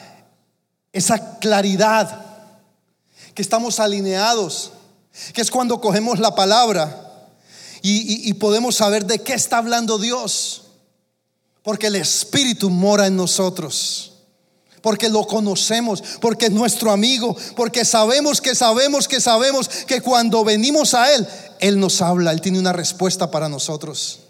esa 0.93 1.39
claridad, 1.39 2.27
que 3.35 3.41
estamos 3.43 3.81
alineados, 3.81 4.73
que 5.33 5.41
es 5.41 5.51
cuando 5.51 5.81
cogemos 5.81 6.19
la 6.19 6.35
palabra 6.35 7.27
y, 7.81 8.29
y 8.29 8.33
podemos 8.35 8.77
saber 8.77 9.07
de 9.07 9.21
qué 9.21 9.33
está 9.33 9.59
hablando 9.59 9.99
Dios, 9.99 10.67
porque 11.63 11.87
el 11.87 11.97
Espíritu 11.97 12.69
mora 12.69 13.07
en 13.07 13.17
nosotros 13.17 14.13
porque 14.81 15.09
lo 15.09 15.27
conocemos, 15.27 16.03
porque 16.21 16.47
es 16.47 16.53
nuestro 16.53 16.93
amigo, 16.93 17.37
porque 17.57 17.85
sabemos 17.85 18.41
que 18.41 18.55
sabemos 18.55 19.09
que 19.09 19.21
sabemos 19.21 19.69
que 19.69 20.01
cuando 20.01 20.45
venimos 20.45 20.95
a 20.95 21.13
Él, 21.13 21.27
Él 21.59 21.81
nos 21.81 22.01
habla, 22.01 22.31
Él 22.31 22.41
tiene 22.41 22.61
una 22.61 22.73
respuesta 22.73 23.31
para 23.31 23.49
nosotros. 23.49 24.21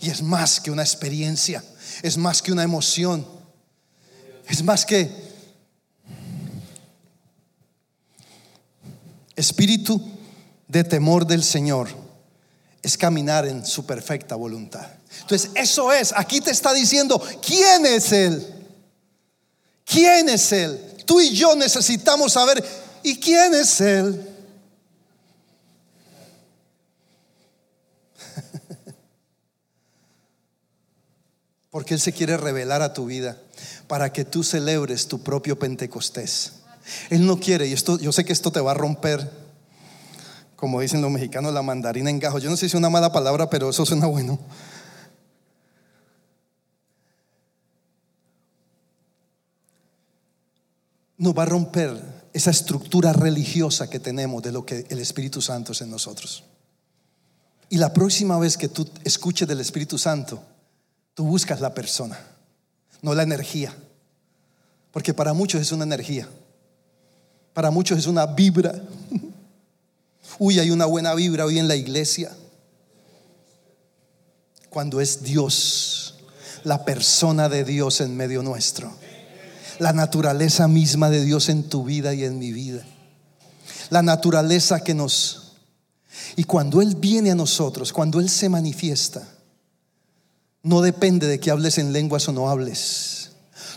Y 0.00 0.08
es 0.08 0.22
más 0.22 0.58
que 0.58 0.70
una 0.70 0.82
experiencia 0.82 1.62
es 2.04 2.18
más 2.18 2.42
que 2.42 2.52
una 2.52 2.62
emoción. 2.62 3.26
Es 4.46 4.62
más 4.62 4.84
que 4.84 5.10
espíritu 9.34 9.98
de 10.68 10.84
temor 10.84 11.26
del 11.26 11.42
Señor. 11.42 11.88
Es 12.82 12.98
caminar 12.98 13.46
en 13.46 13.64
su 13.64 13.86
perfecta 13.86 14.34
voluntad. 14.34 14.86
Entonces, 15.22 15.50
eso 15.54 15.94
es, 15.94 16.12
aquí 16.14 16.42
te 16.42 16.50
está 16.50 16.74
diciendo, 16.74 17.18
¿quién 17.40 17.86
es 17.86 18.12
Él? 18.12 18.54
¿Quién 19.86 20.28
es 20.28 20.52
Él? 20.52 20.78
Tú 21.06 21.22
y 21.22 21.30
yo 21.30 21.56
necesitamos 21.56 22.34
saber, 22.34 22.62
¿y 23.02 23.18
quién 23.18 23.54
es 23.54 23.80
Él? 23.80 24.33
Porque 31.74 31.94
Él 31.94 31.98
se 31.98 32.12
quiere 32.12 32.36
revelar 32.36 32.82
a 32.82 32.92
tu 32.94 33.06
vida 33.06 33.36
para 33.88 34.12
que 34.12 34.24
tú 34.24 34.44
celebres 34.44 35.08
tu 35.08 35.24
propio 35.24 35.58
Pentecostés. 35.58 36.52
Él 37.10 37.26
no 37.26 37.40
quiere, 37.40 37.66
y 37.66 37.72
esto, 37.72 37.98
yo 37.98 38.12
sé 38.12 38.24
que 38.24 38.32
esto 38.32 38.52
te 38.52 38.60
va 38.60 38.70
a 38.70 38.74
romper, 38.74 39.28
como 40.54 40.80
dicen 40.80 41.02
los 41.02 41.10
mexicanos, 41.10 41.52
la 41.52 41.62
mandarina 41.62 42.10
en 42.10 42.20
gajo. 42.20 42.38
Yo 42.38 42.48
no 42.48 42.54
sé 42.54 42.60
si 42.60 42.66
es 42.66 42.74
una 42.74 42.90
mala 42.90 43.10
palabra, 43.10 43.50
pero 43.50 43.70
eso 43.70 43.84
suena 43.84 44.06
bueno. 44.06 44.38
Nos 51.18 51.36
va 51.36 51.42
a 51.42 51.46
romper 51.46 52.00
esa 52.32 52.52
estructura 52.52 53.12
religiosa 53.12 53.90
que 53.90 53.98
tenemos 53.98 54.44
de 54.44 54.52
lo 54.52 54.64
que 54.64 54.86
el 54.90 55.00
Espíritu 55.00 55.42
Santo 55.42 55.72
es 55.72 55.80
en 55.80 55.90
nosotros. 55.90 56.44
Y 57.68 57.78
la 57.78 57.92
próxima 57.92 58.38
vez 58.38 58.56
que 58.56 58.68
tú 58.68 58.88
escuches 59.02 59.48
del 59.48 59.58
Espíritu 59.58 59.98
Santo, 59.98 60.53
Tú 61.14 61.24
buscas 61.24 61.60
la 61.60 61.72
persona, 61.72 62.18
no 63.00 63.14
la 63.14 63.22
energía. 63.22 63.74
Porque 64.90 65.14
para 65.14 65.32
muchos 65.32 65.60
es 65.60 65.72
una 65.72 65.84
energía. 65.84 66.28
Para 67.52 67.70
muchos 67.70 67.98
es 67.98 68.06
una 68.06 68.26
vibra. 68.26 68.74
Uy, 70.38 70.58
hay 70.58 70.70
una 70.70 70.86
buena 70.86 71.14
vibra 71.14 71.44
hoy 71.44 71.58
en 71.58 71.68
la 71.68 71.76
iglesia. 71.76 72.30
Cuando 74.70 75.00
es 75.00 75.22
Dios, 75.22 76.16
la 76.64 76.84
persona 76.84 77.48
de 77.48 77.64
Dios 77.64 78.00
en 78.00 78.16
medio 78.16 78.42
nuestro. 78.42 78.92
La 79.78 79.92
naturaleza 79.92 80.68
misma 80.68 81.10
de 81.10 81.24
Dios 81.24 81.48
en 81.48 81.68
tu 81.68 81.84
vida 81.84 82.14
y 82.14 82.24
en 82.24 82.38
mi 82.38 82.52
vida. 82.52 82.84
La 83.90 84.02
naturaleza 84.02 84.80
que 84.80 84.94
nos... 84.94 85.56
Y 86.36 86.44
cuando 86.44 86.80
Él 86.80 86.94
viene 86.96 87.32
a 87.32 87.34
nosotros, 87.34 87.92
cuando 87.92 88.20
Él 88.20 88.28
se 88.28 88.48
manifiesta, 88.48 89.26
no 90.64 90.80
depende 90.80 91.26
de 91.26 91.38
que 91.38 91.50
hables 91.50 91.76
en 91.76 91.92
lenguas 91.92 92.26
o 92.26 92.32
no 92.32 92.48
hables. 92.48 93.32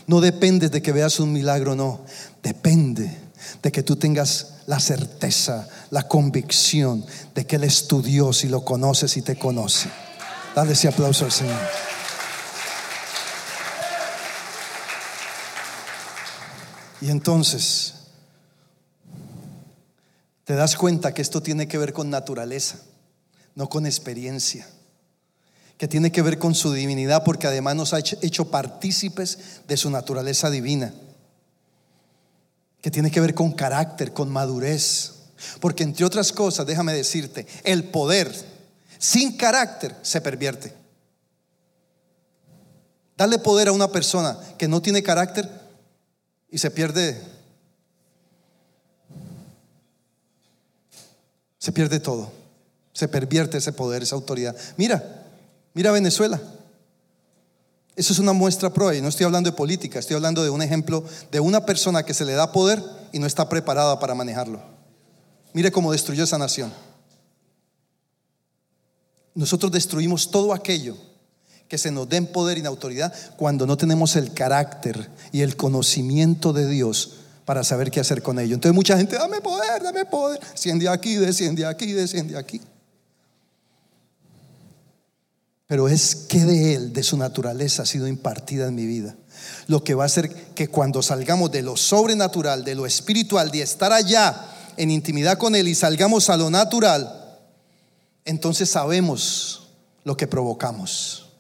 No 0.08 0.22
depende 0.22 0.70
de 0.70 0.82
que 0.82 0.94
veas 0.94 1.20
un 1.20 1.34
milagro 1.34 1.74
o 1.74 1.76
no. 1.76 2.06
Depende 2.42 3.16
de 3.62 3.72
que 3.74 3.84
tú 3.84 3.98
tengas 3.98 4.54
la 4.68 4.80
certeza, 4.80 5.68
la 5.90 6.08
convicción 6.08 7.06
de 7.36 7.46
que 7.46 7.58
Él 7.58 7.66
es 7.66 7.88
tu 7.90 8.02
Dios 8.02 8.46
y 8.46 8.48
lo 8.48 8.64
conoces 8.64 9.18
y 9.18 9.22
te 9.22 9.38
conoce. 9.38 9.90
Dale 10.56 10.72
ese 10.72 10.88
aplauso 10.88 11.26
al 11.26 11.32
Señor. 11.34 11.60
Y 17.02 17.10
entonces, 17.10 17.96
te 20.46 20.56
das 20.56 20.78
cuenta 20.78 21.14
que 21.14 21.22
esto 21.22 21.44
tiene 21.44 21.68
que 21.68 21.78
ver 21.78 21.92
con 21.92 22.10
naturaleza, 22.10 22.78
no 23.56 23.68
con 23.68 23.86
experiencia 23.86 24.66
que 25.78 25.88
tiene 25.88 26.12
que 26.12 26.22
ver 26.22 26.40
con 26.40 26.56
su 26.56 26.74
divinidad, 26.74 27.24
porque 27.24 27.48
además 27.48 27.76
nos 27.76 27.94
ha 27.94 28.00
hecho 28.00 28.50
partícipes 28.50 29.62
de 29.68 29.78
su 29.78 29.90
naturaleza 29.90 30.50
divina, 30.50 30.94
que 32.82 32.92
tiene 32.92 33.12
que 33.12 33.22
ver 33.22 33.36
con 33.36 33.52
carácter, 33.52 34.12
con 34.12 34.30
madurez, 34.30 35.14
porque 35.60 35.84
entre 35.84 36.06
otras 36.06 36.32
cosas, 36.32 36.66
déjame 36.66 36.94
decirte, 36.94 37.46
el 37.64 37.84
poder 37.84 38.34
sin 38.98 39.38
carácter 39.38 39.96
se 40.02 40.20
pervierte. 40.20 40.74
Darle 43.16 43.40
poder 43.40 43.68
a 43.68 43.72
una 43.72 43.92
persona 43.92 44.38
que 44.58 44.68
no 44.68 44.82
tiene 44.82 45.04
carácter 45.04 45.50
y 46.50 46.58
se 46.58 46.72
pierde, 46.72 47.22
se 51.60 51.72
pierde 51.72 52.00
todo, 52.00 52.32
se 52.94 53.08
pervierte 53.08 53.58
ese 53.58 53.74
poder, 53.74 54.02
esa 54.04 54.16
autoridad. 54.16 54.56
Mira, 54.78 55.17
Mira 55.78 55.92
Venezuela. 55.92 56.42
Eso 57.96 58.12
es 58.12 58.18
una 58.18 58.34
muestra 58.34 58.74
prueba 58.74 58.96
y 58.96 59.02
no 59.02 59.10
estoy 59.10 59.28
hablando 59.28 59.52
de 59.52 59.56
política, 59.56 60.00
estoy 60.00 60.16
hablando 60.16 60.44
de 60.44 60.50
un 60.50 60.64
ejemplo 60.64 61.04
de 61.32 61.40
una 61.40 61.68
persona 61.68 62.02
que 62.02 62.16
se 62.16 62.26
le 62.26 62.34
da 62.34 62.52
poder 62.52 62.82
y 63.12 63.20
no 63.20 63.28
está 63.28 63.48
preparada 63.48 64.00
para 64.00 64.16
manejarlo. 64.16 64.60
Mire 65.54 65.72
cómo 65.72 65.92
destruyó 65.92 66.24
esa 66.24 66.40
nación. 66.40 66.74
nosotros 69.36 69.72
destruimos 69.72 70.32
todo 70.32 70.52
aquello 70.52 70.98
que 71.68 71.78
se 71.78 71.92
nos 71.92 72.10
den 72.10 72.26
poder 72.26 72.58
y 72.58 72.66
autoridad 72.66 73.14
cuando 73.38 73.68
no 73.68 73.78
tenemos 73.78 74.16
el 74.16 74.34
carácter 74.34 75.12
y 75.32 75.42
el 75.42 75.56
conocimiento 75.58 76.54
de 76.54 76.68
Dios 76.68 77.18
para 77.46 77.64
saber 77.64 77.92
qué 77.92 78.00
hacer 78.00 78.24
con 78.24 78.40
ello. 78.40 78.56
Entonces 78.56 78.74
mucha 78.74 78.98
gente, 78.98 79.16
dame 79.16 79.42
poder, 79.42 79.84
dame 79.84 80.06
poder, 80.06 80.40
desciende 80.40 80.90
aquí, 80.90 81.18
desciende 81.18 81.68
aquí, 81.68 81.94
desciende 81.94 82.36
aquí. 82.36 82.62
Pero 85.68 85.90
es 85.90 86.16
que 86.16 86.46
de 86.46 86.76
Él, 86.76 86.94
de 86.94 87.04
su 87.04 87.18
naturaleza, 87.18 87.84
ha 87.84 87.86
sido 87.86 88.08
impartida 88.08 88.68
en 88.68 88.76
mi 88.76 88.86
vida. 88.86 89.16
Lo 89.68 89.84
que 89.84 89.96
va 89.96 90.04
a 90.04 90.06
hacer 90.08 90.34
que 90.56 90.70
cuando 90.70 91.04
salgamos 91.04 91.52
de 91.52 91.62
lo 91.62 91.76
sobrenatural, 91.76 92.64
de 92.64 92.74
lo 92.74 92.86
espiritual, 92.86 93.52
de 93.52 93.62
estar 93.62 93.92
allá 93.92 94.50
en 94.78 94.92
intimidad 94.92 95.38
con 95.38 95.56
Él 95.56 95.68
y 95.68 95.76
salgamos 95.76 96.30
a 96.30 96.38
lo 96.38 96.50
natural, 96.50 97.38
entonces 98.24 98.70
sabemos 98.70 99.68
lo 100.06 100.16
que 100.16 100.26
provocamos. 100.26 101.34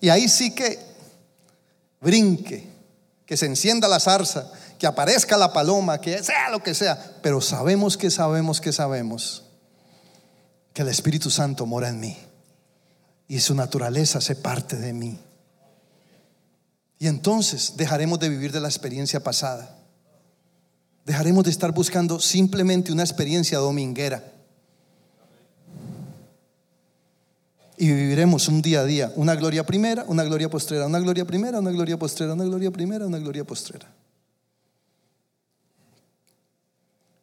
Y 0.00 0.10
ahí 0.10 0.28
sí 0.28 0.54
que 0.54 0.78
brinque, 2.00 2.70
que 3.26 3.36
se 3.36 3.46
encienda 3.46 3.88
la 3.88 3.98
zarza, 3.98 4.48
que 4.78 4.86
aparezca 4.86 5.36
la 5.36 5.52
paloma, 5.52 6.00
que 6.00 6.22
sea 6.22 6.50
lo 6.50 6.62
que 6.62 6.72
sea. 6.72 7.16
Pero 7.20 7.40
sabemos 7.40 7.96
que 7.96 8.12
sabemos 8.12 8.60
que 8.60 8.72
sabemos 8.72 9.42
que 10.72 10.82
el 10.82 10.88
Espíritu 10.88 11.30
Santo 11.30 11.66
mora 11.66 11.88
en 11.88 11.98
mí 11.98 12.16
y 13.28 13.40
su 13.40 13.54
naturaleza 13.54 14.18
hace 14.18 14.36
parte 14.36 14.76
de 14.76 14.92
mí. 14.92 15.18
Y 16.98 17.08
entonces 17.08 17.74
dejaremos 17.76 18.18
de 18.18 18.28
vivir 18.28 18.52
de 18.52 18.60
la 18.60 18.68
experiencia 18.68 19.22
pasada. 19.22 19.76
Dejaremos 21.04 21.44
de 21.44 21.50
estar 21.50 21.72
buscando 21.72 22.18
simplemente 22.20 22.92
una 22.92 23.02
experiencia 23.02 23.58
dominguera. 23.58 24.32
Y 27.78 27.88
viviremos 27.88 28.48
un 28.48 28.62
día 28.62 28.80
a 28.80 28.84
día, 28.84 29.12
una 29.16 29.34
gloria 29.34 29.66
primera, 29.66 30.04
una 30.08 30.24
gloria 30.24 30.48
postrera, 30.48 30.86
una 30.86 30.98
gloria 30.98 31.26
primera, 31.26 31.58
una 31.58 31.70
gloria 31.70 31.98
postrera, 31.98 32.32
una 32.32 32.44
gloria 32.44 32.70
primera, 32.70 33.06
una 33.06 33.18
gloria 33.18 33.44
postrera. 33.44 33.86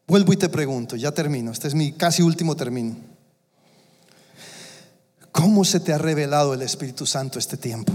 Vuelvo 0.05 0.31
y 0.33 0.37
te 0.37 0.49
pregunto, 0.49 0.95
ya 0.95 1.11
termino, 1.11 1.51
este 1.51 1.67
es 1.67 1.73
mi 1.73 1.93
casi 1.93 2.21
último 2.21 2.55
término. 2.55 3.12
¿Cómo 5.33 5.65
se 5.65 5.81
te 5.81 5.91
ha 5.91 5.97
revelado 5.97 6.53
el 6.53 6.61
Espíritu 6.61 7.05
Santo 7.05 7.37
este 7.37 7.57
tiempo? 7.57 7.91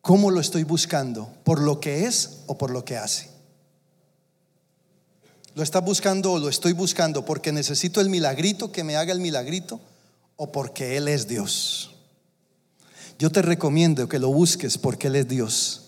¿Cómo 0.00 0.30
lo 0.30 0.40
estoy 0.40 0.64
buscando? 0.64 1.28
¿Por 1.44 1.60
lo 1.60 1.80
que 1.80 2.06
es 2.06 2.38
o 2.46 2.56
por 2.56 2.70
lo 2.70 2.86
que 2.86 2.96
hace? 2.96 3.28
¿Lo 5.54 5.62
estás 5.62 5.84
buscando 5.84 6.32
o 6.32 6.38
lo 6.38 6.48
estoy 6.48 6.72
buscando 6.72 7.26
porque 7.26 7.52
necesito 7.52 8.00
el 8.00 8.08
milagrito 8.08 8.72
que 8.72 8.84
me 8.84 8.96
haga 8.96 9.12
el 9.12 9.20
milagrito? 9.20 9.78
o 10.36 10.52
porque 10.52 10.96
Él 10.96 11.08
es 11.08 11.28
Dios. 11.28 11.90
Yo 13.18 13.30
te 13.30 13.42
recomiendo 13.42 14.08
que 14.08 14.18
lo 14.18 14.28
busques 14.28 14.78
porque 14.78 15.06
Él 15.08 15.16
es 15.16 15.28
Dios. 15.28 15.80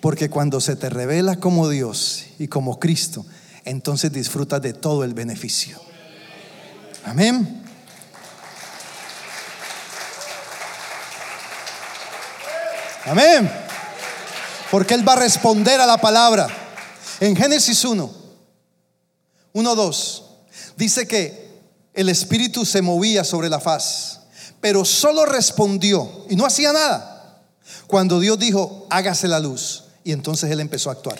Porque 0.00 0.28
cuando 0.28 0.60
se 0.60 0.76
te 0.76 0.90
revela 0.90 1.36
como 1.36 1.68
Dios 1.68 2.24
y 2.38 2.48
como 2.48 2.78
Cristo, 2.78 3.24
entonces 3.64 4.12
disfrutas 4.12 4.60
de 4.60 4.74
todo 4.74 5.04
el 5.04 5.14
beneficio. 5.14 5.80
Amén. 7.04 7.61
Amén. 13.04 13.50
Porque 14.70 14.94
Él 14.94 15.06
va 15.06 15.14
a 15.14 15.16
responder 15.16 15.80
a 15.80 15.86
la 15.86 15.98
palabra. 15.98 16.46
En 17.20 17.36
Génesis 17.36 17.84
1, 17.84 18.10
1, 19.52 19.74
2, 19.74 20.24
dice 20.76 21.06
que 21.06 21.52
el 21.94 22.08
espíritu 22.08 22.64
se 22.64 22.82
movía 22.82 23.22
sobre 23.22 23.48
la 23.48 23.60
faz, 23.60 24.20
pero 24.60 24.84
solo 24.84 25.24
respondió 25.24 26.26
y 26.28 26.36
no 26.36 26.46
hacía 26.46 26.72
nada. 26.72 27.42
Cuando 27.86 28.18
Dios 28.18 28.38
dijo, 28.38 28.86
hágase 28.90 29.28
la 29.28 29.40
luz, 29.40 29.84
y 30.04 30.12
entonces 30.12 30.50
él 30.50 30.60
empezó 30.60 30.90
a 30.90 30.94
actuar. 30.94 31.18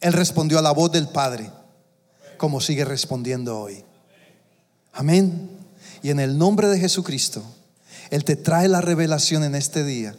Él 0.00 0.12
respondió 0.12 0.58
a 0.58 0.62
la 0.62 0.72
voz 0.72 0.90
del 0.90 1.08
Padre, 1.08 1.50
como 2.36 2.60
sigue 2.60 2.84
respondiendo 2.84 3.60
hoy. 3.60 3.84
Amén. 4.92 5.50
Y 6.02 6.10
en 6.10 6.20
el 6.20 6.38
nombre 6.38 6.68
de 6.68 6.78
Jesucristo, 6.78 7.42
Él 8.10 8.24
te 8.24 8.36
trae 8.36 8.68
la 8.68 8.80
revelación 8.80 9.44
en 9.44 9.54
este 9.54 9.84
día 9.84 10.16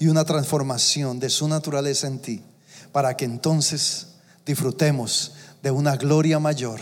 y 0.00 0.08
una 0.08 0.24
transformación 0.24 1.20
de 1.20 1.30
su 1.30 1.46
naturaleza 1.46 2.08
en 2.08 2.18
ti, 2.18 2.42
para 2.90 3.16
que 3.16 3.24
entonces 3.24 4.08
disfrutemos 4.44 5.34
de 5.62 5.70
una 5.70 5.94
gloria 5.96 6.40
mayor 6.40 6.80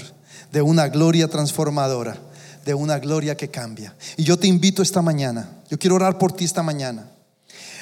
de 0.53 0.63
una 0.63 0.89
gloria 0.89 1.29
transformadora, 1.29 2.19
de 2.65 2.75
una 2.75 2.99
gloria 2.99 3.37
que 3.37 3.51
cambia. 3.51 3.95
Y 4.17 4.25
yo 4.25 4.39
te 4.39 4.47
invito 4.47 4.83
esta 4.83 5.03
mañana, 5.03 5.49
yo 5.69 5.79
quiero 5.79 5.97
orar 5.97 6.19
por 6.19 6.33
ti 6.33 6.45
esta 6.45 6.63
mañana, 6.63 7.11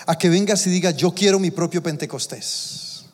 a 0.06 0.16
que 0.16 0.28
vengas 0.28 0.66
y 0.66 0.70
digas, 0.70 0.96
yo 0.96 1.12
quiero 1.12 1.38
mi 1.38 1.50
propio 1.50 1.82
Pentecostés. 1.82 3.04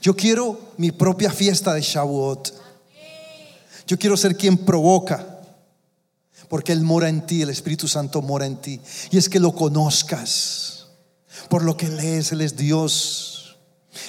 Yo 0.00 0.16
quiero 0.16 0.72
mi 0.78 0.90
propia 0.90 1.30
fiesta 1.30 1.74
de 1.74 1.80
Shavuot. 1.80 2.52
Yo 3.86 3.98
quiero 3.98 4.16
ser 4.16 4.36
quien 4.36 4.56
provoca, 4.58 5.24
porque 6.48 6.72
Él 6.72 6.82
mora 6.82 7.08
en 7.08 7.24
ti, 7.24 7.42
el 7.42 7.50
Espíritu 7.50 7.86
Santo 7.86 8.20
mora 8.22 8.46
en 8.46 8.56
ti. 8.56 8.80
Y 9.10 9.18
es 9.18 9.28
que 9.28 9.38
lo 9.38 9.52
conozcas, 9.52 10.81
por 11.48 11.64
lo 11.64 11.76
que 11.76 11.88
lees, 11.88 12.32
Él 12.32 12.40
es 12.40 12.56
Dios. 12.56 13.56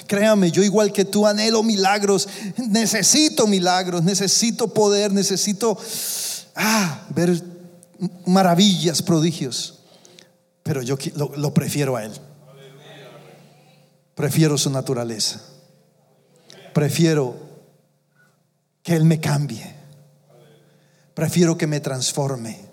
Créame, 0.08 0.52
yo 0.52 0.64
igual 0.64 0.92
que 0.94 1.06
tú 1.06 1.28
anhelo 1.28 1.62
milagros, 1.64 2.28
necesito 2.58 3.48
milagros, 3.48 4.04
necesito 4.04 4.74
poder, 4.74 5.12
necesito 5.12 5.78
ah, 6.56 7.06
ver 7.10 7.42
maravillas, 8.26 9.02
prodigios. 9.02 9.80
Pero 10.64 10.82
yo 10.82 10.98
lo, 11.16 11.36
lo 11.36 11.54
prefiero 11.54 11.96
a 11.96 12.06
Él. 12.06 12.14
Prefiero 14.16 14.58
su 14.58 14.70
naturaleza. 14.70 15.42
Prefiero 16.74 17.36
que 18.82 18.96
Él 18.96 19.04
me 19.06 19.20
cambie. 19.20 19.74
Prefiero 21.14 21.58
que 21.58 21.68
me 21.68 21.80
transforme. 21.80 22.73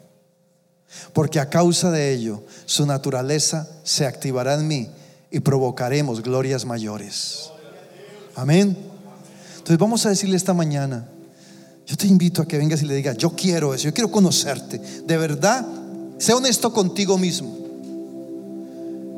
Porque 1.13 1.41
a 1.41 1.49
causa 1.49 1.91
de 1.91 2.13
ello, 2.13 2.43
su 2.67 2.87
naturaleza 2.87 3.69
se 3.85 4.07
activará 4.07 4.55
en 4.55 4.69
mí 4.69 4.89
y 5.31 5.41
provocaremos 5.41 6.23
glorias 6.23 6.65
mayores. 6.65 7.51
Amén. 8.35 8.77
Entonces 9.59 9.79
vamos 9.79 10.07
a 10.07 10.09
decirle 10.11 10.37
esta 10.37 10.55
mañana, 10.55 11.09
yo 11.87 11.97
te 11.97 12.07
invito 12.07 12.43
a 12.43 12.49
que 12.49 12.59
vengas 12.59 12.83
y 12.83 12.87
le 12.87 12.95
digas, 12.95 13.17
yo 13.17 13.31
quiero 13.31 13.75
eso, 13.75 13.85
yo 13.85 13.95
quiero 13.95 14.11
conocerte. 14.11 14.79
De 14.79 15.17
verdad, 15.17 15.67
sé 16.19 16.33
honesto 16.33 16.73
contigo 16.73 17.19
mismo. 17.19 17.57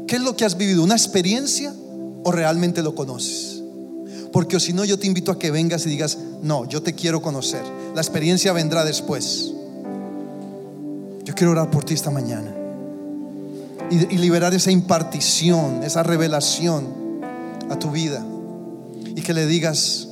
¿Qué 0.06 0.16
es 0.16 0.22
lo 0.22 0.36
que 0.36 0.44
has 0.44 0.56
vivido? 0.56 0.82
¿Una 0.82 0.94
experiencia 0.94 1.74
o 2.24 2.32
realmente 2.32 2.82
lo 2.82 2.94
conoces? 2.94 3.62
Porque 4.32 4.58
si 4.60 4.72
no, 4.72 4.84
yo 4.84 4.98
te 4.98 5.06
invito 5.06 5.30
a 5.30 5.38
que 5.38 5.50
vengas 5.50 5.86
y 5.86 5.90
digas, 5.90 6.18
no, 6.42 6.66
yo 6.66 6.82
te 6.82 6.94
quiero 6.94 7.20
conocer. 7.20 7.62
La 7.94 8.00
experiencia 8.00 8.52
vendrá 8.52 8.84
después. 8.84 9.52
Yo 11.24 11.34
quiero 11.34 11.52
orar 11.52 11.70
por 11.70 11.84
ti 11.84 11.94
esta 11.94 12.10
mañana 12.10 12.62
y, 13.92 14.16
liberar 14.16 14.54
esa 14.54 14.70
impartición, 14.70 15.82
esa 15.82 16.02
revelación 16.02 16.86
a 17.68 17.78
tu 17.78 17.90
vida. 17.90 18.24
Y 19.14 19.20
que 19.20 19.34
le 19.34 19.46
digas, 19.46 20.08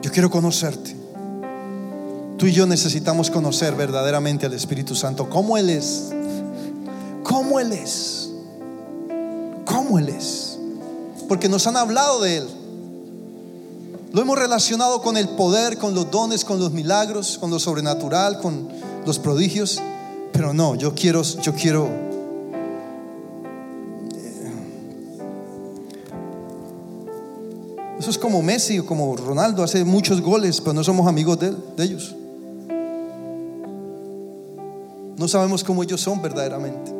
yo 0.00 0.10
quiero 0.12 0.30
conocerte. 0.30 0.96
Tú 2.38 2.46
y 2.46 2.52
yo 2.52 2.66
necesitamos 2.66 3.30
conocer 3.30 3.74
verdaderamente 3.74 4.46
al 4.46 4.52
Espíritu 4.52 4.94
Santo, 4.94 5.28
cómo 5.28 5.56
Él 5.56 5.70
es, 5.70 6.10
cómo 7.24 7.58
Él 7.58 7.72
es, 7.72 8.30
cómo 9.64 9.98
Él 9.98 10.08
es. 10.08 10.58
Porque 11.28 11.48
nos 11.48 11.66
han 11.66 11.76
hablado 11.76 12.20
de 12.20 12.38
Él. 12.38 12.48
Lo 14.12 14.20
hemos 14.20 14.38
relacionado 14.38 15.00
con 15.02 15.16
el 15.16 15.28
poder, 15.30 15.78
con 15.78 15.94
los 15.94 16.10
dones, 16.10 16.44
con 16.44 16.60
los 16.60 16.70
milagros, 16.72 17.38
con 17.38 17.50
lo 17.50 17.58
sobrenatural, 17.58 18.38
con 18.40 18.68
los 19.06 19.18
prodigios. 19.18 19.80
Pero 20.32 20.54
no, 20.54 20.74
yo 20.74 20.94
quiero, 20.94 21.22
yo 21.22 21.52
quiero 21.54 21.88
Eso 28.02 28.10
es 28.10 28.18
como 28.18 28.42
Messi 28.42 28.80
o 28.80 28.84
como 28.84 29.14
Ronaldo, 29.14 29.62
hace 29.62 29.84
muchos 29.84 30.20
goles, 30.20 30.60
pero 30.60 30.72
no 30.72 30.82
somos 30.82 31.06
amigos 31.06 31.38
de, 31.38 31.52
de 31.76 31.84
ellos. 31.84 32.16
No 35.16 35.28
sabemos 35.28 35.62
cómo 35.62 35.84
ellos 35.84 36.00
son 36.00 36.20
verdaderamente. 36.20 36.90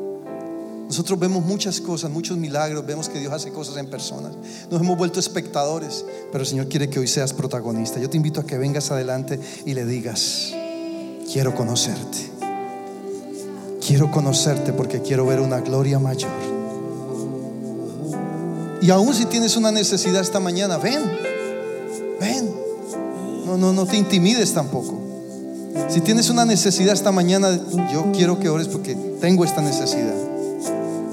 Nosotros 0.86 1.18
vemos 1.18 1.44
muchas 1.44 1.80
cosas, 1.80 2.08
muchos 2.08 2.38
milagros, 2.38 2.86
vemos 2.86 3.08
que 3.08 3.18
Dios 3.18 3.32
hace 3.32 3.50
cosas 3.50 3.78
en 3.78 3.90
personas. 3.90 4.36
Nos 4.70 4.80
hemos 4.80 4.96
vuelto 4.96 5.18
espectadores, 5.18 6.04
pero 6.30 6.42
el 6.42 6.48
Señor 6.48 6.68
quiere 6.68 6.88
que 6.88 7.00
hoy 7.00 7.08
seas 7.08 7.32
protagonista. 7.32 7.98
Yo 7.98 8.08
te 8.08 8.16
invito 8.16 8.40
a 8.40 8.46
que 8.46 8.56
vengas 8.56 8.92
adelante 8.92 9.40
y 9.66 9.74
le 9.74 9.84
digas, 9.84 10.54
quiero 11.30 11.54
conocerte. 11.54 12.30
Quiero 13.86 14.10
conocerte 14.10 14.72
porque 14.72 15.02
quiero 15.02 15.26
ver 15.26 15.40
una 15.40 15.60
gloria 15.60 15.98
mayor. 15.98 16.30
Y 18.80 18.90
aún 18.90 19.14
si 19.14 19.26
tienes 19.26 19.56
una 19.56 19.70
necesidad 19.70 20.20
esta 20.20 20.40
mañana, 20.40 20.76
ven, 20.76 21.02
ven. 22.20 22.50
No, 23.46 23.56
no, 23.56 23.72
no 23.72 23.86
te 23.86 23.96
intimides 23.96 24.52
tampoco. 24.52 24.98
Si 25.88 26.00
tienes 26.00 26.30
una 26.30 26.44
necesidad 26.44 26.94
esta 26.94 27.12
mañana, 27.12 27.58
yo 27.92 28.10
quiero 28.12 28.38
que 28.38 28.48
ores 28.48 28.68
porque 28.68 28.94
tengo 29.20 29.44
esta 29.44 29.60
necesidad. 29.62 30.14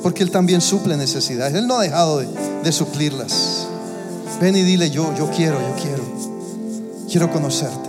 Porque 0.01 0.23
Él 0.23 0.31
también 0.31 0.61
suple 0.61 0.95
necesidades. 0.95 1.53
Él 1.53 1.67
no 1.67 1.75
ha 1.75 1.81
dejado 1.81 2.19
de, 2.19 2.27
de 2.63 2.71
suplirlas. 2.71 3.67
Ven 4.39 4.55
y 4.55 4.61
dile, 4.61 4.89
yo, 4.89 5.13
yo 5.17 5.29
quiero, 5.29 5.59
yo 5.59 5.75
quiero. 5.81 6.03
Quiero 7.09 7.31
conocerte. 7.31 7.88